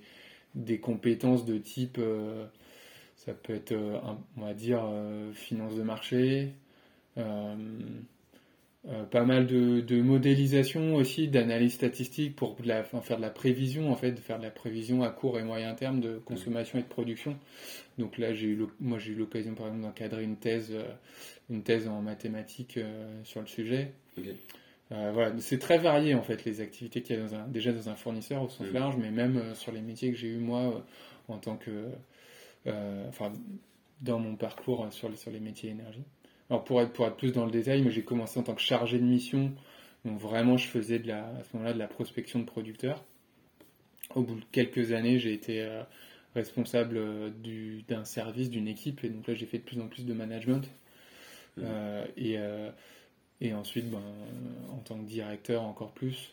compétences 0.80 1.44
de 1.44 1.58
type 1.58 2.00
ça 3.16 3.32
peut 3.32 3.54
être, 3.54 3.74
on 4.36 4.40
va 4.42 4.54
dire, 4.54 4.84
finance 5.34 5.74
de 5.74 5.82
marché, 5.82 6.52
euh, 7.18 7.54
euh, 8.88 9.02
pas 9.04 9.24
mal 9.24 9.46
de, 9.48 10.00
modélisation 10.00 10.94
aussi, 10.94 11.26
d'analyse 11.26 11.74
statistique 11.74 12.36
pour 12.36 12.56
faire 13.02 13.16
de 13.16 13.22
la 13.22 13.30
prévision, 13.30 13.90
en 13.90 13.96
fait, 13.96 14.16
faire 14.20 14.38
de 14.38 14.44
la 14.44 14.50
prévision 14.50 15.02
à 15.02 15.10
court 15.10 15.40
et 15.40 15.42
moyen 15.42 15.74
terme 15.74 16.00
de 16.00 16.18
consommation 16.18 16.78
et 16.78 16.82
de 16.82 16.86
production. 16.86 17.36
Donc 17.98 18.16
là, 18.18 18.28
moi 18.78 18.98
j'ai 18.98 19.10
eu 19.10 19.16
l'occasion 19.16 19.54
par 19.54 19.66
exemple 19.66 19.82
d'encadrer 19.82 20.22
une 20.22 20.36
thèse, 20.36 20.70
euh, 20.72 20.84
une 21.50 21.62
thèse 21.64 21.88
en 21.88 22.00
mathématiques 22.00 22.78
sur 23.24 23.40
le 23.40 23.46
sujet. 23.46 23.92
Voilà, 24.90 25.32
c'est 25.38 25.58
très 25.58 25.78
varié 25.78 26.14
en 26.14 26.22
fait 26.22 26.44
les 26.44 26.60
activités 26.60 27.02
qu'il 27.02 27.16
y 27.16 27.18
a 27.18 27.22
dans 27.22 27.34
un, 27.34 27.48
déjà 27.48 27.72
dans 27.72 27.88
un 27.88 27.96
fournisseur 27.96 28.42
au 28.42 28.48
sens 28.48 28.70
large, 28.72 28.96
mais 28.96 29.10
même 29.10 29.54
sur 29.54 29.72
les 29.72 29.80
métiers 29.80 30.12
que 30.12 30.16
j'ai 30.16 30.28
eu 30.28 30.38
moi 30.38 30.84
en 31.28 31.38
tant 31.38 31.56
que, 31.56 31.88
enfin, 33.08 33.32
dans 34.00 34.18
mon 34.18 34.36
parcours 34.36 34.86
sur 34.90 35.08
les, 35.08 35.16
sur 35.16 35.30
les 35.30 35.40
métiers 35.40 35.70
énergie. 35.70 36.04
Alors 36.50 36.64
pour 36.64 36.80
être, 36.80 36.92
pour 36.92 37.06
être 37.06 37.16
plus 37.16 37.32
dans 37.32 37.44
le 37.44 37.50
détail, 37.50 37.82
moi 37.82 37.90
j'ai 37.90 38.04
commencé 38.04 38.38
en 38.38 38.42
tant 38.42 38.54
que 38.54 38.60
chargé 38.60 38.98
de 38.98 39.04
mission. 39.04 39.52
Donc 40.04 40.20
vraiment 40.20 40.56
je 40.56 40.68
faisais 40.68 40.98
de 40.98 41.08
la, 41.08 41.26
à 41.26 41.42
ce 41.42 41.56
moment-là 41.56 41.72
de 41.72 41.78
la 41.78 41.88
prospection 41.88 42.38
de 42.38 42.44
producteurs. 42.44 43.04
Au 44.14 44.22
bout 44.22 44.36
de 44.36 44.44
quelques 44.52 44.92
années, 44.92 45.18
j'ai 45.18 45.32
été 45.32 45.62
euh, 45.62 45.82
responsable 46.36 46.96
euh, 46.96 47.30
d'un 47.88 48.04
service, 48.04 48.50
d'une 48.50 48.68
équipe. 48.68 49.02
Et 49.02 49.08
donc 49.08 49.26
là 49.26 49.34
j'ai 49.34 49.46
fait 49.46 49.58
de 49.58 49.64
plus 49.64 49.80
en 49.80 49.88
plus 49.88 50.06
de 50.06 50.14
management. 50.14 50.70
Mmh. 51.56 51.62
Euh, 51.64 52.06
et, 52.16 52.38
et 53.40 53.54
ensuite, 53.54 53.90
ben, 53.90 54.02
en 54.72 54.78
tant 54.78 54.96
que 54.96 55.06
directeur 55.06 55.62
encore 55.62 55.92
plus. 55.92 56.32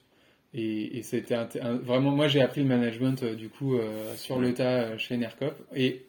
Et, 0.54 1.02
c'était 1.04 1.36
vraiment, 1.82 2.12
moi 2.12 2.28
j'ai 2.28 2.42
appris 2.42 2.62
le 2.62 2.68
management 2.68 3.24
du 3.24 3.50
coup 3.50 3.76
sur 4.16 4.40
le 4.40 4.54
tas 4.54 4.98
chez 5.00 5.18
NERCOP 5.18 5.56
et 5.76 6.06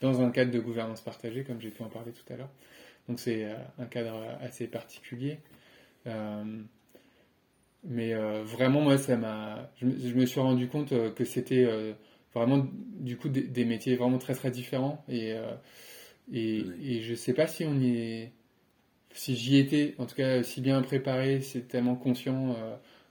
dans 0.00 0.22
un 0.22 0.30
cadre 0.30 0.50
de 0.50 0.58
gouvernance 0.58 1.00
partagée, 1.00 1.44
comme 1.44 1.60
j'ai 1.60 1.70
pu 1.70 1.82
en 1.82 1.88
parler 1.88 2.12
tout 2.12 2.32
à 2.32 2.36
l'heure. 2.36 2.50
Donc 3.08 3.20
c'est 3.20 3.44
euh, 3.44 3.54
un 3.78 3.86
cadre 3.86 4.22
assez 4.40 4.66
particulier. 4.66 5.38
Euh, 6.06 6.44
mais 7.84 8.14
euh, 8.14 8.42
vraiment, 8.44 8.80
moi, 8.80 8.98
ça 8.98 9.16
m'a. 9.16 9.70
Je, 9.80 9.86
me 9.86 10.26
suis 10.26 10.40
rendu 10.40 10.68
compte 10.68 10.92
que 11.14 11.24
c'était 11.24 11.66
vraiment, 12.34 12.66
du 12.98 13.16
coup, 13.16 13.28
des, 13.28 13.64
métiers 13.64 13.96
vraiment 13.96 14.18
très 14.18 14.34
très 14.34 14.50
différents. 14.50 15.02
Et, 15.08 15.34
et, 16.32 16.64
et 16.82 17.02
je 17.02 17.14
sais 17.14 17.32
pas 17.32 17.46
si 17.46 17.64
on 17.64 17.74
y 17.80 17.96
est. 17.96 18.32
Si 19.20 19.36
j'y 19.36 19.58
étais, 19.58 19.94
en 19.98 20.06
tout 20.06 20.14
cas, 20.14 20.42
si 20.42 20.62
bien 20.62 20.80
préparé, 20.80 21.42
c'est 21.42 21.68
tellement 21.68 21.94
conscient 21.94 22.56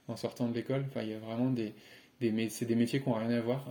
en 0.08 0.16
sortant 0.16 0.48
de 0.48 0.54
l'école. 0.54 0.84
Enfin, 0.88 1.02
il 1.02 1.10
y 1.10 1.14
a 1.14 1.18
vraiment 1.18 1.50
des. 1.50 1.72
des 2.20 2.48
c'est 2.48 2.66
des 2.66 2.74
métiers 2.74 3.00
qui 3.00 3.08
n'ont 3.08 3.14
rien 3.14 3.30
à 3.30 3.40
voir. 3.40 3.64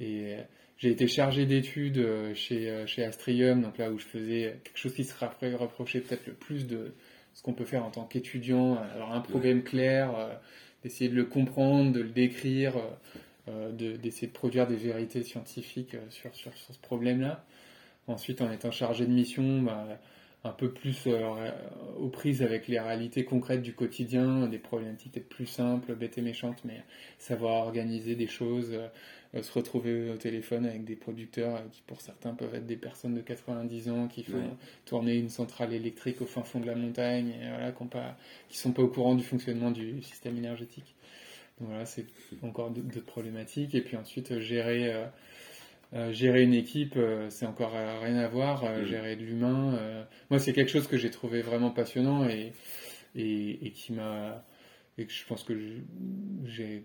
et 0.00 0.38
j'ai 0.78 0.90
été 0.90 1.06
chargé 1.06 1.46
d'études 1.46 1.98
euh, 1.98 2.34
chez, 2.34 2.68
euh, 2.68 2.86
chez 2.86 3.02
Astrium, 3.02 3.62
donc 3.62 3.78
là 3.78 3.90
où 3.90 3.98
je 3.98 4.04
faisais 4.04 4.58
quelque 4.62 4.76
chose 4.76 4.94
qui 4.94 5.04
se 5.04 5.14
rapprochait 5.18 6.00
peut-être 6.00 6.26
le 6.26 6.34
plus 6.34 6.66
de 6.66 6.92
ce 7.32 7.42
qu'on 7.42 7.54
peut 7.54 7.64
faire 7.64 7.84
en 7.84 7.90
tant 7.90 8.04
qu'étudiant. 8.04 8.76
Alors 8.94 9.12
un 9.12 9.20
problème 9.20 9.62
clair, 9.62 10.14
euh, 10.18 10.34
d'essayer 10.82 11.08
de 11.08 11.14
le 11.14 11.24
comprendre, 11.24 11.92
de 11.92 12.00
le 12.00 12.10
décrire, 12.10 12.74
d'essayer 13.72 14.26
de, 14.26 14.32
produire 14.32 14.66
des 14.66 14.76
vérités 14.76 15.22
scientifiques 15.22 15.96
sur, 16.10 16.34
sur, 16.34 16.52
sur 16.56 16.74
ce 16.74 16.80
problème-là. 16.80 17.44
Ensuite, 18.06 18.40
en 18.40 18.50
étant 18.52 18.70
chargé 18.70 19.06
de 19.06 19.12
mission, 19.12 19.62
bah, 19.62 19.86
un 20.46 20.52
peu 20.52 20.70
plus 20.70 21.08
aux 21.98 22.08
prises 22.08 22.42
avec 22.42 22.68
les 22.68 22.78
réalités 22.78 23.24
concrètes 23.24 23.62
du 23.62 23.74
quotidien, 23.74 24.46
des 24.46 24.58
problématiques 24.58 25.12
peut-être 25.12 25.28
plus 25.28 25.46
simples, 25.46 25.94
bêtes 25.94 26.18
et 26.18 26.22
méchantes, 26.22 26.58
mais 26.64 26.82
savoir 27.18 27.66
organiser 27.66 28.14
des 28.14 28.26
choses, 28.26 28.78
euh, 29.34 29.42
se 29.42 29.52
retrouver 29.52 30.10
au 30.10 30.16
téléphone 30.16 30.66
avec 30.66 30.84
des 30.84 30.96
producteurs 30.96 31.56
euh, 31.56 31.60
qui 31.70 31.82
pour 31.86 32.00
certains 32.00 32.34
peuvent 32.34 32.54
être 32.54 32.66
des 32.66 32.76
personnes 32.76 33.14
de 33.14 33.20
90 33.20 33.90
ans 33.90 34.08
qui 34.08 34.22
font 34.22 34.56
tourner 34.84 35.16
une 35.16 35.28
centrale 35.28 35.72
électrique 35.72 36.20
au 36.22 36.26
fin 36.26 36.42
fond 36.42 36.60
de 36.60 36.66
la 36.66 36.74
montagne 36.74 37.30
et 37.30 37.48
voilà, 37.48 37.72
qui 37.72 38.56
ne 38.56 38.60
sont 38.60 38.72
pas 38.72 38.82
au 38.82 38.88
courant 38.88 39.14
du 39.14 39.24
fonctionnement 39.24 39.70
du 39.70 40.02
système 40.02 40.36
énergétique. 40.36 40.94
Donc 41.60 41.70
voilà, 41.70 41.86
c'est 41.86 42.06
encore 42.42 42.70
d'autres 42.70 43.06
problématiques. 43.06 43.74
Et 43.74 43.80
puis 43.80 43.96
ensuite, 43.96 44.32
euh, 44.32 45.06
gérer, 45.92 46.14
gérer 46.14 46.42
une 46.42 46.54
équipe, 46.54 46.98
c'est 47.28 47.46
encore 47.46 47.72
rien 47.72 48.16
à 48.16 48.28
voir. 48.28 48.84
Gérer 48.84 49.16
de 49.16 49.22
l'humain, 49.22 50.06
moi, 50.30 50.38
c'est 50.38 50.52
quelque 50.52 50.70
chose 50.70 50.86
que 50.86 50.96
j'ai 50.96 51.10
trouvé 51.10 51.42
vraiment 51.42 51.70
passionnant 51.70 52.28
et, 52.28 52.52
et, 53.14 53.66
et 53.66 53.70
qui 53.70 53.92
m'a. 53.92 54.44
Et 54.98 55.04
que 55.04 55.12
je 55.12 55.26
pense 55.26 55.44
que 55.44 55.52
j'ai 56.46 56.84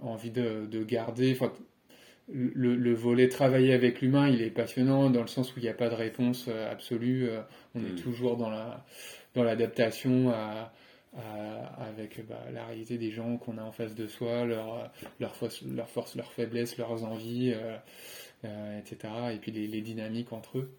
envie 0.00 0.30
de, 0.30 0.66
de 0.66 0.84
garder. 0.84 1.32
Enfin, 1.32 1.52
le, 2.28 2.76
le, 2.76 2.94
volet 2.94 3.28
travailler 3.28 3.72
avec 3.72 4.00
l'humain, 4.00 4.28
il 4.28 4.42
est 4.42 4.50
passionnant 4.50 5.10
dans 5.10 5.20
le 5.20 5.26
sens 5.26 5.54
où 5.54 5.58
il 5.58 5.62
n'y 5.62 5.68
a 5.68 5.74
pas 5.74 5.88
de 5.88 5.94
réponse 5.94 6.46
euh, 6.48 6.70
absolue. 6.70 7.28
Euh, 7.28 7.40
on 7.74 7.80
est 7.80 7.92
mm. 7.92 7.96
toujours 7.96 8.36
dans 8.36 8.50
la 8.50 8.84
dans 9.34 9.42
l'adaptation 9.44 10.30
à, 10.30 10.72
avec 11.78 12.26
bah, 12.26 12.42
la 12.52 12.64
réalité 12.64 12.96
des 12.96 13.10
gens 13.10 13.36
qu'on 13.36 13.58
a 13.58 13.62
en 13.62 13.72
face 13.72 13.94
de 13.94 14.06
soi, 14.06 14.44
leur 14.44 14.90
leur 15.20 15.36
force, 15.36 15.62
leur 15.62 15.88
force, 15.88 16.14
leurs 16.16 16.32
faiblesses, 16.32 16.76
leurs 16.78 17.04
envies. 17.04 17.54
etc. 18.44 18.96
Et 19.34 19.36
puis 19.38 19.52
les, 19.52 19.80
dynamiques 19.82 20.32
entre 20.32 20.58
eux. 20.58 20.70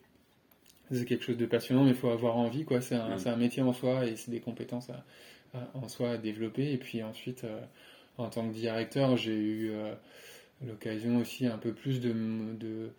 C'est 0.92 1.06
quelque 1.06 1.24
chose 1.24 1.38
de 1.38 1.46
passionnant, 1.46 1.86
mais 1.86 1.92
il 1.92 1.96
faut 1.96 2.10
avoir 2.10 2.38
envie, 2.38 2.66
quoi. 2.66 2.82
C'est 2.82 2.96
un, 2.96 3.18
un, 3.26 3.36
métier 3.38 3.62
en 3.64 3.72
soi 3.72 4.06
et 4.06 4.16
c'est 4.18 4.32
des 4.32 4.42
compétences 4.42 4.92
en 5.74 5.88
soi 5.88 6.12
à 6.12 6.18
développer. 6.18 6.74
Et 6.74 6.78
puis 6.78 7.02
ensuite, 7.04 7.46
en 8.18 8.30
tant 8.30 8.48
que 8.50 8.54
directeur, 8.54 9.16
j'ai 9.16 9.38
eu 9.38 9.72
l'occasion 10.66 11.18
aussi 11.20 11.46
un 11.46 11.58
peu 11.58 11.74
plus 11.74 12.02
de, 12.02 12.12
de 12.60 12.92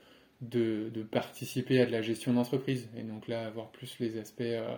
de, 0.50 1.02
participer 1.10 1.80
à 1.80 1.86
de 1.86 1.92
la 1.92 2.02
gestion 2.02 2.32
d'entreprise. 2.32 2.88
Et 2.96 3.02
donc 3.02 3.28
là, 3.28 3.46
avoir 3.46 3.70
plus 3.70 3.98
les 3.98 4.18
aspects, 4.18 4.42
euh, 4.42 4.76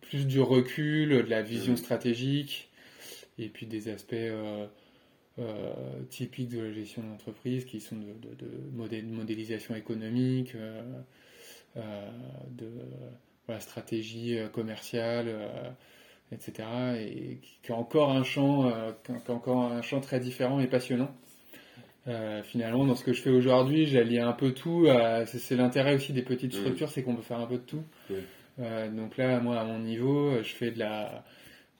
plus 0.00 0.26
du 0.26 0.40
recul, 0.40 1.10
de 1.10 1.30
la 1.30 1.42
vision 1.42 1.76
stratégique, 1.76 2.70
et 3.38 3.48
puis 3.48 3.66
des 3.66 3.88
aspects 3.88 4.14
euh, 4.14 4.66
euh, 5.38 5.72
typiques 6.10 6.48
de 6.48 6.60
la 6.60 6.72
gestion 6.72 7.02
d'entreprise 7.02 7.64
qui 7.64 7.80
sont 7.80 7.96
de, 7.96 8.34
de, 8.34 9.00
modélisation 9.10 9.74
économique, 9.74 10.54
de 11.76 12.70
la 13.48 13.60
stratégie 13.60 14.38
commerciale. 14.52 15.34
etc. 16.32 16.68
et 16.98 17.38
qui, 17.62 17.72
a 17.72 17.74
encore 17.74 18.10
un 18.10 18.24
champ, 18.24 18.70
qui 19.04 19.12
a 19.12 19.32
encore 19.32 19.62
un 19.62 19.82
champ 19.82 20.00
très 20.00 20.20
différent 20.20 20.60
et 20.60 20.66
passionnant. 20.66 21.14
Euh, 22.08 22.42
finalement, 22.42 22.86
dans 22.86 22.94
ce 22.94 23.04
que 23.04 23.12
je 23.12 23.20
fais 23.20 23.30
aujourd'hui, 23.30 23.86
j'allie 23.86 24.18
un 24.18 24.32
peu 24.32 24.52
tout. 24.52 24.86
c'est 25.26 25.56
l'intérêt 25.56 25.94
aussi 25.94 26.12
des 26.12 26.22
petites 26.22 26.54
mm. 26.54 26.58
structures, 26.58 26.88
c'est 26.88 27.02
qu'on 27.02 27.14
peut 27.14 27.22
faire 27.22 27.40
un 27.40 27.46
peu 27.46 27.56
de 27.56 27.62
tout. 27.62 27.82
Euh, 28.10 28.20
donc 28.58 29.16
là, 29.16 29.40
moi, 29.40 29.60
à 29.60 29.64
mon 29.64 29.78
niveau, 29.78 30.42
je 30.42 30.54
fais 30.54 30.70
de 30.70 30.78
la, 30.78 31.24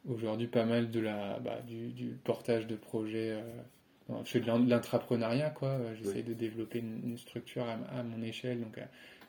aujourd'hui 0.09 0.47
pas 0.47 0.65
mal 0.65 0.91
de 0.91 1.01
la, 1.01 1.39
bah, 1.41 1.61
du, 1.67 2.19
portage 2.25 2.67
de 2.67 2.77
projets. 2.77 3.33
Euh, 3.33 4.23
je 4.25 4.31
fais 4.31 4.41
de 4.41 4.47
l'intrapreneuriat, 4.47 5.51
quoi. 5.51 5.79
J'essaie 5.95 6.23
de 6.23 6.33
développer 6.33 6.79
une, 6.79 7.19
structure 7.19 7.67
à, 7.69 8.03
mon 8.03 8.23
échelle, 8.23 8.61
donc 8.61 8.81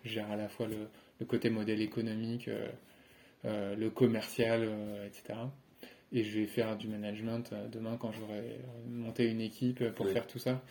je 0.06 0.10
gère 0.10 0.32
à 0.32 0.38
la 0.38 0.48
fois 0.48 0.68
le, 0.68 1.26
côté 1.26 1.50
modèle 1.50 1.82
économique, 1.82 2.50
le 3.44 3.90
commercial, 3.90 4.70
etc. 5.06 5.38
Et 6.14 6.24
je 6.24 6.40
vais 6.40 6.46
faire 6.46 6.78
du 6.78 6.88
management 6.88 7.54
demain 7.70 7.98
quand 8.00 8.14
j'aurai 8.14 8.62
monté 8.88 9.30
une 9.30 9.42
équipe 9.42 9.84
pour 9.90 10.08
faire 10.08 10.28
tout 10.28 10.40
ça. 10.40 10.64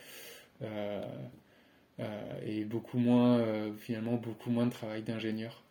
Euh, 1.99 2.03
euh, 2.03 2.39
et 2.45 2.65
beaucoup 2.65 2.97
moins, 2.97 3.39
euh, 3.39 3.71
finalement, 3.77 4.15
beaucoup 4.15 4.49
moins 4.49 4.65
de 4.65 4.71
travail 4.71 5.03
d'ingénieur. 5.03 5.63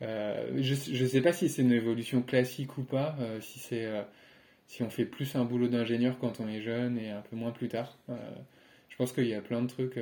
je 0.00 1.02
ne 1.02 1.08
sais 1.08 1.20
pas 1.20 1.32
si 1.32 1.48
c'est 1.48 1.62
une 1.62 1.72
évolution 1.72 2.22
classique 2.22 2.76
ou 2.78 2.82
pas, 2.82 3.16
si 3.40 3.58
c'est 3.58 3.88
si 4.66 4.82
on 4.82 4.90
fait 4.90 5.04
plus 5.04 5.36
un 5.36 5.44
boulot 5.44 5.68
d'ingénieur 5.68 6.18
quand 6.18 6.40
on 6.40 6.48
est 6.48 6.60
jeune 6.60 6.98
et 6.98 7.10
un 7.10 7.20
peu 7.20 7.36
moins 7.36 7.52
plus 7.52 7.68
tard. 7.68 7.96
je 8.88 8.96
pense 8.96 9.12
qu'il 9.12 9.28
y 9.28 9.34
a 9.34 9.40
plein 9.40 9.62
de 9.62 9.68
trucs 9.68 9.98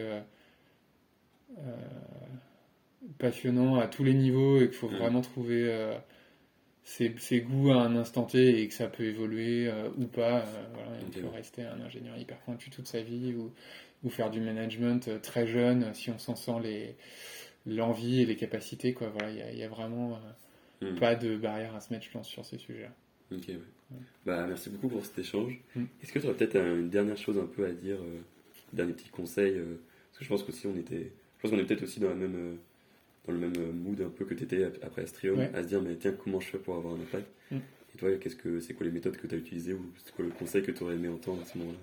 passionnants 3.19 3.77
à 3.77 3.87
tous 3.87 4.05
les 4.05 4.15
niveaux 4.15 4.61
et 4.61 4.67
qu'il 4.67 4.77
faut 4.77 4.89
vraiment 4.89 5.21
trouver 5.21 5.71
ses, 6.85 7.41
goûts 7.41 7.73
à 7.73 7.77
un 7.77 7.97
instant 7.97 8.25
T 8.25 8.61
et 8.61 8.69
que 8.69 8.75
ça 8.75 8.89
peut 8.89 9.05
évoluer 9.05 9.71
ou 9.97 10.05
pas. 10.05 10.45
voilà, 10.75 10.91
on 11.07 11.11
peut 11.11 11.27
rester 11.29 11.63
un 11.63 11.81
ingénieur 11.81 12.17
hyper 12.19 12.39
pointu 12.39 12.71
toute 12.71 12.87
sa 12.87 13.01
vie 13.01 13.35
ou, 13.35 13.53
ou 14.05 14.11
faire 14.11 14.31
du 14.31 14.41
management 14.41 15.09
euh, 15.09 15.19
très 15.19 15.47
jeune 15.47 15.93
si 15.95 16.11
on 16.11 16.19
s'en 16.19 16.37
sent 16.37 16.61
les 16.63 16.97
l'envie 17.67 18.21
et 18.21 18.27
les 18.27 18.37
capacités 18.37 18.93
quoi 18.93 19.09
voilà 19.09 19.31
il 19.31 19.59
y, 19.59 19.63
a 19.63 19.69
vraiment 19.69 20.21
euh, 20.83 20.93
hmm. 20.93 20.99
pas 20.99 21.15
de 21.15 21.37
barrière 21.37 21.75
à 21.75 21.81
se 21.81 21.93
mettre 21.93 22.05
je 22.05 22.11
pense 22.11 22.29
sur 22.29 22.45
ces 22.45 22.59
sujets 22.59 22.91
ok 23.33 23.49
ouais. 23.49 23.59
bah 24.27 24.47
merci 24.47 24.69
beaucoup 24.69 24.89
pour 24.89 25.05
cet 25.05 25.19
échange 25.19 25.59
hmm. 25.75 25.85
est-ce 26.03 26.13
que 26.13 26.19
tu 26.19 26.27
aurais 26.27 26.37
peut-être 26.37 26.57
une 26.57 26.91
dernière 26.91 27.17
chose 27.17 27.39
un 27.39 27.47
peu 27.47 27.67
à 27.67 27.73
dire 27.73 27.97
euh, 27.97 28.21
dernier 28.75 28.93
petit 28.93 29.09
conseil 29.09 29.55
parce 29.55 30.19
que 30.19 30.25
je 30.25 30.29
pense 30.29 30.43
qu'aussi 30.43 30.67
on 30.67 30.77
était 30.77 31.11
je 31.39 31.43
pense 31.43 31.51
qu'on 31.51 31.59
est 31.59 31.65
peut-être 31.65 31.85
aussi 31.85 32.01
dans 32.01 32.11
la 32.11 32.15
même 32.15 32.59
dans 33.27 33.33
le 33.33 33.39
même 33.39 33.73
mood 33.73 34.01
un 34.01 34.11
peu 34.11 34.25
que 34.25 34.35
tu 34.35 34.45
étais 34.45 34.65
après 34.83 35.03
Astrium 35.03 35.41
à 35.55 35.63
se 35.63 35.69
dire 35.69 35.83
mais 35.83 35.97
tiens 35.97 36.13
comment 36.13 36.41
je 36.41 36.49
fais 36.49 36.59
pour 36.59 36.77
avoir 36.77 36.95
un 36.95 37.01
impact 37.01 37.27
hmm. 37.51 37.57
et 37.57 37.99
toi 37.99 38.11
qu'est-ce 38.17 38.37
que 38.37 38.61
c'est 38.61 38.75
quoi 38.75 38.87
les 38.87 38.93
méthodes 38.93 39.17
que 39.17 39.27
tu 39.27 39.35
as 39.35 39.39
utilisées 39.39 39.73
ou 39.73 39.93
c'est 40.05 40.15
quoi 40.15 40.25
le 40.25 40.31
conseil 40.31 40.63
que 40.63 40.71
tu 40.71 40.83
aurais 40.83 40.95
aimé 40.95 41.09
entendre 41.09 41.43
à 41.43 41.45
ce 41.45 41.59
moment-là? 41.59 41.79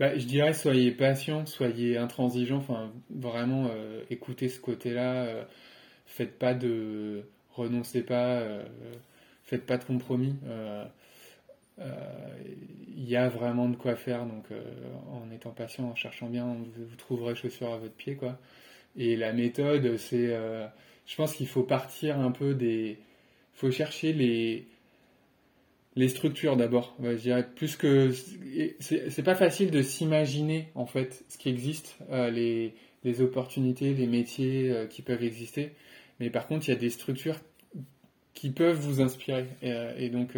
Bah, 0.00 0.18
je 0.18 0.26
dirais 0.26 0.52
soyez 0.54 0.90
patient, 0.90 1.46
soyez 1.46 1.98
intransigeant, 1.98 2.56
enfin 2.56 2.92
vraiment 3.10 3.68
euh, 3.70 4.02
écoutez 4.10 4.48
ce 4.48 4.60
côté-là, 4.60 5.24
euh, 5.24 5.44
faites 6.06 6.36
pas 6.36 6.52
de 6.52 7.22
renoncez 7.52 8.02
pas, 8.02 8.40
euh, 8.40 8.64
faites 9.44 9.64
pas 9.66 9.78
de 9.78 9.84
compromis. 9.84 10.34
Il 12.96 13.10
y 13.10 13.16
a 13.16 13.28
vraiment 13.28 13.68
de 13.68 13.76
quoi 13.76 13.94
faire, 13.96 14.26
donc 14.26 14.46
en 15.10 15.30
étant 15.30 15.50
patient, 15.50 15.84
en 15.84 15.94
cherchant 15.94 16.28
bien, 16.28 16.46
vous, 16.46 16.86
vous, 16.86 16.96
trouverez 16.96 17.34
chaussures 17.34 17.72
à 17.72 17.78
votre 17.78 17.94
pied, 17.94 18.16
quoi. 18.16 18.38
Et 18.96 19.16
la 19.16 19.32
méthode, 19.32 19.96
c'est, 19.96 20.28
je 21.06 21.16
pense 21.16 21.34
qu'il 21.34 21.48
faut 21.48 21.62
partir 21.62 22.18
un 22.18 22.30
peu 22.30 22.54
des, 22.54 22.98
faut 23.54 23.70
chercher 23.70 24.12
les 24.12 24.66
les 25.96 26.08
structures 26.08 26.56
d'abord. 26.56 26.96
je 27.02 27.14
dirais 27.14 27.46
plus 27.54 27.76
que 27.76 28.10
c'est 28.80 29.22
pas 29.22 29.34
facile 29.34 29.70
de 29.70 29.82
s'imaginer 29.82 30.68
en 30.74 30.86
fait 30.86 31.24
ce 31.28 31.38
qui 31.38 31.48
existe, 31.48 31.96
euh, 32.10 32.30
les, 32.30 32.74
les, 33.04 33.20
opportunités, 33.20 33.94
les 33.94 34.06
métiers 34.06 34.70
euh, 34.70 34.86
qui 34.86 35.02
peuvent 35.02 35.22
exister. 35.22 35.72
Mais 36.20 36.30
par 36.30 36.46
contre, 36.46 36.68
il 36.68 36.72
y 36.72 36.74
a 36.74 36.78
des 36.78 36.90
structures 36.90 37.36
qui 38.34 38.50
peuvent 38.50 38.78
vous 38.78 39.00
inspirer. 39.00 39.46
Et, 39.62 39.70
euh, 39.70 40.08
donc, 40.08 40.36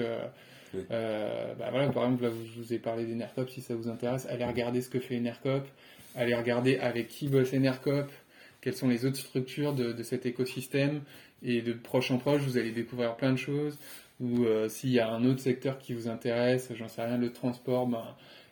bah 0.74 1.70
voilà, 1.70 1.88
par 1.88 2.04
exemple, 2.04 2.24
là, 2.24 2.30
je 2.30 2.61
vous 2.61 2.72
ai 2.72 2.78
parlé 2.78 3.04
d'Enercop. 3.07 3.48
Si 3.48 3.62
ça 3.62 3.74
vous 3.74 3.88
intéresse, 3.88 4.26
allez 4.26 4.44
regarder 4.44 4.82
ce 4.82 4.90
que 4.90 5.00
fait 5.00 5.16
Enercop. 5.16 5.66
Allez 6.14 6.34
regarder 6.34 6.78
avec 6.78 7.09
qui 7.09 7.28
bosse 7.28 7.54
Enercop. 7.54 8.11
Quelles 8.66 8.74
sont 8.74 8.88
les 8.88 9.04
autres 9.04 9.18
structures 9.18 9.74
de, 9.74 9.92
de 9.92 10.02
cet 10.02 10.26
écosystème. 10.26 11.02
Et 11.44 11.62
de 11.62 11.72
proche 11.72 12.10
en 12.10 12.18
proche, 12.18 12.42
vous 12.42 12.58
allez 12.58 12.72
découvrir 12.72 13.14
plein 13.14 13.30
de 13.30 13.36
choses 13.36 13.78
ou 14.18 14.44
euh, 14.44 14.68
s'il 14.68 14.90
y 14.90 14.98
a 14.98 15.08
un 15.08 15.24
autre 15.24 15.38
secteur 15.38 15.78
qui 15.78 15.94
vous 15.94 16.08
intéresse, 16.08 16.72
j'en 16.74 16.88
sais 16.88 17.04
rien, 17.04 17.16
le 17.16 17.32
transport, 17.32 17.86
ben, 17.86 18.02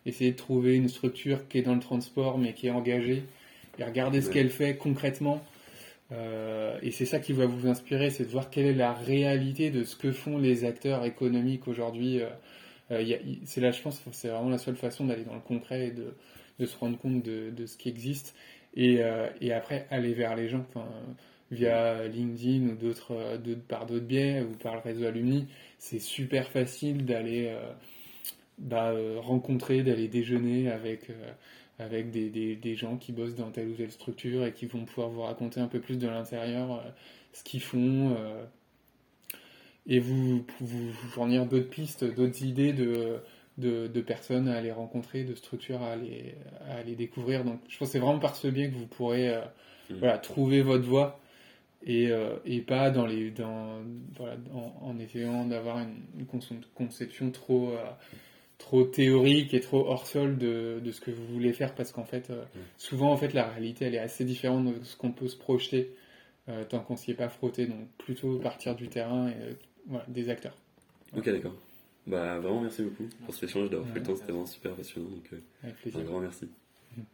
essayez 0.07 0.31
de 0.31 0.37
trouver 0.37 0.77
une 0.77 0.89
structure 0.89 1.49
qui 1.49 1.59
est 1.59 1.63
dans 1.63 1.75
le 1.75 1.81
transport 1.81 2.39
mais 2.39 2.53
qui 2.53 2.69
est 2.69 2.71
engagée 2.71 3.25
et 3.77 3.83
regardez 3.83 4.21
ce 4.21 4.31
qu'elle 4.31 4.51
fait 4.51 4.77
concrètement. 4.77 5.45
Euh, 6.13 6.79
et 6.81 6.93
c'est 6.93 7.07
ça 7.07 7.19
qui 7.19 7.33
va 7.33 7.47
vous 7.47 7.67
inspirer, 7.67 8.11
c'est 8.11 8.25
de 8.25 8.31
voir 8.31 8.51
quelle 8.51 8.67
est 8.67 8.75
la 8.75 8.93
réalité 8.93 9.73
de 9.73 9.83
ce 9.83 9.97
que 9.97 10.13
font 10.13 10.39
les 10.39 10.65
acteurs 10.65 11.05
économiques 11.05 11.67
aujourd'hui. 11.67 12.21
Euh, 12.21 13.17
c'est 13.47 13.61
là, 13.61 13.73
je 13.73 13.83
pense, 13.83 14.01
c'est 14.13 14.29
vraiment 14.29 14.51
la 14.51 14.59
seule 14.59 14.77
façon 14.77 15.07
d'aller 15.07 15.25
dans 15.25 15.35
le 15.35 15.41
concret 15.41 15.89
et 15.89 15.91
de, 15.91 16.15
de 16.59 16.67
se 16.67 16.77
rendre 16.77 16.99
compte 16.99 17.23
de, 17.23 17.51
de, 17.51 17.67
ce 17.67 17.77
qui 17.77 17.89
existe. 17.89 18.35
Et, 18.77 19.01
et 19.41 19.53
après, 19.53 19.87
aller 19.91 20.15
vers 20.15 20.35
les 20.35 20.49
gens. 20.49 20.65
Enfin, 20.69 20.89
via 21.55 22.07
LinkedIn 22.09 22.69
ou 22.69 23.13
euh, 23.13 23.57
par 23.69 23.87
d'autres 23.87 24.05
biais 24.05 24.43
ou 24.43 24.55
par 24.57 24.75
le 24.75 24.81
réseau 24.81 25.07
Alumni, 25.07 25.47
c'est 25.79 25.99
super 25.99 26.51
facile 26.51 27.05
d'aller 27.05 27.47
euh, 27.49 27.73
bah, 28.59 28.91
euh, 28.91 29.19
rencontrer, 29.21 29.83
d'aller 29.83 30.09
déjeuner 30.09 30.71
avec, 30.71 31.09
avec 31.79 32.11
des, 32.11 32.57
des, 32.57 32.75
gens 32.75 32.97
qui 32.97 33.13
bossent 33.13 33.35
dans 33.35 33.51
telle 33.51 33.69
ou 33.69 33.75
telle 33.75 33.93
structure 33.93 34.45
et 34.45 34.53
qui 34.53 34.67
vont 34.67 34.85
pouvoir 34.85 35.09
vous 35.09 35.23
raconter 35.23 35.61
un 35.61 35.69
peu 35.69 35.81
plus 35.81 35.99
de 35.99 36.09
l'intérieur 36.09 36.85
ce 37.33 37.43
qu'ils 37.43 37.63
font 37.63 38.17
et 39.87 39.99
vous, 39.99 40.45
vous, 40.61 40.93
fournir 40.93 41.47
d'autres 41.47 41.69
pistes, 41.69 42.05
d'autres 42.05 42.43
idées 42.43 42.73
de, 42.73 43.19
de, 43.59 44.01
personnes 44.01 44.49
à 44.49 44.57
aller 44.57 44.73
rencontrer, 44.73 45.25
de 45.25 45.35
structures 45.35 45.83
à 45.83 45.93
aller, 45.93 46.35
à 46.69 46.77
aller 46.77 46.97
découvrir. 46.97 47.45
Donc 47.45 47.61
je 47.69 47.79
pense 47.79 47.89
que 47.89 47.93
c'est 47.93 47.99
vraiment 47.99 48.19
par 48.19 48.37
ce 48.37 48.49
biais 48.49 48.69
que 48.71 48.75
vous 48.75 48.87
pourrez 48.87 49.29
mmh. 49.91 49.95
voilà, 49.95 50.19
trouver 50.19 50.63
votre 50.63 50.85
voie 50.85 51.21
et, 51.87 52.11
euh, 52.11 52.37
et 52.45 52.61
pas 52.61 52.91
dans 52.91 53.07
les, 53.07 53.31
dans, 53.31 53.83
voilà, 54.17 54.37
en, 54.81 54.99
essayant 54.99 55.45
d'avoir 55.45 55.79
une, 55.79 56.27
conception 56.75 57.31
trop, 57.31 57.71
euh, 57.71 57.91
trop 58.59 58.85
théorique 58.85 59.53
et 59.55 59.61
trop 59.61 59.87
hors 59.87 60.07
sol 60.07 60.39
de, 60.39 60.81
de, 60.83 60.93
ce 60.93 61.01
que 61.01 61.11
vous 61.11 61.27
voulez 61.27 61.53
faire 61.53 61.75
parce 61.75 61.93
qu'en 61.93 62.05
fait, 62.05 62.31
euh, 62.31 62.43
mm. 62.43 62.59
souvent 62.79 63.13
en 63.13 63.17
fait 63.17 63.35
la 63.35 63.49
réalité 63.49 63.85
elle 63.85 63.95
est 63.95 63.99
assez 63.99 64.25
différente 64.25 64.81
de 64.81 64.85
ce 64.85 64.97
qu'on 64.97 65.13
peut 65.13 65.29
se 65.29 65.37
projeter 65.37 65.95
tant 66.69 66.81
qu'on 66.81 66.95
s'y 66.97 67.11
est 67.11 67.15
pas 67.15 67.31
frotté. 67.31 67.67
Donc 67.67 67.89
plutôt 67.97 68.39
partir 68.39 68.77
du 68.77 68.89
terrain 68.89 69.29
et 69.29 69.57
voilà, 69.87 70.05
des 70.09 70.29
acteurs. 70.29 70.55
Ok, 71.17 71.25
d'accord. 71.25 71.55
Bah 72.07 72.39
vraiment 72.39 72.61
merci 72.61 72.83
beaucoup 72.83 73.09
pour 73.25 73.35
cet 73.35 73.45
échange 73.45 73.71
d'avoir 73.71 73.89
fait 73.89 74.01
le 74.01 74.05
temps, 74.05 74.15
c'était 74.17 74.33
vraiment 74.33 74.47
super 74.47 74.75
passionnant. 74.75 75.09
Donc, 75.09 75.31
un 75.95 76.03
grand 76.03 76.21
merci. 76.21 76.49